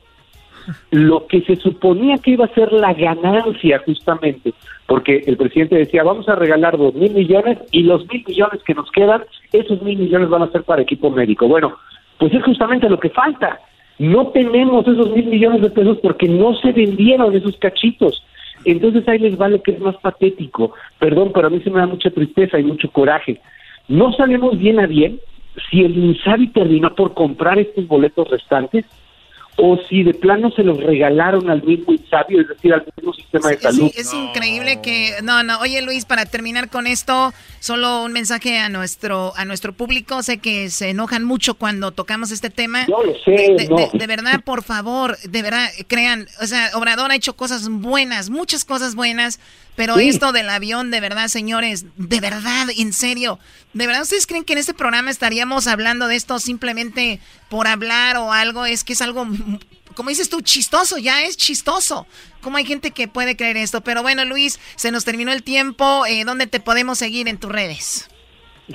[0.91, 4.55] Lo que se suponía que iba a ser la ganancia justamente,
[4.87, 8.75] porque el presidente decía, vamos a regalar dos mil millones y los mil millones que
[8.75, 9.23] nos quedan,
[9.53, 11.47] esos mil millones van a ser para equipo médico.
[11.47, 11.77] Bueno,
[12.19, 13.61] pues es justamente lo que falta.
[13.99, 18.25] No tenemos esos mil millones de pesos porque no se vendieron esos cachitos.
[18.65, 20.73] Entonces ahí les va lo que es más patético.
[20.99, 23.41] Perdón, pero a mí se me da mucha tristeza y mucho coraje.
[23.89, 25.21] No sabemos bien a bien
[25.71, 28.85] si el Insabi terminó por comprar estos boletos restantes
[29.57, 33.51] o si de plano se los regalaron al mismo Insabio, es decir, al mismo sistema
[33.51, 33.91] de salud.
[33.95, 35.61] es increíble que no, no.
[35.61, 40.23] Oye, Luis, para terminar con esto, solo un mensaje a nuestro a nuestro público.
[40.23, 42.87] Sé que se enojan mucho cuando tocamos este tema.
[42.87, 43.57] Yo lo sé.
[43.93, 48.65] De, verdad, por favor, de verdad, crean, o sea, Obrador ha hecho cosas buenas, muchas
[48.65, 49.41] cosas buenas,
[49.77, 53.39] pero esto del avión, de verdad, señores, de verdad, en serio,
[53.73, 58.17] ¿de verdad ustedes creen que en este programa estaríamos hablando de esto simplemente por hablar
[58.17, 58.67] o algo?
[58.67, 59.27] Es que es algo,
[59.95, 62.07] como dices tú, chistoso, ya es chistoso.
[62.41, 63.81] ¿Cómo hay gente que puede creer esto?
[63.83, 66.07] Pero bueno, Luis, se nos terminó el tiempo.
[66.07, 68.09] Eh, ¿Dónde te podemos seguir en tus redes?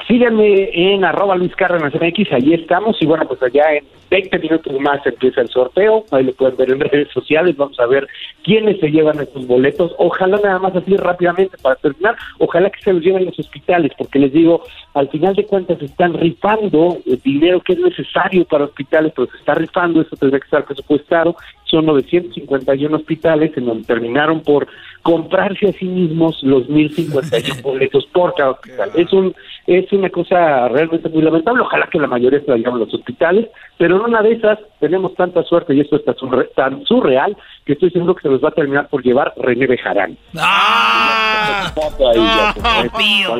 [0.07, 3.02] Síganme en arroba Luis Cárdenas MX, allí estamos.
[3.02, 6.72] Y bueno, pues allá en 20 minutos más empieza el sorteo, ahí lo pueden ver
[6.72, 8.07] en redes sociales, vamos a ver
[8.44, 9.94] quiénes se llevan estos boletos.
[9.98, 14.20] Ojalá nada más así rápidamente para terminar, ojalá que se los lleven los hospitales, porque
[14.20, 14.64] les digo,
[14.94, 19.38] al final de cuentas están rifando el dinero que es necesario para hospitales, pero se
[19.38, 21.36] está rifando, eso tendría que estar presupuestado,
[21.66, 24.68] son 951 hospitales en donde terminaron por
[25.02, 28.92] comprarse a sí mismos los 1051 boletos por cada hospital.
[28.96, 29.34] Es un
[29.68, 33.48] es una cosa realmente muy lamentable, ojalá que la mayoría se la lleven los hospitales,
[33.78, 37.74] pero en una de esas tenemos tanta suerte y esto está surre- tan surreal que
[37.74, 40.18] estoy seguro que se los va a terminar por llevar René Bejarán.
[40.40, 41.72] ¡Ah!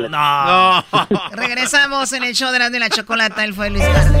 [0.08, 1.08] No.
[1.36, 3.44] Regresamos en el show de la, de la chocolata.
[3.44, 4.20] Él fue Luis Carlos.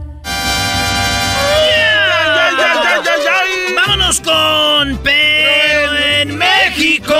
[6.91, 7.15] México.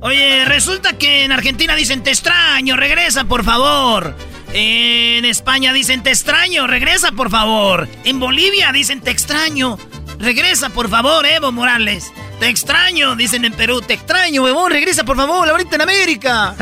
[0.00, 4.14] Oye, resulta que en Argentina dicen te extraño, regresa por favor.
[4.52, 7.88] En España dicen te extraño, regresa por favor.
[8.04, 9.78] En Bolivia dicen te extraño,
[10.18, 12.12] regresa por favor, Evo Morales.
[12.38, 16.54] Te extraño, dicen en Perú, te extraño, huevón, regresa por favor, ahorita en América.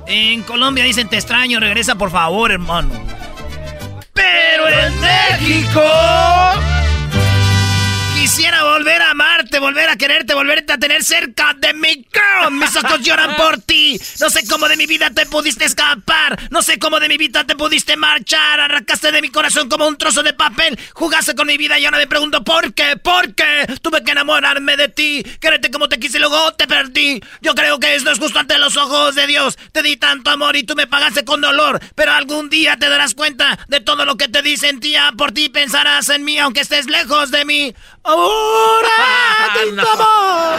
[0.06, 2.90] en Colombia dicen te extraño, regresa por favor, hermano.
[4.12, 5.80] Pero en México
[8.20, 12.06] quisiera volver a amarte, volver a quererte, volverte a tener cerca de mí.
[12.12, 12.52] girl.
[12.52, 13.98] Mis ojos lloran por ti.
[14.20, 16.38] No sé cómo de mi vida te pudiste escapar.
[16.50, 18.60] No sé cómo de mi vida te pudiste marchar.
[18.60, 20.78] Arrancaste de mi corazón como un trozo de papel.
[20.92, 23.66] Jugaste con mi vida y ahora me pregunto por qué, por qué.
[23.80, 25.22] Tuve que enamorarme de ti.
[25.40, 27.22] Quererte como te quise y luego te perdí.
[27.40, 29.56] Yo creo que esto es justo ante los ojos de Dios.
[29.72, 31.80] Te di tanto amor y tú me pagaste con dolor.
[31.94, 34.58] Pero algún día te darás cuenta de todo lo que te di.
[34.58, 35.48] Sentía por ti.
[35.48, 37.74] Pensarás en mí aunque estés lejos de mí.
[38.10, 38.88] Ahora
[39.54, 40.58] tanto amor.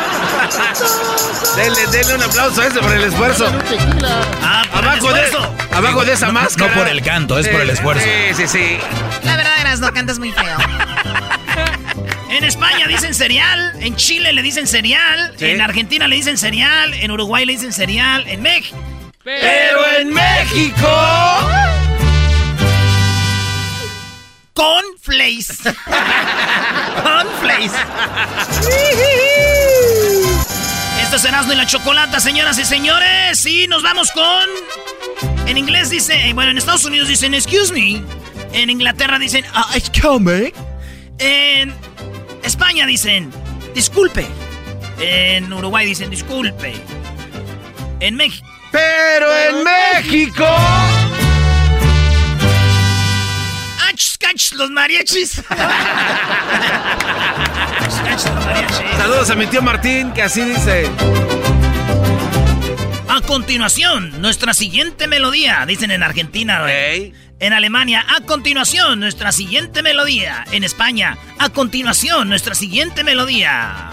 [1.55, 3.45] Denle, denle un aplauso a ese por el esfuerzo.
[4.41, 5.55] Ah, por el abajo, de, esfuerzo.
[5.73, 6.73] abajo de esa No- máscara.
[6.73, 8.03] No por el canto, es por el Sí, esfuerzo.
[8.05, 8.77] Sí, sí, sí.
[9.23, 10.57] La verdad, eras no cantas muy feo.
[12.29, 15.45] En España dicen cereal, en Chile le dicen cereal, Sí.
[15.47, 18.77] en Argentina le dicen cereal, en Uruguay le dicen cereal, en México.
[19.23, 20.87] Pero en México.
[24.53, 25.63] Cornflakes.
[27.03, 27.71] Cornflakes.
[31.01, 33.45] Esto es Erasmo y la Chocolata, señoras y señores.
[33.45, 34.49] Y nos vamos con...
[35.47, 36.31] En inglés dice...
[36.33, 38.01] Bueno, en Estados Unidos dicen excuse me.
[38.53, 40.53] En Inglaterra dicen "Ah, excuse me.
[41.19, 41.73] En
[42.43, 43.31] España dicen
[43.73, 44.25] disculpe.
[44.99, 46.73] En Uruguay dicen disculpe.
[47.99, 48.47] En México...
[48.71, 50.47] Pero en México.
[53.79, 55.43] ¡Ach, cach, los mariachis!
[55.49, 55.57] ¡Ach,
[58.03, 58.97] cach, los mariachis!
[58.97, 60.89] Saludos a mi tío Martín, que así dice.
[63.07, 66.63] A continuación, nuestra siguiente melodía, dicen en Argentina.
[66.69, 70.45] En Alemania, a continuación, nuestra siguiente melodía.
[70.51, 73.89] En España, a continuación, nuestra siguiente melodía.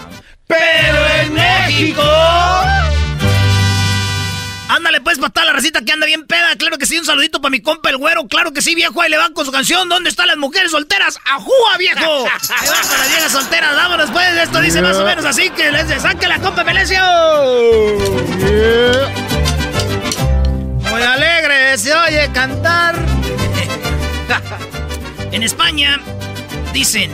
[0.47, 2.03] Pero en México.
[4.69, 6.55] Ándale pues para la recita que anda bien peda.
[6.55, 8.27] Claro que sí, un saludito para mi compa el güero.
[8.27, 9.01] Claro que sí, viejo.
[9.01, 9.89] Ahí le van con su canción.
[9.89, 11.17] ¿Dónde están las mujeres solteras?
[11.25, 11.99] ¡Ajúa, viejo!
[12.59, 13.75] Ahí van con las viejas solteras.
[13.75, 14.37] Vámonos pues.
[14.37, 17.01] Esto dice más o menos así que les saque la compa Melesio.
[20.91, 22.95] Muy alegre se oye cantar.
[25.31, 25.99] en España
[26.73, 27.11] dicen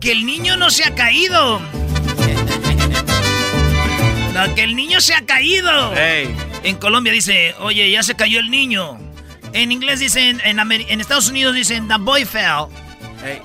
[0.00, 1.60] que el niño no se ha caído.
[4.32, 5.92] No, que el niño se ha caído.
[6.62, 8.98] En Colombia dice, oye, ya se cayó el niño.
[9.52, 12.66] En inglés dicen, en, Amer- en Estados Unidos dicen, the boy fell.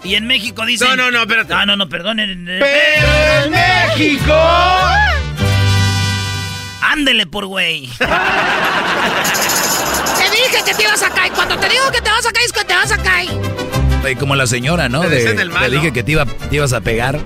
[0.04, 0.88] Y en México dicen...
[0.90, 1.54] No, no, no, espérate.
[1.54, 2.46] No, no, no, perdonen.
[2.46, 3.08] Pero
[3.46, 4.34] en México...
[6.82, 7.90] Ándele por güey.
[7.98, 8.06] Te
[10.32, 11.32] dije que te ibas a caer.
[11.34, 13.30] Cuando te digo que te vas a caer, es que te vas a caer.
[14.20, 15.02] Como la señora, ¿no?
[15.02, 17.20] Te De- decían el mal, te dije que te, iba, te ibas a pegar.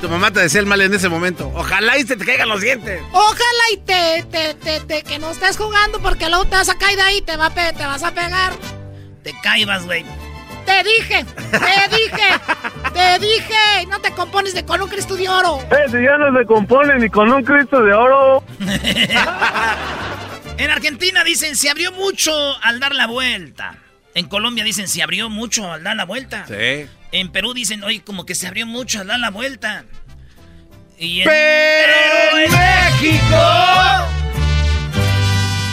[0.00, 1.50] Tu mamá te decía el mal en ese momento.
[1.54, 3.00] Ojalá y se te caigan los dientes.
[3.12, 6.76] Ojalá y te, te, te, te- que no estés jugando porque luego te vas a
[6.76, 8.52] caer de ahí y te, va a pe- te vas a pegar.
[9.22, 10.04] Te caibas, güey.
[10.66, 12.28] Te dije, te dije,
[12.92, 13.86] te dije.
[13.88, 15.60] No te compones de con un Cristo de oro.
[15.70, 18.44] Eh, si ya no se compone ni con un Cristo de oro.
[20.58, 22.32] En Argentina dicen se abrió mucho
[22.62, 23.76] al dar la vuelta.
[24.14, 26.46] En Colombia dicen se abrió mucho al dar la vuelta.
[26.48, 26.86] Sí.
[27.16, 29.86] En Perú dicen, oye, como que se abrió mucho dar la vuelta.
[30.98, 33.38] Y Pero en México...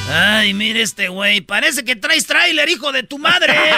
[0.10, 3.54] Ay, mire este güey, parece que traes tráiler, hijo de tu madre.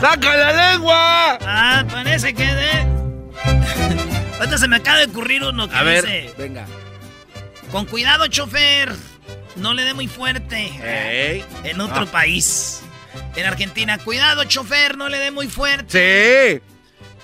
[0.00, 1.38] ¡Saca la lengua!
[1.42, 2.86] Ah, parece que de...
[4.38, 6.66] Ahorita se me acaba de ocurrir uno que A ver, venga.
[7.70, 9.09] Con cuidado, chofer.
[9.56, 10.70] No le dé muy fuerte.
[11.64, 12.12] En otro Ah.
[12.12, 12.80] país.
[13.36, 16.60] En Argentina, cuidado, chofer, no le dé muy fuerte.
[16.60, 16.72] Sí.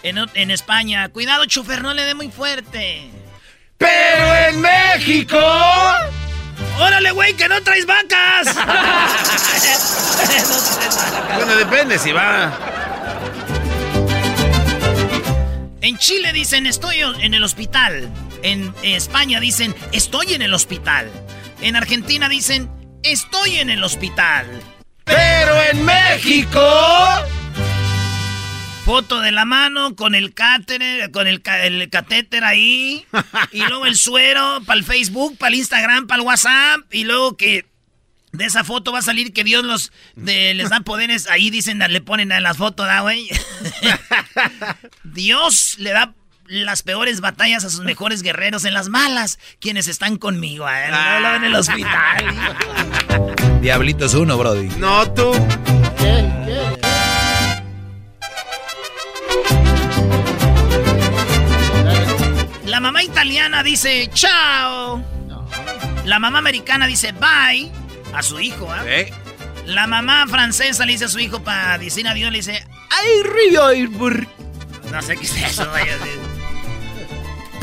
[0.02, 3.10] En, en España, cuidado, chofer, no le dé muy fuerte.
[3.78, 5.38] Pero en México...
[6.78, 8.48] ¡Órale, güey, que no traes vacas!
[11.36, 12.52] Bueno, depende si va...
[15.82, 18.10] En Chile dicen estoy en el hospital.
[18.42, 21.10] En España dicen estoy en el hospital.
[21.66, 22.70] En Argentina dicen
[23.02, 24.46] estoy en el hospital.
[25.04, 26.60] Pero en México...
[28.84, 33.04] Foto de la mano con el cáter, con el, ca- el catéter ahí.
[33.50, 36.82] y luego el suero para el Facebook, para el Instagram, para el WhatsApp.
[36.92, 37.66] Y luego que
[38.30, 41.28] de esa foto va a salir que Dios los de- les da poderes.
[41.28, 43.28] Ahí dicen, le ponen en las fotos, ¿da, güey?
[45.02, 46.14] Dios le da
[46.48, 50.88] las peores batallas a sus mejores guerreros en las malas, quienes están conmigo, ¿eh?
[50.90, 52.24] No, no, en el hospital.
[53.60, 54.68] Diablito es uno, Brody.
[54.78, 55.32] No, tú.
[62.64, 65.02] La mamá italiana dice chao.
[66.04, 67.70] La mamá americana dice bye
[68.12, 68.70] a su hijo.
[68.70, 68.84] ¿ah?
[69.64, 73.90] La mamá francesa le dice a su hijo para decir adiós, le dice ay río
[74.92, 75.68] No sé qué es eso.
[75.70, 76.35] vaya a decir.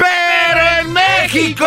[0.04, 1.66] Pero en México...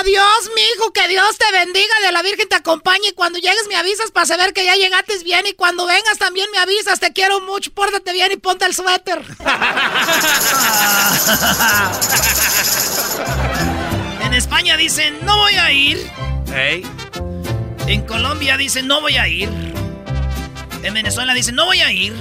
[0.00, 3.76] Adiós, mijo, que Dios te bendiga, de la Virgen te acompañe y cuando llegues me
[3.76, 7.40] avisas para saber que ya llegaste bien y cuando vengas también me avisas, te quiero
[7.40, 9.22] mucho, pórtate bien y ponte el suéter.
[14.24, 16.10] En España dicen no voy a ir.
[17.86, 19.50] En Colombia dicen no voy a ir.
[20.82, 22.14] En Venezuela dicen no voy a ir.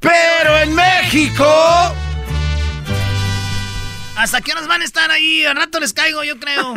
[0.00, 1.46] Pero en México...
[4.20, 5.46] ¿Hasta qué horas van a estar ahí?
[5.46, 6.74] Al rato les caigo, yo creo.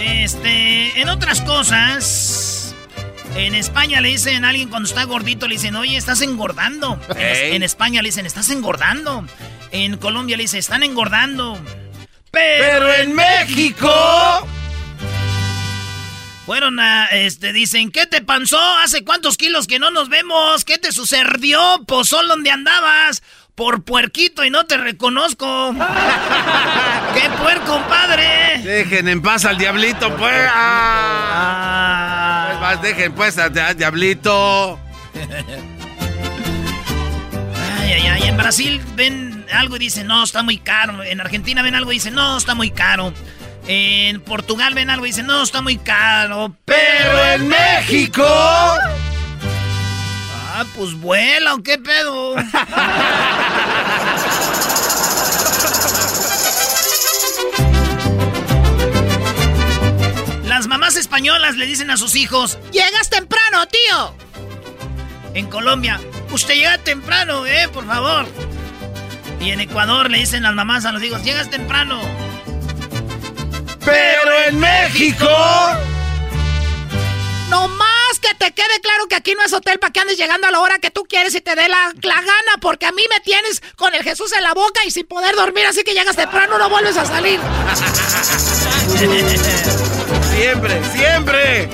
[0.00, 2.74] Este, en otras cosas,
[3.36, 6.98] en España le dicen a alguien cuando está gordito, le dicen, oye, estás engordando.
[7.16, 9.26] En, España le dicen, estás engordando.
[9.72, 11.58] En Colombia le dicen, están engordando.
[12.30, 13.92] Pero, Pero en México...
[16.46, 18.60] Fueron a, este, dicen, ¿qué te pasó?
[18.78, 20.66] ¿Hace cuántos kilos que no nos vemos?
[20.66, 21.82] ¿Qué te sucedió?
[21.86, 23.22] Pozol, ¿dónde andabas?
[23.54, 25.74] Por puerquito y no te reconozco.
[27.14, 28.60] ¡Qué puerco, padre!
[28.62, 30.48] Dejen en paz al diablito, pues.
[30.50, 32.48] Ah.
[32.48, 34.78] Pues más, dejen pues al al diablito.
[37.78, 38.22] Ay, ay, ay.
[38.24, 41.02] En Brasil ven algo y dicen, no, está muy caro.
[41.02, 43.14] En Argentina ven algo y dicen, no, está muy caro.
[43.66, 46.54] En Portugal ven algo y dicen, no, está muy caro.
[46.64, 48.24] Pero en México...
[50.56, 52.36] Ah, pues vuela, ¿o qué pedo?
[60.44, 64.14] Las mamás españolas le dicen a sus hijos, Llegas temprano, tío.
[65.34, 66.00] en Colombia,
[66.30, 68.26] usted llega temprano, eh, por favor.
[69.40, 72.00] Y en Ecuador le dicen las mamás a los hijos, llegas temprano.
[73.84, 75.28] Pero en México...
[77.50, 80.46] No más que te quede claro que aquí no es hotel para que andes llegando
[80.48, 83.02] a la hora que tú quieres y te dé la, la gana, porque a mí
[83.10, 86.16] me tienes con el Jesús en la boca y sin poder dormir, así que llegas
[86.16, 87.38] temprano, no vuelves a salir.
[90.34, 91.68] Siempre, siempre.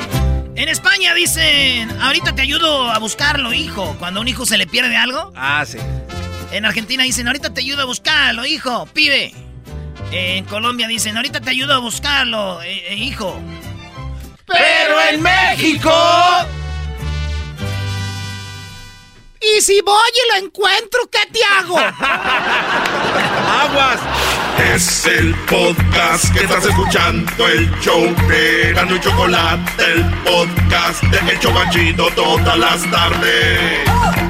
[0.54, 3.96] En España dicen, ahorita te ayudo a buscarlo, hijo.
[3.98, 5.32] Cuando a un hijo se le pierde algo.
[5.34, 5.78] Ah, sí.
[6.52, 9.32] En Argentina dicen, ahorita te ayudo a buscarlo, hijo, pibe.
[10.12, 13.38] En Colombia dicen, ahorita te ayudo a buscarlo, eh, eh, hijo.
[14.46, 15.92] Pero en México...
[19.42, 21.78] Y si voy y lo encuentro, ¿qué te hago?
[23.62, 24.00] Aguas.
[24.74, 31.32] Es el podcast que estás escuchando, el show de Gano y Chocolate, el podcast de
[31.32, 34.29] Hecho Machito todas las tardes.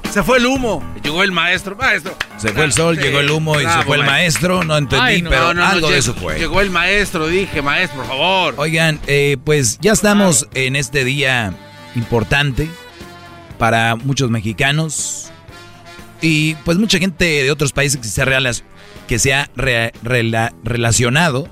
[0.11, 0.83] Se fue el humo.
[1.01, 1.75] Llegó el maestro.
[1.75, 2.13] Maestro.
[2.37, 4.63] Se fue el sol, llegó el humo y se fue el maestro.
[4.63, 6.37] No entendí, pero algo de eso fue.
[6.37, 8.53] Llegó el maestro, dije, maestro, por favor.
[8.57, 11.53] Oigan, eh, pues ya estamos en este día
[11.95, 12.69] importante
[13.57, 15.31] para muchos mexicanos
[16.19, 18.63] y pues mucha gente de otros países que se,
[19.07, 19.49] que se ha
[20.63, 21.47] relacionado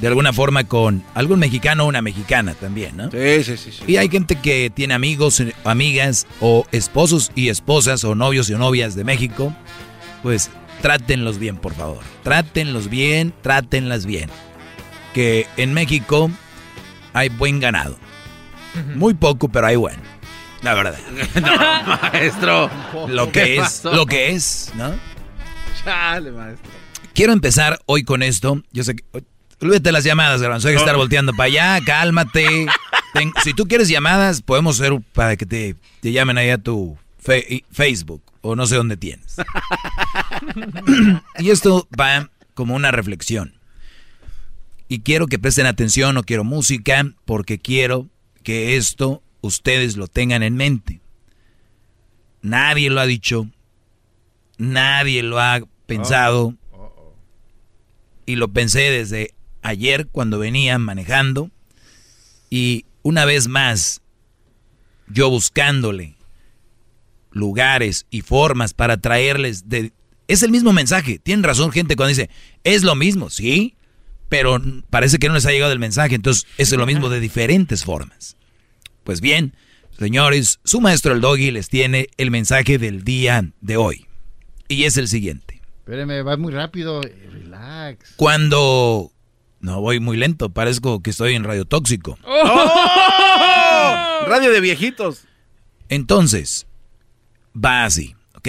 [0.00, 3.10] de alguna forma con algún mexicano o una mexicana también, ¿no?
[3.10, 8.14] Sí, sí, sí, Y hay gente que tiene amigos, amigas o esposos y esposas o
[8.14, 9.54] novios y novias de México.
[10.22, 10.50] Pues
[10.80, 12.00] trátenlos bien, por favor.
[12.22, 14.30] Trátenlos bien, trátenlas bien.
[15.12, 16.30] Que en México
[17.12, 17.98] hay buen ganado.
[18.94, 20.00] Muy poco, pero hay bueno.
[20.62, 20.98] La verdad.
[21.34, 22.70] no, maestro.
[23.08, 24.94] Lo que es, lo que es, ¿no?
[25.84, 26.70] Chale, maestro.
[27.14, 28.62] Quiero empezar hoy con esto.
[28.72, 29.04] Yo sé que.
[29.60, 30.68] Olvídate las llamadas, Garbanzo.
[30.68, 32.66] Hay que estar volteando para allá, cálmate.
[33.44, 36.96] si tú quieres llamadas, podemos hacer para que te, te llamen ahí a tu
[37.70, 39.36] Facebook o no sé dónde tienes.
[41.38, 43.54] y esto va como una reflexión.
[44.88, 48.08] Y quiero que presten atención, no quiero música, porque quiero
[48.42, 51.00] que esto ustedes lo tengan en mente.
[52.42, 53.46] Nadie lo ha dicho,
[54.56, 56.54] nadie lo ha pensado.
[58.26, 61.50] Y lo pensé desde ayer cuando venía manejando.
[62.50, 64.02] Y una vez más,
[65.08, 66.16] yo buscándole
[67.30, 69.92] lugares y formas para traerles de...
[70.28, 71.18] Es el mismo mensaje.
[71.18, 72.30] Tienen razón gente cuando dice,
[72.64, 73.74] es lo mismo, sí,
[74.28, 76.14] pero parece que no les ha llegado el mensaje.
[76.14, 78.36] Entonces es lo mismo de diferentes formas.
[79.02, 79.54] Pues bien,
[79.98, 84.06] señores, su maestro el doggy les tiene el mensaje del día de hoy.
[84.68, 85.60] Y es el siguiente.
[85.80, 87.00] Espéreme, va muy rápido.
[87.02, 88.12] Relax.
[88.16, 89.12] Cuando...
[89.60, 90.50] No, voy muy lento.
[90.50, 92.18] Parezco que estoy en radio tóxico.
[92.24, 94.24] ¡Oh!
[94.26, 95.24] Radio de viejitos.
[95.88, 96.66] Entonces,
[97.54, 98.48] va así, ¿ok?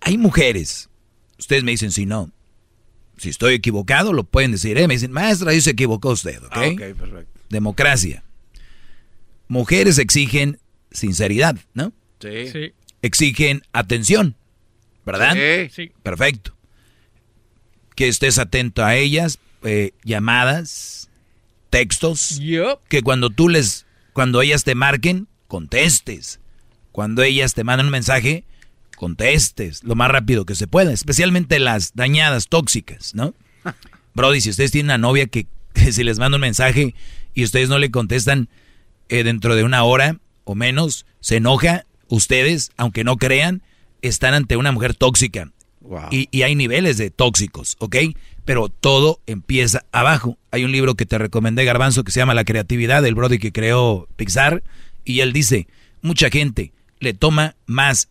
[0.00, 0.88] Hay mujeres.
[1.38, 2.30] Ustedes me dicen si no.
[3.16, 4.78] Si estoy equivocado, lo pueden decir.
[4.78, 4.88] ¿eh?
[4.88, 6.52] Me dicen, maestra, ahí se equivocó usted, ¿ok?
[6.52, 7.40] Ah, ok, perfecto.
[7.48, 8.24] Democracia
[9.52, 10.58] mujeres exigen
[10.90, 11.92] sinceridad, ¿no?
[12.20, 12.72] Sí.
[13.02, 14.34] Exigen atención,
[15.04, 15.36] ¿verdad?
[15.70, 15.92] Sí.
[16.02, 16.56] Perfecto.
[17.94, 21.10] Que estés atento a ellas, eh, llamadas,
[21.70, 22.38] textos.
[22.88, 26.40] Que cuando tú les, cuando ellas te marquen, contestes.
[26.92, 28.44] Cuando ellas te mandan un mensaje,
[28.96, 30.92] contestes lo más rápido que se pueda.
[30.92, 33.34] Especialmente las dañadas, tóxicas, ¿no?
[34.14, 36.94] Brody, si ustedes tienen una novia que, que si les manda un mensaje
[37.34, 38.48] y ustedes no le contestan,
[39.08, 43.62] eh, dentro de una hora o menos se enoja, ustedes, aunque no crean,
[44.00, 45.50] están ante una mujer tóxica.
[46.10, 47.96] Y, hay niveles de tóxicos, ¿ok?
[48.44, 50.38] Pero todo empieza abajo.
[50.50, 53.52] Hay un libro que te recomendé, Garbanzo, que se llama La creatividad, del Brody que
[53.52, 54.62] creó Pixar.
[55.04, 55.66] Y él dice,
[56.00, 58.08] mucha gente le toma más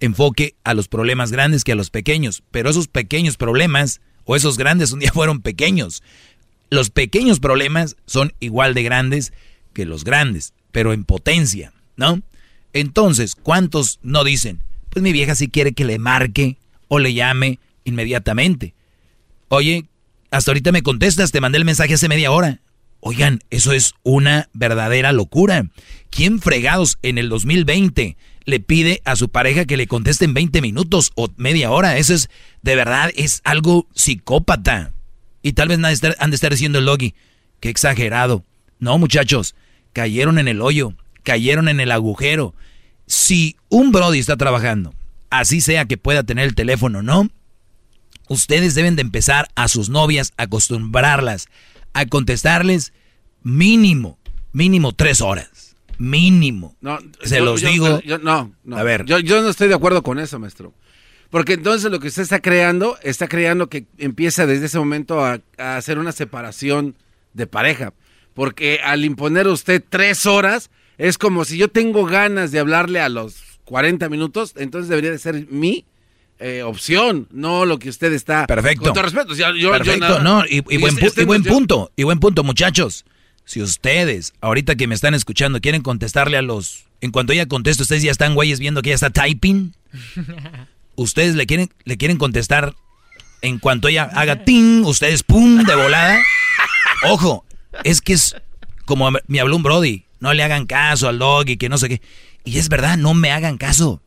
[0.00, 2.42] enfoque a los problemas grandes que a los pequeños.
[2.50, 6.02] Pero esos pequeños problemas, o esos grandes, un día fueron pequeños.
[6.70, 9.32] Los pequeños problemas son igual de grandes
[9.72, 12.22] que los grandes, pero en potencia, ¿no?
[12.72, 14.60] Entonces, ¿cuántos no dicen?
[14.90, 16.58] Pues mi vieja si quiere que le marque
[16.94, 18.74] o le llame inmediatamente.
[19.48, 19.86] Oye,
[20.30, 22.60] hasta ahorita me contestas, te mandé el mensaje hace media hora.
[23.00, 25.66] Oigan, eso es una verdadera locura.
[26.10, 30.62] ¿Quién fregados en el 2020 le pide a su pareja que le conteste en 20
[30.62, 31.98] minutos o media hora?
[31.98, 32.30] Eso es,
[32.62, 34.94] de verdad, es algo psicópata.
[35.42, 35.78] Y tal vez
[36.18, 37.14] han de estar diciendo el logi,
[37.60, 38.44] qué exagerado.
[38.78, 39.54] No, muchachos,
[39.92, 40.94] cayeron en el hoyo,
[41.24, 42.54] cayeron en el agujero.
[43.06, 44.94] Si un Brody está trabajando,
[45.38, 47.28] así sea que pueda tener el teléfono, ¿no?
[48.28, 51.48] Ustedes deben de empezar a sus novias, a acostumbrarlas,
[51.92, 52.92] a contestarles
[53.42, 54.18] mínimo,
[54.52, 55.76] mínimo tres horas.
[55.98, 56.76] Mínimo.
[56.80, 58.00] No, Se los digo.
[58.22, 59.04] no, A ver.
[59.04, 60.74] Yo, yo no estoy de acuerdo con eso, maestro.
[61.30, 65.40] Porque entonces lo que usted está creando, está creando que empieza desde ese momento a,
[65.58, 66.96] a hacer una separación
[67.32, 67.92] de pareja.
[68.34, 73.08] Porque al imponer usted tres horas, es como si yo tengo ganas de hablarle a
[73.08, 75.84] los 40 minutos, entonces debería de ser mi
[76.38, 78.46] eh, opción, no lo que usted está.
[78.46, 78.84] Perfecto.
[78.84, 79.34] Con todo respeto.
[79.34, 83.04] yo- yo Perfecto, nada- no, y, y buen, y buen punto, y buen punto, muchachos.
[83.46, 86.84] Si ustedes, ahorita que me están escuchando, quieren contestarle a los...
[87.02, 89.74] En cuanto ella conteste, ustedes ya están güeyes viendo que ella está typing.
[90.96, 92.74] Ustedes le quieren, le quieren contestar
[93.42, 96.18] en cuanto ella haga ting, ustedes pum, de volada.
[97.10, 97.44] Ojo,
[97.82, 98.36] es que es
[98.84, 101.76] como me- me habló un Brody, no le hagan caso al dog y que no
[101.78, 102.00] sé qué.
[102.44, 104.02] Y es verdad, no me hagan caso.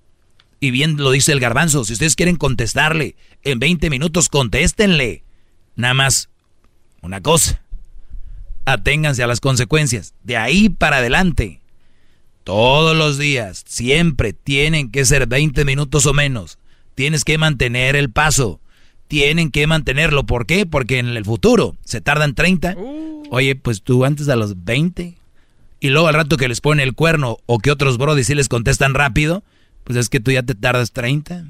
[0.60, 5.24] Y bien lo dice el garbanzo, si ustedes quieren contestarle en 20 minutos, contéstenle.
[5.76, 6.30] Nada más
[7.02, 7.62] una cosa,
[8.66, 10.14] aténganse a las consecuencias.
[10.24, 11.62] De ahí para adelante,
[12.44, 16.58] todos los días, siempre tienen que ser 20 minutos o menos.
[16.96, 18.60] Tienes que mantener el paso.
[19.08, 20.26] Tienen que mantenerlo.
[20.26, 20.66] ¿Por qué?
[20.66, 22.76] Porque en el futuro se tardan 30.
[23.30, 25.16] Oye, pues tú antes a los 20.
[25.80, 28.50] Y luego al rato que les pone el cuerno o que otros brodis sí les
[28.50, 29.44] contestan rápido,
[29.84, 31.46] pues es que tú ya te tardas 30.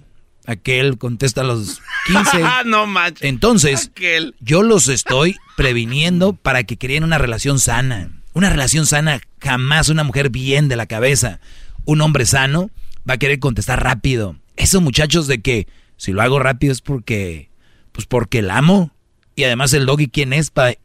[0.46, 2.44] Aquel contesta a los 15.
[2.66, 3.24] no manches.
[3.24, 4.36] Entonces, Aquel.
[4.40, 8.12] yo los estoy previniendo para que creen una relación sana.
[8.34, 11.40] Una relación sana, jamás una mujer bien de la cabeza.
[11.86, 12.70] Un hombre sano
[13.10, 14.36] va a querer contestar rápido.
[14.56, 15.68] Eso, muchachos, de que
[15.98, 17.50] si lo hago rápido es porque,
[17.92, 18.92] pues porque el amo.
[19.36, 20.76] Y además el doggy, ¿quién es para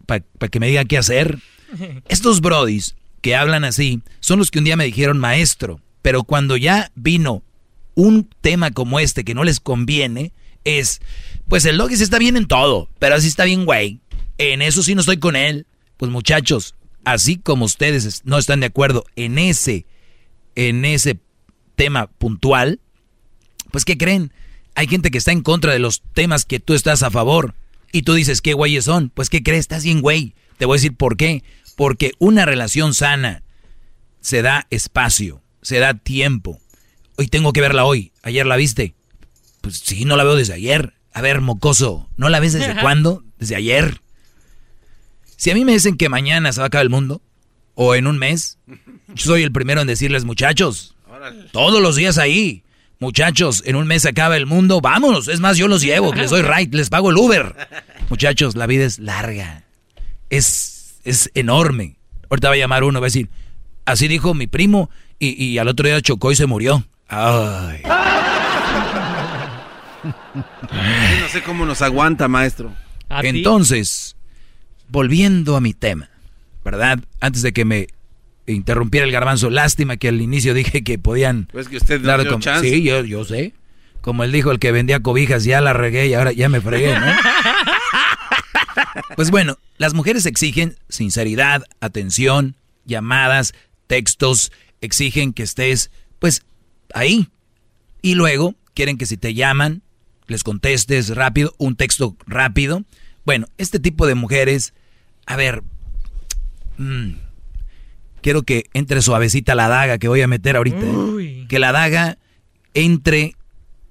[0.50, 1.38] que me diga qué hacer?
[2.08, 6.56] Estos brodis que hablan así son los que un día me dijeron maestro, pero cuando
[6.58, 7.42] ya vino
[7.94, 10.32] un tema como este que no les conviene,
[10.64, 11.00] es,
[11.48, 14.00] pues el doggy está bien en todo, pero así está bien güey.
[14.38, 15.66] En eso sí no estoy con él.
[15.96, 16.74] Pues muchachos,
[17.04, 19.86] así como ustedes es- no están de acuerdo en ese,
[20.56, 21.20] en ese
[21.76, 22.80] tema puntual,
[23.70, 24.32] pues ¿qué creen?
[24.74, 27.54] Hay gente que está en contra de los temas que tú estás a favor.
[27.92, 29.10] Y tú dices, ¿qué güeyes son?
[29.10, 29.60] Pues ¿qué crees?
[29.60, 30.34] Estás bien güey.
[30.58, 31.42] Te voy a decir por qué.
[31.82, 33.42] Porque una relación sana
[34.20, 36.60] se da espacio, se da tiempo.
[37.16, 38.12] Hoy tengo que verla hoy.
[38.22, 38.94] ¿Ayer la viste?
[39.62, 40.94] Pues sí, no la veo desde ayer.
[41.12, 43.24] A ver, mocoso, ¿no la ves desde cuándo?
[43.36, 44.00] Desde ayer.
[45.34, 47.20] Si a mí me dicen que mañana se va a acabar el mundo,
[47.74, 48.58] o en un mes,
[49.08, 50.94] yo soy el primero en decirles, muchachos,
[51.50, 52.62] todos los días ahí,
[53.00, 55.26] muchachos, en un mes se acaba el mundo, vámonos.
[55.26, 57.56] Es más, yo los llevo, les doy right, les pago el Uber.
[58.08, 59.64] Muchachos, la vida es larga,
[60.30, 60.71] es,
[61.04, 61.96] es enorme.
[62.30, 63.28] Ahorita va a llamar uno, va a decir,
[63.84, 66.84] así dijo mi primo, y, y al otro día chocó y se murió.
[67.08, 67.82] Ay.
[70.04, 72.72] No sé cómo nos aguanta, maestro.
[73.22, 74.16] Entonces,
[74.88, 76.08] volviendo a mi tema,
[76.64, 76.98] ¿verdad?
[77.20, 77.86] Antes de que me
[78.46, 82.40] interrumpiera el garbanzo, lástima que al inicio dije que podían Pues que usted dio como-
[82.40, 82.68] chance.
[82.68, 83.52] Sí, yo, yo sé.
[84.00, 86.98] Como él dijo, el que vendía cobijas, ya la regué y ahora ya me fregué,
[86.98, 87.06] ¿no?
[89.16, 93.54] Pues bueno, las mujeres exigen sinceridad, atención, llamadas,
[93.86, 96.44] textos, exigen que estés, pues,
[96.94, 97.28] ahí.
[98.02, 99.82] Y luego quieren que si te llaman,
[100.26, 102.84] les contestes rápido, un texto rápido.
[103.24, 104.74] Bueno, este tipo de mujeres,
[105.26, 105.62] a ver,
[106.78, 107.12] mm,
[108.20, 110.80] quiero que entre suavecita la daga que voy a meter ahorita.
[110.80, 111.46] ¿eh?
[111.48, 112.18] Que la daga
[112.74, 113.36] entre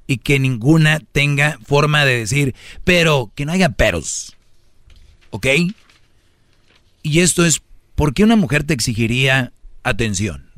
[0.08, 4.36] y que ninguna tenga forma de decir, pero que no haya peros.
[5.32, 5.48] ¿Ok?
[7.04, 7.62] Y esto es,
[7.96, 9.52] ¿por qué una mujer te exigiría
[9.84, 10.52] atención?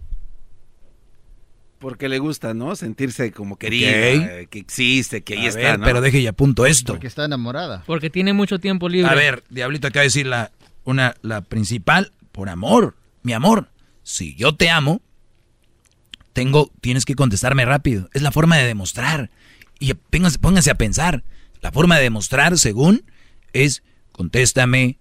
[1.80, 2.76] Porque le gusta, ¿no?
[2.76, 5.86] Sentirse como querida, eh, que existe, que ahí A está, ver, ¿no?
[5.86, 6.94] pero deje y apunto esto.
[6.94, 7.84] Porque está enamorada.
[7.86, 9.12] Porque tiene mucho tiempo libre.
[9.12, 10.52] A ver, Diablito, acaba de decir la,
[10.86, 13.70] una, la principal, por amor, mi amor.
[14.04, 15.02] Si yo te amo,
[16.32, 18.10] tengo, tienes que contestarme rápido.
[18.14, 19.30] Es la forma de demostrar.
[19.80, 21.24] Y pónganse, pónganse a pensar.
[21.62, 23.04] La forma de demostrar, según,
[23.52, 23.84] es
[24.14, 24.98] contéstame,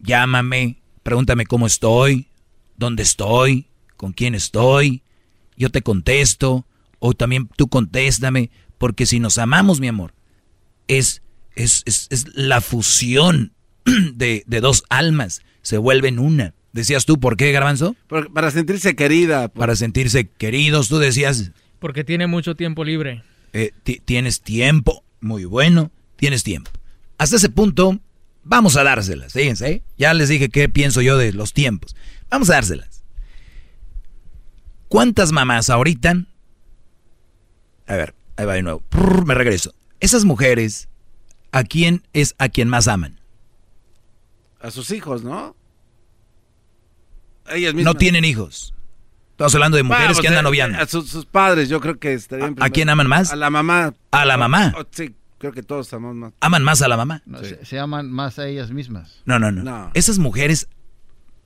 [0.00, 2.28] llámame, pregúntame cómo estoy,
[2.76, 3.66] dónde estoy,
[3.96, 5.02] con quién estoy.
[5.56, 6.66] Yo te contesto,
[6.98, 10.14] o también tú contéstame, porque si nos amamos, mi amor,
[10.88, 11.22] es,
[11.56, 13.52] es, es, es la fusión
[14.14, 16.54] de, de dos almas, se vuelven una.
[16.72, 17.94] Decías tú, ¿por qué, Garbanzo?
[18.08, 19.48] Por- para sentirse querida.
[19.48, 19.60] pues.
[19.60, 23.22] Para sentirse queridos, tú decías, Porque tiene mucho tiempo libre.
[23.52, 26.72] eh, ti- tienes tiempo, muy bueno, tienes tiempo.
[27.16, 28.00] Hasta ese punto,
[28.44, 29.82] vamos a dárselas, fíjense, ¿eh?
[29.98, 31.96] ya les dije qué pienso yo de los tiempos.
[32.30, 33.02] Vamos a dárselas.
[34.88, 36.24] ¿Cuántas mamás ahorita?
[37.86, 38.82] A ver, ahí va de nuevo.
[39.26, 39.74] Me regreso.
[40.00, 40.88] Esas mujeres,
[41.52, 43.20] ¿a quién es a quien más aman?
[44.60, 45.56] A sus hijos, ¿no?
[47.50, 47.94] Ellas mismas.
[47.94, 48.74] No tienen hijos.
[49.32, 50.78] Estamos hablando de mujeres que andan eh, noviando.
[50.78, 52.54] A sus, sus padres, yo creo que estarían.
[52.60, 53.32] ¿A quién aman más?
[53.32, 53.94] A la mamá.
[54.12, 54.72] ¿A la mamá?
[54.78, 55.14] Oh, sí,
[55.44, 56.32] creo que todos amamos más.
[56.40, 57.22] ¿Aman más a la mamá?
[57.26, 59.20] No, se, se aman más a ellas mismas.
[59.26, 59.90] No, no, no, No.
[59.92, 60.68] Esas mujeres,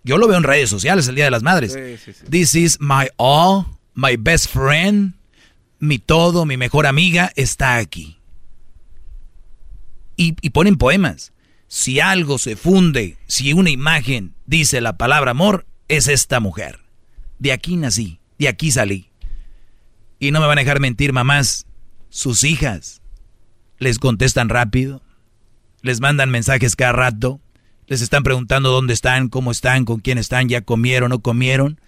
[0.05, 1.73] yo lo veo en redes sociales el Día de las Madres.
[1.73, 2.25] Sí, sí, sí.
[2.31, 3.65] This is my all,
[3.95, 5.15] my best friend,
[5.81, 8.19] mi todo, mi mejor amiga está aquí.
[10.17, 11.33] Y, y ponen poemas.
[11.67, 16.79] Si algo se funde, si una imagen dice la palabra amor, es esta mujer.
[17.41, 19.11] De aquí nací, de aquí salí.
[20.21, 21.67] Y no me van a dejar mentir, mamás.
[22.11, 23.03] Sus hijas
[23.79, 25.03] les contestan rápido,
[25.83, 27.41] les mandan mensajes cada rato,
[27.87, 31.81] les están preguntando dónde están, cómo están, con quién están, ya comieron, no comieron.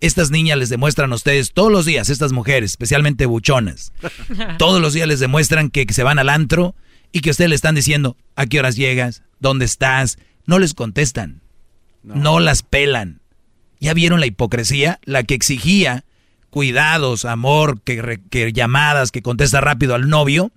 [0.00, 3.92] Estas niñas les demuestran a ustedes todos los días, estas mujeres, especialmente buchonas,
[4.58, 6.74] todos los días les demuestran que se van al antro
[7.12, 10.18] y que ustedes le están diciendo a qué horas llegas, dónde estás.
[10.46, 11.40] No les contestan,
[12.04, 13.20] no, las pelan.
[13.80, 15.00] ¿Ya vieron la hipocresía?
[15.04, 16.04] La que exigía
[16.50, 20.52] cuidados, amor, que, llamadas, que contesta rápido al novio.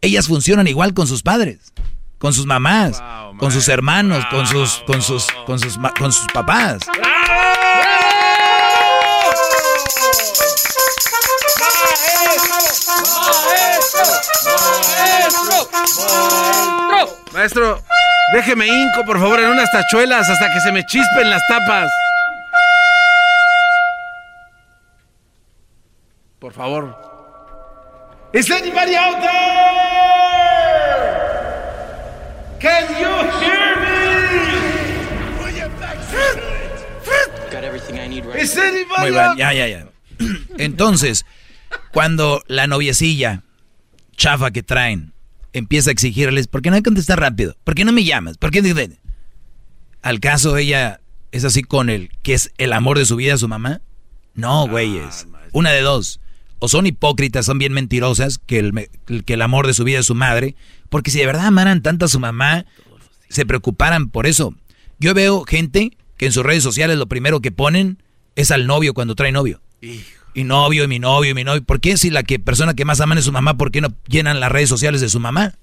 [0.00, 1.72] Ellas funcionan igual con sus padres,
[2.18, 3.02] con sus mamás,
[3.38, 6.80] con sus hermanos, con sus, con sus, con sus, ma- con sus papás.
[17.32, 17.82] Maestro,
[18.32, 21.90] déjeme hinco, por favor, en unas tachuelas hasta que se me chispen las tapas.
[26.38, 27.15] Por favor.
[28.36, 29.32] Is anybody out there?
[32.60, 33.96] Can you hear me?
[38.38, 39.88] Is anybody Muy bien, ya, ya, ya.
[40.58, 41.24] Entonces,
[41.94, 43.42] cuando la noviecilla
[44.18, 45.14] chafa que traen
[45.54, 47.56] empieza a exigirles, ¿por qué no hay que contestar rápido?
[47.64, 48.36] ¿Por qué no me llamas?
[48.36, 48.60] ¿Por qué?
[48.60, 48.96] no-?"
[50.02, 51.00] ¿Al caso ella
[51.32, 53.80] es así con el que es el amor de su vida, su mamá?
[54.34, 55.26] No, güeyes.
[55.52, 56.20] Una de dos.
[56.58, 58.88] O son hipócritas, son bien mentirosas, que el,
[59.24, 60.54] que el amor de su vida es su madre.
[60.88, 62.64] Porque si de verdad amaran tanto a su mamá,
[63.28, 64.54] se preocuparan por eso.
[64.98, 68.02] Yo veo gente que en sus redes sociales lo primero que ponen
[68.34, 69.60] es al novio cuando trae novio.
[70.34, 71.62] Y novio, y mi novio, y mi novio.
[71.62, 73.88] ¿Por qué si la que, persona que más aman es su mamá, por qué no
[74.06, 75.54] llenan las redes sociales de su mamá?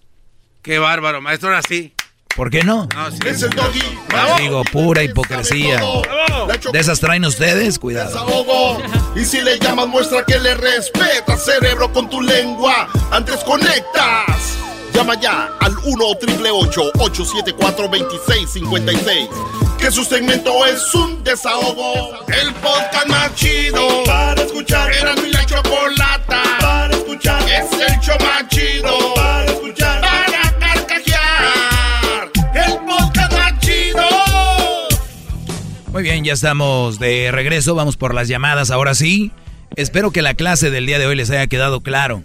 [0.61, 1.94] Qué bárbaro, maestro, ahora sí.
[2.36, 2.88] ¿Por qué no?
[2.96, 3.20] No, sí.
[3.26, 3.82] Es el doggy.
[4.40, 5.80] Digo, pura hipocresía.
[6.72, 8.10] De esas traen ustedes, cuidado.
[8.10, 8.82] Desahogo.
[9.16, 12.88] Y si le llamas, muestra que le respeta, cerebro, con tu lengua.
[13.12, 14.58] Antes conectas.
[14.94, 19.28] Llama ya al 1 874 2656
[19.80, 22.26] Que su segmento es un desahogo.
[22.28, 24.92] El podcast más chido para escuchar.
[24.92, 27.42] Era mi la chocolata para escuchar.
[27.50, 29.53] Es el show más chido para escuchar.
[29.53, 29.53] Para
[35.94, 37.76] Muy bien, ya estamos de regreso.
[37.76, 39.32] Vamos por las llamadas ahora sí.
[39.76, 42.24] Espero que la clase del día de hoy les haya quedado claro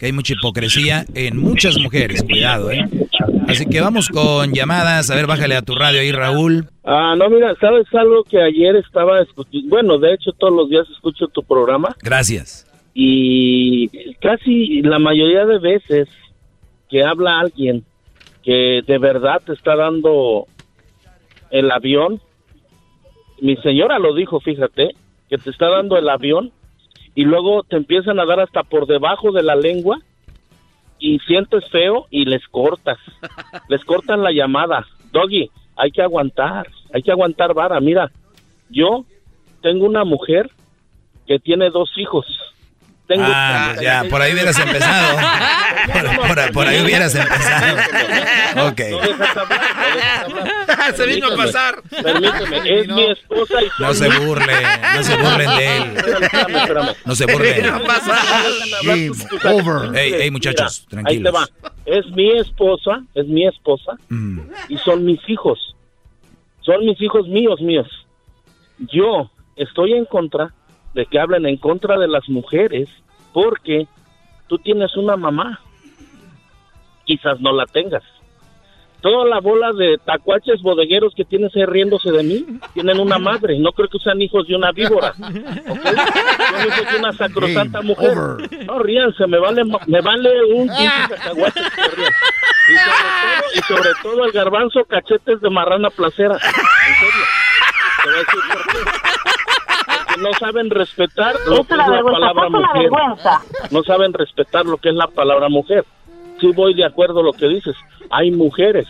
[0.00, 2.24] que hay mucha hipocresía en muchas mujeres.
[2.24, 2.84] Cuidado, ¿eh?
[3.46, 5.12] Así que vamos con llamadas.
[5.12, 6.66] A ver, bájale a tu radio ahí, Raúl.
[6.82, 9.68] Ah, no, mira, ¿sabes algo que ayer estaba escuchando?
[9.68, 12.66] Bueno, de hecho todos los días escucho tu programa Gracias.
[12.94, 16.08] y casi la mayoría de veces
[16.90, 17.84] que habla alguien
[18.42, 20.48] que de verdad te está dando
[21.50, 22.20] el avión,
[23.40, 24.94] mi señora lo dijo, fíjate,
[25.28, 26.52] que te está dando el avión
[27.14, 29.98] y luego te empiezan a dar hasta por debajo de la lengua
[30.98, 32.98] y sientes feo y les cortas,
[33.68, 34.86] les cortan la llamada.
[35.12, 37.80] Doggy, hay que aguantar, hay que aguantar vara.
[37.80, 38.10] Mira,
[38.70, 39.04] yo
[39.62, 40.50] tengo una mujer
[41.26, 42.26] que tiene dos hijos.
[43.06, 45.18] Tengo Ah, pues ya, por ahí hubieras empezado.
[45.92, 47.76] Por, por- por ahí hubieras empezado.
[48.68, 48.80] Ok.
[50.96, 51.82] Se vino a pasar.
[52.02, 54.52] Permíteme, es mi esposa y No se burle,
[54.94, 55.96] no se burlen de él.
[55.96, 56.88] Espérame, espérame.
[57.04, 57.56] No se burlen.
[57.62, 58.22] Vino a pasar.
[58.82, 59.10] Game
[59.44, 59.96] over.
[59.96, 61.34] Ey, ey, muchachos, Mira, tranquilos.
[61.34, 61.72] Ahí te va.
[61.98, 64.40] Es mi esposa, es mi esposa Mm.
[64.68, 65.74] y son mis hijos.
[66.60, 67.88] Son mis hijos míos, míos.
[68.78, 70.52] Yo estoy en contra
[70.94, 72.88] de que hablen en contra de las mujeres
[73.32, 73.86] porque
[74.46, 75.60] tú tienes una mamá.
[77.04, 78.02] Quizás no la tengas.
[79.02, 83.58] Toda la bola de tacuaches bodegueros que tienes ahí riéndose de mí tienen una madre.
[83.58, 85.10] No creo que sean hijos de una víbora.
[85.18, 85.84] ¿ok?
[85.84, 88.16] Son hijos de una sacrosanta mujer.
[88.64, 92.12] No ríanse, me vale, me vale un pinche cacahuate que rían.
[92.66, 96.36] Y sobre, todo, y sobre todo el garbanzo cachetes de marrana placera.
[96.36, 97.24] En serio.
[98.02, 99.03] Te voy a decir por qué.
[100.20, 102.90] No saben respetar lo Es que es la palabra mujer.
[103.70, 105.84] No saben respetar lo que es la palabra mujer.
[106.40, 107.76] Sí voy de acuerdo a lo que dices.
[108.10, 108.86] Hay mujeres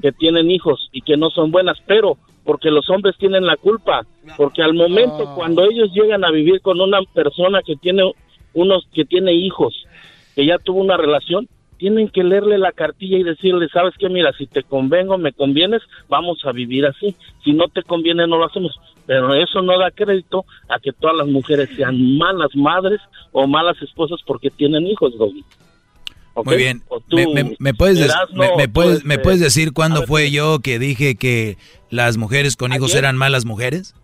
[0.00, 4.04] que tienen hijos y que no son buenas, pero porque los hombres tienen la culpa,
[4.36, 8.12] porque al momento cuando ellos llegan a vivir con una persona que tiene
[8.54, 9.86] unos que tiene hijos,
[10.34, 11.48] que ya tuvo una relación,
[11.78, 15.82] tienen que leerle la cartilla y decirle, sabes qué, mira, si te convengo, me convienes,
[16.08, 17.16] vamos a vivir así.
[17.42, 18.78] Si no te conviene, no lo hacemos.
[19.06, 23.00] Pero eso no da crédito a que todas las mujeres sean malas madres
[23.32, 25.44] o malas esposas porque tienen hijos, Doggy.
[26.44, 26.82] Muy bien.
[27.08, 27.98] Tú, ¿Me, me- me puedes,
[28.32, 31.58] me, este, puedes decir cuándo fue yo que dije que
[31.90, 33.00] las mujeres con hijos ¿Ayer?
[33.04, 33.94] eran malas mujeres?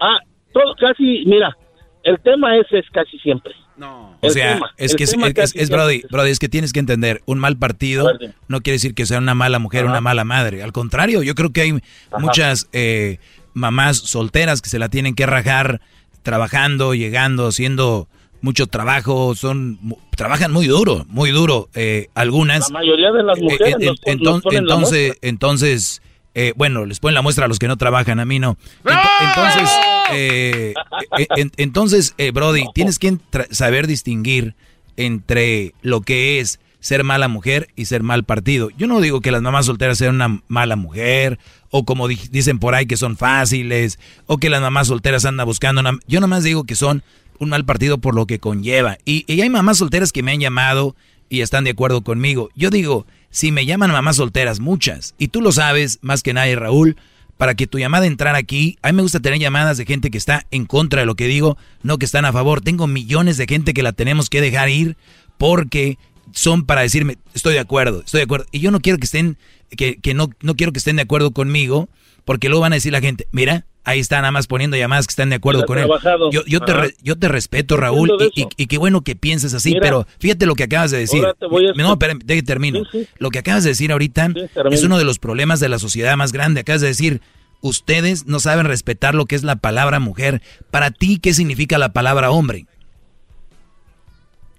[0.00, 0.18] Ah,
[0.52, 1.56] todo casi, mira,
[2.04, 3.52] el tema ese es casi siempre.
[3.76, 4.16] No.
[4.22, 7.20] O sea, es que es, es- es- es, Brody, Brody, es que tienes que entender,
[7.26, 8.10] un mal partido
[8.48, 10.62] no quiere decir que sea una mala mujer o una mala madre.
[10.62, 11.78] Al contrario, yo creo que hay
[12.18, 13.18] muchas eh,
[13.56, 15.80] mamás solteras que se la tienen que rajar
[16.22, 18.06] trabajando, llegando, haciendo
[18.42, 21.68] mucho trabajo, son mu- trabajan muy duro, muy duro.
[21.74, 22.68] eh, algunas.
[22.70, 26.02] La mayoría de las mujeres eh, nos, nos la entonces, entonces,
[26.34, 28.56] eh, bueno, les ponen la muestra a los que no trabajan, a mí no.
[28.84, 29.70] Ent- Entonces,
[30.12, 30.74] eh,
[31.18, 33.16] eh, en- entonces, eh, Brody, tienes que
[33.50, 34.54] saber distinguir
[34.96, 38.70] entre lo que es ser mala mujer y ser mal partido.
[38.78, 41.38] Yo no digo que las mamás solteras sean una mala mujer,
[41.70, 45.46] o como di- dicen por ahí que son fáciles, o que las mamás solteras andan
[45.46, 45.82] buscando.
[46.06, 47.02] Yo nomás digo que son
[47.38, 48.98] un mal partido por lo que conlleva.
[49.04, 50.94] Y, y hay mamás solteras que me han llamado
[51.28, 52.50] y están de acuerdo conmigo.
[52.54, 56.56] Yo digo, si me llaman mamás solteras, muchas, y tú lo sabes más que nadie,
[56.56, 56.96] Raúl,
[57.36, 60.16] para que tu llamada entrara aquí, a mí me gusta tener llamadas de gente que
[60.16, 62.62] está en contra de lo que digo, no que están a favor.
[62.62, 64.96] Tengo millones de gente que la tenemos que dejar ir
[65.36, 65.98] porque
[66.32, 68.46] son para decirme, estoy de acuerdo, estoy de acuerdo.
[68.52, 69.36] Y yo no quiero que estén,
[69.76, 71.88] que, que no, no quiero que estén de acuerdo conmigo,
[72.24, 75.12] porque luego van a decir la gente, mira, ahí está nada más poniendo llamadas que
[75.12, 75.88] están de acuerdo con él.
[76.32, 79.54] Yo, yo, te, re- yo te respeto, Raúl, y, y- y qué bueno que pienses
[79.54, 79.80] así, Mira.
[79.82, 81.20] pero fíjate lo que acabas de decir.
[81.20, 82.80] Ahora te voy a No, espérame, que termino.
[82.90, 83.08] Sí, sí.
[83.18, 84.28] Lo que acabas de decir ahorita
[84.72, 86.60] es uno de los problemas de la sociedad más grande.
[86.62, 87.20] Acabas de decir,
[87.60, 90.42] ustedes no saben respetar lo que es la palabra mujer.
[90.72, 92.66] Para ti, ¿qué significa la palabra hombre?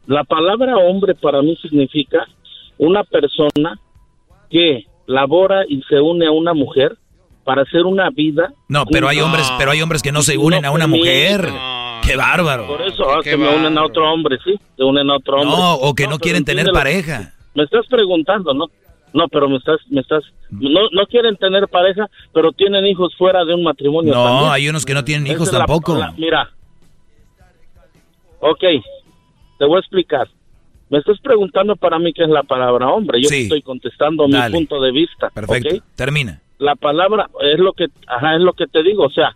[0.08, 2.26] La palabra hombre para mí significa
[2.78, 3.80] una persona
[4.50, 6.98] que labora y se une a una mujer
[7.44, 8.54] para hacer una vida.
[8.68, 11.50] No, pero hay hombres, pero hay hombres que no se unen a una mujer.
[12.06, 12.68] Qué bárbaro.
[12.68, 15.58] Por eso, ah, que me unen a otro hombre, sí, se unen a otro hombre.
[15.58, 17.34] No, o que no quieren tener pareja.
[17.54, 18.66] Me estás preguntando, ¿no?
[19.14, 23.44] No, pero me estás, me estás, no, no quieren tener pareja, pero tienen hijos fuera
[23.46, 24.14] de un matrimonio.
[24.14, 24.52] No, también.
[24.52, 25.96] hay unos que no tienen Esa hijos es la- tampoco.
[25.98, 26.50] la- mira,
[28.40, 28.64] ok,
[29.58, 30.28] te voy a explicar.
[30.90, 33.22] Me estás preguntando para mí qué es la palabra hombre.
[33.22, 33.44] Yo Sí.
[33.44, 34.50] estoy contestando Dale.
[34.50, 35.30] mi punto de vista.
[35.32, 35.76] Perfecto.
[35.96, 36.40] Termina.
[36.60, 39.04] La palabra es lo que, ajá, es lo que te digo.
[39.06, 39.36] O sea,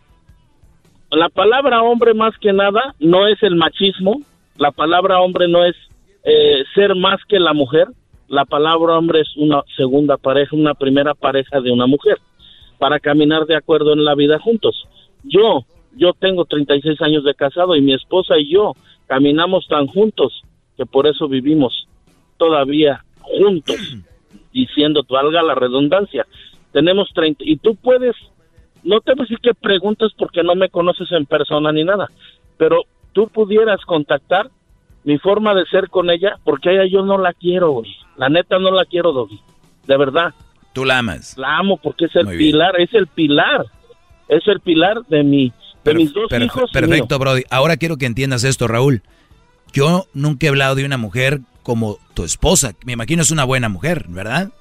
[1.12, 4.22] la palabra hombre más que nada no es el machismo.
[4.58, 5.76] La palabra hombre no es
[6.24, 7.88] eh, ser más que la mujer.
[8.28, 12.18] La palabra hombre es una segunda pareja, una primera pareja de una mujer
[12.78, 14.88] para caminar de acuerdo en la vida juntos.
[15.24, 15.66] Yo,
[15.98, 18.74] yo tengo 36 años de casado y mi esposa y yo
[19.12, 20.42] caminamos tan juntos
[20.78, 21.86] que por eso vivimos
[22.38, 23.76] todavía juntos,
[24.54, 26.26] diciendo, valga la redundancia.
[26.72, 28.16] Tenemos 30 y tú puedes,
[28.86, 32.08] no te voy a decir que preguntes porque no me conoces en persona ni nada,
[32.56, 34.50] pero tú pudieras contactar
[35.04, 37.94] mi forma de ser con ella porque a ella yo no la quiero, güey.
[38.16, 39.42] La neta no la quiero, Doggy.
[39.88, 40.34] De verdad.
[40.72, 41.38] Tú la amas.
[41.38, 42.52] La amo porque es el Muy bien.
[42.54, 43.66] pilar, es el pilar.
[44.30, 45.52] Es el pilar de mi
[45.84, 46.70] de Perf- mis dos perf- hijos.
[46.70, 47.20] y perfecto.
[47.20, 47.44] Brody.
[47.50, 49.02] Ahora quiero que entiendas esto, Raúl.
[49.74, 52.74] Yo nunca he hablado de una mujer como tu esposa.
[52.86, 54.52] Me imagino es una buena mujer, ¿verdad?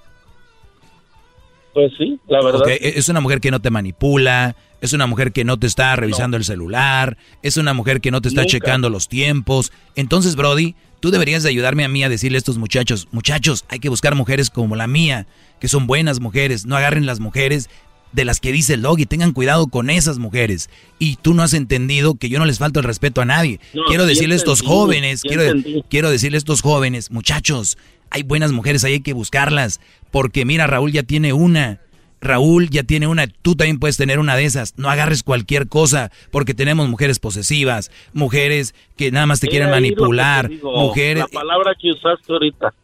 [1.75, 2.63] Pues sí, la verdad.
[2.69, 6.37] Es una mujer que no te manipula, es una mujer que no te está revisando
[6.37, 8.51] el celular, es una mujer que no te está Nunca.
[8.51, 9.73] checando los tiempos.
[9.95, 13.79] Entonces, Brody, tú deberías de ayudarme a mí a decirle a estos muchachos, muchachos, hay
[13.79, 15.27] que buscar mujeres como la mía,
[15.61, 17.71] que son buenas mujeres, no agarren las mujeres
[18.12, 20.70] de las que dice el Doggy, tengan cuidado con esas mujeres.
[20.99, 23.61] Y tú no has entendido que yo no les falto el respeto a nadie.
[23.74, 25.85] No, quiero decirle a estos jóvenes, quiero, entendí.
[25.89, 27.78] quiero decirle a estos jóvenes, muchachos,
[28.11, 29.81] hay buenas mujeres, ahí hay que buscarlas.
[30.11, 31.81] Porque mira, Raúl ya tiene una.
[32.20, 34.77] Raúl ya tiene una, tú también puedes tener una de esas.
[34.77, 40.49] No agarres cualquier cosa, porque tenemos mujeres posesivas, mujeres que nada más te quieren manipular,
[40.49, 41.24] digo, mujeres...
[41.32, 42.74] La palabra que usaste ahorita.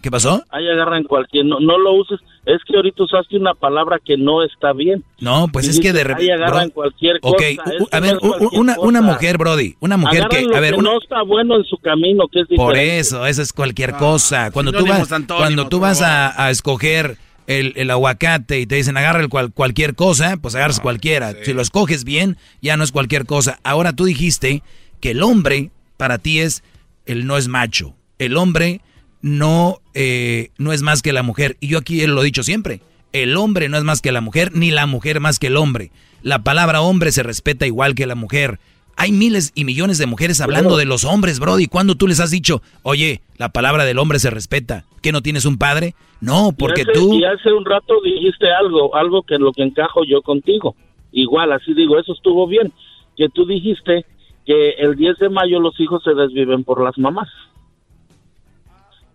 [0.00, 0.44] ¿Qué pasó?
[0.50, 1.44] Ahí agarran cualquier.
[1.44, 2.20] No, no lo uses.
[2.46, 5.02] Es que ahorita usaste una palabra que no está bien.
[5.20, 6.32] No, pues Y es que de repente...
[6.32, 7.70] Ahí agarran cualquier Ok, cosa.
[7.70, 10.56] u- es que a ver, u- cualquier una, una mujer, Brody, una mujer Agarran que...
[10.56, 13.42] A ver, que una, no está bueno en su camino, que es Por eso, eso
[13.42, 14.50] es cualquier cosa.
[14.52, 17.16] Cuando tú vas, antónimos, cuando tú vas a, a escoger
[17.48, 21.34] el, el aguacate y te dicen agarra el cual- cualquier cosa, pues agarras cualquiera.
[21.42, 23.58] Si lo escoges bien, ya no es cualquier cosa.
[23.64, 24.62] Ahora tú dijiste
[25.00, 26.62] que el hombre para ti es
[27.04, 27.94] el no es macho.
[28.18, 28.80] El hombre
[29.20, 31.56] no, eh, no es más que la mujer.
[31.60, 32.80] Y yo aquí lo he dicho siempre.
[33.12, 35.90] El hombre no es más que la mujer, ni la mujer más que el hombre.
[36.22, 38.58] La palabra hombre se respeta igual que la mujer.
[38.96, 41.68] Hay miles y millones de mujeres hablando de los hombres, Brody.
[41.68, 45.44] Cuando tú les has dicho, oye, la palabra del hombre se respeta, ¿que no tienes
[45.44, 45.94] un padre?
[46.20, 47.14] No, porque y hace, tú...
[47.14, 50.74] Y hace un rato dijiste algo, algo que lo que encajo yo contigo.
[51.12, 52.72] Igual, así digo, eso estuvo bien.
[53.16, 54.04] Que tú dijiste
[54.44, 57.28] que el 10 de mayo los hijos se desviven por las mamás.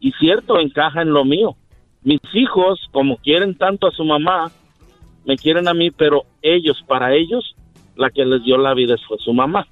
[0.03, 1.55] Y cierto, encaja en lo mío.
[2.03, 4.51] Mis hijos, como quieren tanto a su mamá,
[5.25, 7.55] me quieren a mí, pero ellos, para ellos,
[7.95, 9.65] la que les dio la vida fue su mamá.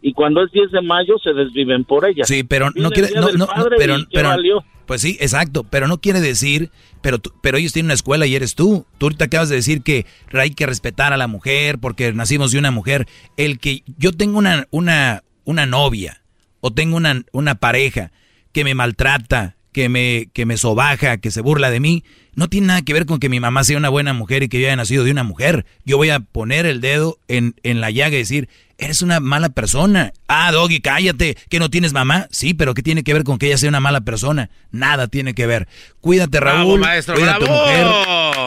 [0.00, 2.24] Y cuando es 10 de mayo se desviven por ella.
[2.24, 5.86] Sí, pero no quiere, no, no, no, pero, y ¿qué pero- pues sí, exacto, pero
[5.86, 6.70] no quiere decir,
[7.02, 8.86] pero, pero ellos tienen una escuela y eres tú.
[8.96, 12.58] Tú ahorita acabas de decir que hay que respetar a la mujer porque nacimos de
[12.58, 13.06] una mujer.
[13.36, 16.22] El que yo tengo una, una, una novia
[16.60, 18.12] o tengo una, una pareja
[18.52, 22.68] que me maltrata, que me, que me sobaja, que se burla de mí, no tiene
[22.68, 24.76] nada que ver con que mi mamá sea una buena mujer y que yo haya
[24.76, 25.66] nacido de una mujer.
[25.84, 28.48] Yo voy a poner el dedo en, en la llaga y decir,
[28.78, 30.12] eres una mala persona.
[30.28, 32.28] Ah, Doggy, cállate, que no tienes mamá.
[32.30, 34.48] Sí, pero ¿qué tiene que ver con que ella sea una mala persona?
[34.70, 35.68] Nada tiene que ver.
[36.00, 36.80] Cuídate, Bravo, Raúl.
[36.80, 37.60] maestro, cuida a tu bravo.
[37.60, 37.86] mujer.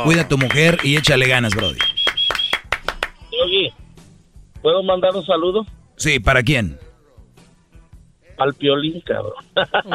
[0.05, 1.77] Cuida a tu mujer y échale ganas, Brody.
[3.43, 3.73] Oye,
[4.61, 5.65] ¿puedo mandar un saludo?
[5.97, 6.77] Sí, ¿para quién?
[8.37, 9.33] Al piolín, cabrón.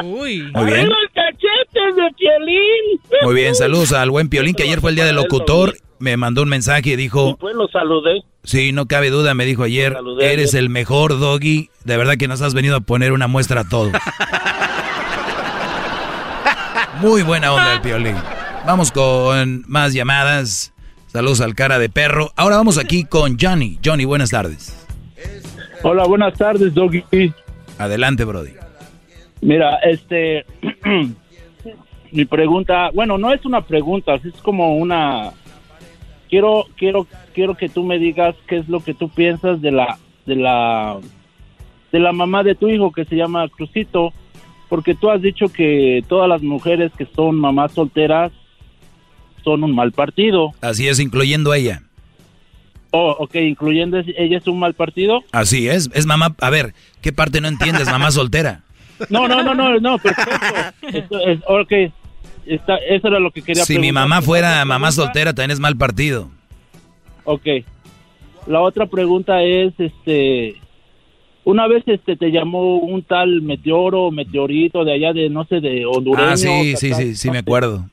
[0.03, 0.41] Uy.
[0.53, 0.79] Muy bien.
[0.79, 3.01] ¡Arriba el cachete de piolín!
[3.23, 5.75] Muy bien, saludos al buen Piolín, que ayer fue el día del locutor.
[5.99, 8.21] Me mandó un mensaje y dijo, Pues lo saludé.
[8.43, 10.63] sí, no cabe duda, me dijo ayer, saludé eres ayer.
[10.63, 11.69] el mejor doggy.
[11.85, 13.91] De verdad que nos has venido a poner una muestra a todo.
[17.01, 18.15] Muy buena onda el Piolín.
[18.65, 20.73] Vamos con más llamadas.
[21.07, 22.31] Saludos al cara de perro.
[22.35, 23.79] Ahora vamos aquí con Johnny.
[23.83, 24.75] Johnny, buenas tardes.
[25.83, 27.03] Hola, buenas tardes, Doggy.
[27.77, 28.51] Adelante, Brody.
[29.41, 30.45] Mira, este,
[32.11, 35.31] mi pregunta, bueno, no es una pregunta, es como una,
[36.29, 39.97] quiero, quiero, quiero que tú me digas qué es lo que tú piensas de la,
[40.25, 40.97] de la,
[41.91, 44.13] de la mamá de tu hijo que se llama Crucito,
[44.69, 48.31] porque tú has dicho que todas las mujeres que son mamás solteras
[49.43, 50.51] son un mal partido.
[50.61, 51.83] Así es, incluyendo a ella.
[52.95, 55.23] Oh, ok, incluyendo ella es un mal partido.
[55.31, 56.35] Así es, es mamá.
[56.39, 58.61] A ver, ¿qué parte no entiendes, mamá soltera?
[59.09, 60.37] No, no, no, no, no, perfecto.
[60.93, 61.71] Esto es, ok,
[62.45, 65.75] está, eso era lo que quería Si mi mamá fuera mamá soltera, también es mal
[65.75, 66.29] partido.
[67.23, 67.47] Ok.
[68.45, 70.57] La otra pregunta es, este,
[71.45, 75.83] una vez este te llamó un tal meteoro, meteorito de allá de, no sé, de
[75.87, 76.29] hondureño.
[76.29, 77.89] Ah, sí, sí, sí, sí, me acuerdo.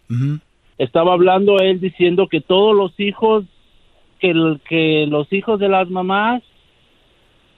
[0.77, 3.47] Estaba hablando él diciendo que todos los hijos,
[4.21, 6.43] que, que los hijos de las mamás,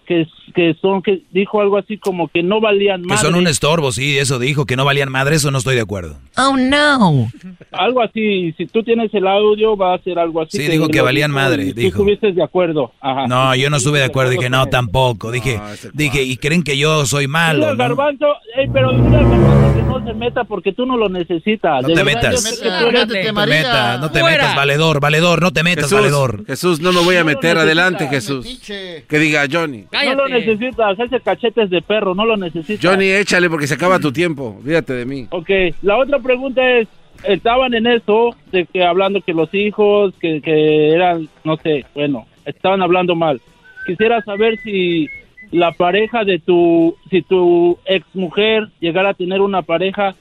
[0.07, 3.21] que, que son, que dijo algo así como que no valían Que más.
[3.21, 6.17] son un estorbo, sí, eso dijo, que no valían madre, eso no estoy de acuerdo.
[6.37, 7.29] Oh, no.
[7.73, 10.59] Algo así, si tú tienes el audio, va a ser algo así.
[10.59, 12.93] Sí, dijo que valían dijo madre, y tú estuviste de acuerdo.
[13.01, 13.27] Ajá.
[13.27, 15.31] No, yo no estuve de acuerdo, dije, no, tampoco.
[15.31, 15.61] Dije,
[15.95, 17.85] dije, y creen que yo soy Dile malo, al ¿no?
[17.85, 18.27] garbanzo,
[18.57, 21.83] ey, pero dile al garbanzo que no se meta porque tú no lo necesitas.
[21.83, 22.61] No De te verdad, metas.
[22.61, 26.45] yo que No te metas, no te metas, valedor, valedor, no te metas, Jesús, valedor.
[26.47, 28.61] Jesús, no me voy a No meter adelante, Jesús.
[28.67, 29.85] Que diga Johnny.
[29.93, 32.83] No lo necesitas, ese cachete es de perro, no lo necesitas.
[32.83, 34.59] Johnny, échale porque se acaba tu tiempo.
[34.65, 35.27] Fíjate de mí.
[35.31, 35.51] Ok,
[35.83, 36.89] la otra pregunta es,
[37.25, 42.27] estaban en eso, de que hablando que los hijos, que, que eran, no sé, bueno,
[42.47, 43.41] estaban hablando mal.
[43.87, 45.09] Quisiera saber si
[45.51, 50.15] la pareja de tu, si tu ex mujer llegara a tener una pareja,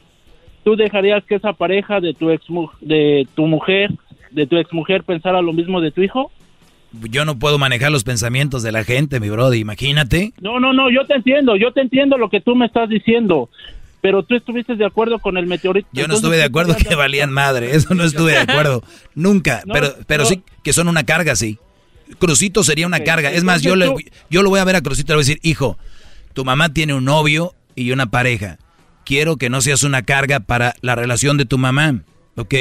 [0.64, 2.44] ¿tú dejarías que esa pareja de tu ex
[2.82, 3.92] de tu mujer,
[4.32, 6.32] de tu ex mujer pensara lo mismo de tu hijo?
[7.10, 10.34] Yo no puedo manejar los pensamientos de la gente, mi brody, imagínate.
[10.42, 13.50] No, no, no, yo te entiendo, yo te entiendo lo que tú me estás diciendo,
[14.02, 15.88] pero tú estuviste de acuerdo con el meteorito.
[15.94, 18.84] Yo no Entonces, estuve de ¿tú acuerdo que valían madre, eso no estuve de acuerdo,
[19.16, 20.30] nunca, No, pero, pero no.
[20.30, 21.58] sí que son una carga, sí.
[22.20, 23.90] Crucito sería una carga, es más, yo, le,
[24.30, 25.78] yo lo voy a ver a Crucito y le voy a decir, hijo,
[26.34, 28.58] tu mamá tiene un novio y una pareja,
[29.06, 32.02] quiero que no seas una carga para la relación de tu mamá,
[32.36, 32.54] ¿ok?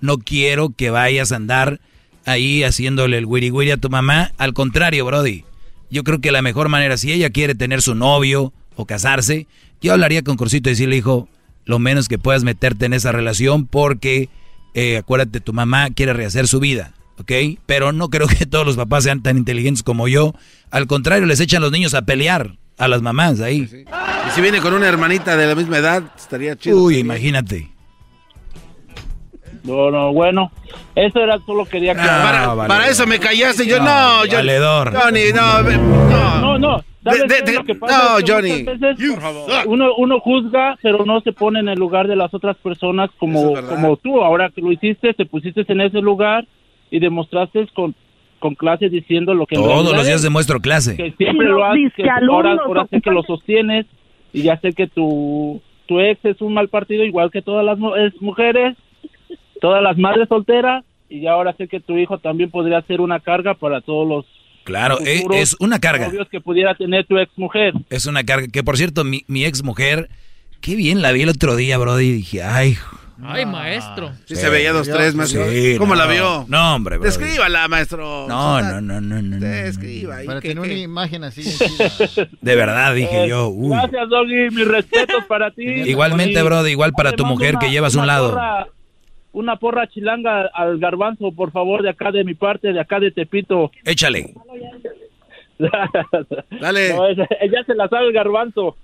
[0.00, 1.80] No quiero que vayas a andar
[2.24, 5.44] ahí haciéndole el wiri wiri a tu mamá, al contrario, Brody.
[5.90, 9.46] Yo creo que la mejor manera, si ella quiere tener su novio o casarse,
[9.80, 11.28] yo hablaría con Crucito y decirle, hijo,
[11.64, 14.28] lo menos que puedas meterte en esa relación porque,
[14.74, 17.32] eh, acuérdate, tu mamá quiere rehacer su vida, ¿ok?
[17.66, 20.34] Pero no creo que todos los papás sean tan inteligentes como yo.
[20.70, 23.62] Al contrario, les echan los niños a pelear a las mamás ahí.
[23.62, 26.78] Y si viene con una hermanita de la misma edad, estaría chido.
[26.78, 27.71] Uy, imagínate.
[29.64, 30.50] No, no, bueno,
[30.96, 33.66] eso era solo quería que para, para eso me callaste.
[33.66, 34.92] Yo no, yo, valedor.
[34.92, 36.40] Johnny, no, no.
[36.40, 37.98] No, no, ¿Sabes De- de- qué es de- lo que pasa?
[37.98, 38.64] no, Es que Johnny,
[39.66, 43.54] Uno, uno juzga, pero no se pone en el lugar de las otras personas como,
[43.68, 44.22] como tú.
[44.22, 46.44] Ahora que lo hiciste, te pusiste en ese lugar
[46.90, 47.94] y demostraste con,
[48.38, 50.22] con clase diciendo lo que Todos los días es.
[50.22, 50.96] demuestro clase.
[50.96, 53.86] que siempre lo haces, que ahora, ahora sé que lo sostienes
[54.32, 57.78] y ya sé que tu, tu ex es un mal partido igual que todas las
[57.78, 58.76] mu- es mujeres,
[59.62, 63.54] todas las madres solteras y ahora sé que tu hijo también podría ser una carga
[63.54, 64.26] para todos los
[64.64, 66.06] Claro, e- futuros es una carga.
[66.08, 67.72] novios que pudiera tener tu ex mujer.
[67.90, 68.46] Es una carga.
[68.52, 70.08] Que por cierto, mi, mi ex mujer,
[70.60, 72.04] qué bien la vi el otro día, Brody.
[72.08, 72.76] Y dije, ay.
[73.24, 74.10] Ay, maestro.
[74.24, 75.48] Sí, se veía dos, tres, maestro.
[75.48, 76.00] Sí, ¿Cómo no.
[76.00, 76.44] la vio?
[76.48, 77.08] No, hombre, Brody.
[77.10, 78.26] Descríbala, maestro.
[78.28, 79.36] No, no, no, no, no.
[79.38, 80.16] Describa.
[80.26, 80.70] Para ¿qué- tener qué?
[80.74, 81.42] una imagen así.
[82.40, 83.48] De verdad, dije Eh, yo.
[83.48, 83.70] uy.
[83.76, 84.50] Gracias, Doggy.
[84.56, 85.62] Mis respetos para ti.
[85.64, 88.38] Igualmente, Brody, igual para tu mujer que llevas a un lado.
[89.32, 93.10] Una porra chilanga al garbanzo, por favor, de acá de mi parte, de acá de
[93.10, 93.70] Tepito.
[93.84, 94.34] Échale.
[96.60, 96.94] Dale.
[96.94, 98.76] No, ella, ella se la sabe el garbanzo.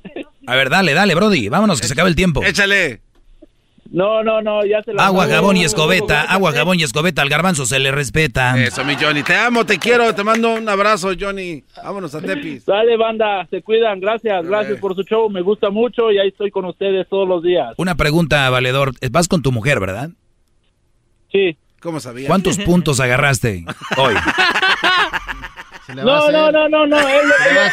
[0.47, 1.49] A ver, dale, dale, Brody.
[1.49, 2.43] Vámonos, que se acabe el tiempo.
[2.45, 3.01] Échale.
[3.91, 5.35] No, no, no, ya se la Agua, sabe.
[5.35, 6.20] jabón y escobeta.
[6.23, 7.23] Agua, jabón y escobeta.
[7.23, 8.62] Al garbanzo se le respeta.
[8.62, 9.23] Eso, mi Johnny.
[9.23, 10.15] Te amo, te quiero.
[10.15, 11.65] Te mando un abrazo, Johnny.
[11.83, 12.66] Vámonos a Tepis.
[12.66, 13.99] Dale, banda, se cuidan.
[13.99, 15.31] Gracias, gracias por su show.
[15.31, 17.75] Me gusta mucho y ahí estoy con ustedes todos los días.
[17.79, 18.93] Una pregunta, Valedor.
[19.11, 20.11] Vas con tu mujer, ¿verdad?
[21.32, 21.56] Sí.
[21.80, 22.26] ¿Cómo sabía?
[22.26, 23.64] ¿Cuántos puntos agarraste
[23.96, 24.14] hoy?
[25.94, 27.20] No, no, no, no, no, ella,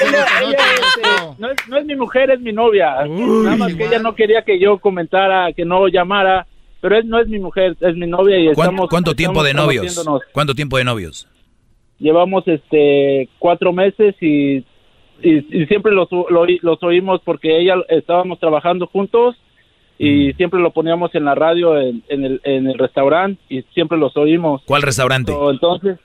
[0.07, 3.06] ella- ella- este, no, es, no es mi mujer, es mi novia.
[3.06, 6.48] Nada más que ella no quería que yo comentara, que no llamara,
[6.80, 9.53] pero él no es mi mujer, es mi novia y ¿Cuán- estamos ¿Cuánto tiempo de
[9.53, 10.06] novios?
[10.32, 11.27] ¿Cuánto tiempo de novios?
[11.99, 14.57] Llevamos este cuatro meses y,
[15.22, 19.36] y, y siempre los, lo oí- los oímos porque ella estábamos trabajando juntos
[19.98, 20.38] y Mm.
[20.38, 24.16] siempre lo poníamos en la radio en, en el, en el restaurante y siempre los
[24.18, 24.62] oímos.
[24.66, 25.32] ¿Cuál restaurante?
[25.32, 25.98] So, entonces,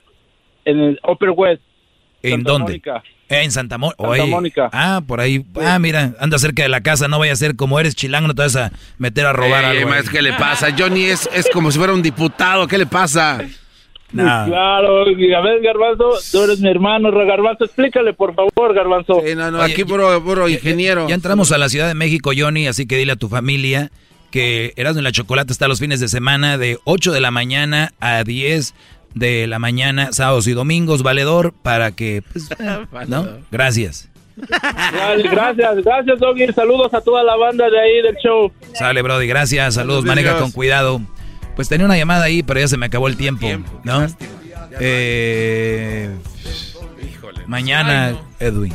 [0.65, 1.61] en el Upper West.
[2.23, 2.65] ¿En Santa dónde?
[2.71, 3.03] Mónica.
[3.29, 4.25] Eh, en Santa, Mo- Santa Oye.
[4.27, 4.69] Mónica.
[4.73, 5.43] Ah, por ahí.
[5.59, 7.07] Ah, mira, anda cerca de la casa.
[7.07, 9.77] No vaya a ser como eres chilango, no te vas a meter a robar Ey,
[9.77, 9.89] algo.
[9.89, 10.67] maestro, ¿Qué le pasa?
[10.77, 12.67] Johnny es, es como si fuera un diputado.
[12.67, 13.41] ¿Qué le pasa?
[14.13, 14.45] Nah.
[14.51, 19.21] Claro, a ver, Garbanzo, tú eres mi hermano, Garbanzo, explícale, por favor, Garbanzo.
[19.25, 21.07] Sí, no, no, Oye, aquí puro, ingeniero.
[21.07, 23.91] Ya entramos a la Ciudad de México, Johnny, así que dile a tu familia
[24.31, 27.91] que Erasmo y la Chocolate está los fines de semana de 8 de la mañana
[27.99, 28.73] a 10
[29.13, 32.49] de la mañana, sábados y domingos, valedor, para que, pues,
[33.07, 33.27] ¿no?
[33.51, 34.09] Gracias.
[34.37, 36.51] Vale, gracias, gracias, Doggy.
[36.53, 38.51] Saludos a toda la banda de ahí del show.
[38.73, 41.01] Sale, Brody, gracias, saludos, Saludos, maneja con cuidado.
[41.55, 43.47] Pues tenía una llamada ahí, pero ya se me acabó el tiempo,
[43.83, 44.07] ¿no?
[44.79, 46.09] Eh,
[47.47, 48.73] mañana, Edwin.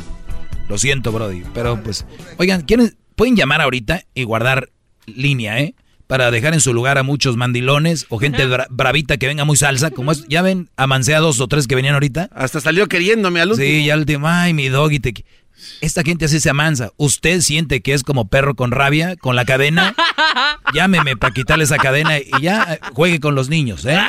[0.69, 2.05] Lo siento, Brody, pero pues,
[2.37, 4.69] oigan, ¿quieren, pueden llamar ahorita y guardar
[5.05, 5.75] línea, ¿eh?
[6.07, 9.57] Para dejar en su lugar a muchos mandilones o gente bra- bravita que venga muy
[9.57, 12.29] salsa, como es, ya ven, amancé a dos o tres que venían ahorita.
[12.33, 13.65] Hasta salió queriéndome al último.
[13.67, 15.13] Sí, ya al último, ay, mi doggy, te...
[15.57, 15.77] qui-".
[15.81, 16.91] Esta gente así se amansa.
[16.97, 19.95] ¿Usted siente que es como perro con rabia, con la cadena?
[20.73, 23.99] Llámeme para quitarle esa cadena y ya eh, juegue con los niños, ¿eh?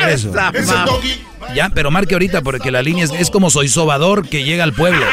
[0.00, 0.32] Regreso.
[0.52, 1.24] Es el doggy.
[1.54, 4.72] Ya, pero marque ahorita porque la línea es, es como soy sobador que llega al
[4.72, 5.04] pueblo.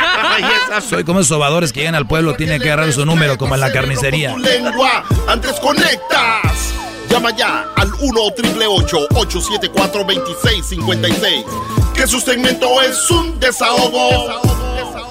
[0.90, 3.62] Soy como esos sobadores que llegan al pueblo, tiene que agarrar su número como en
[3.62, 4.36] la carnicería.
[5.28, 6.74] Antes conectas.
[7.10, 11.46] Llama ya al 1 874 2656
[11.94, 15.11] Que su segmento es un desahogo.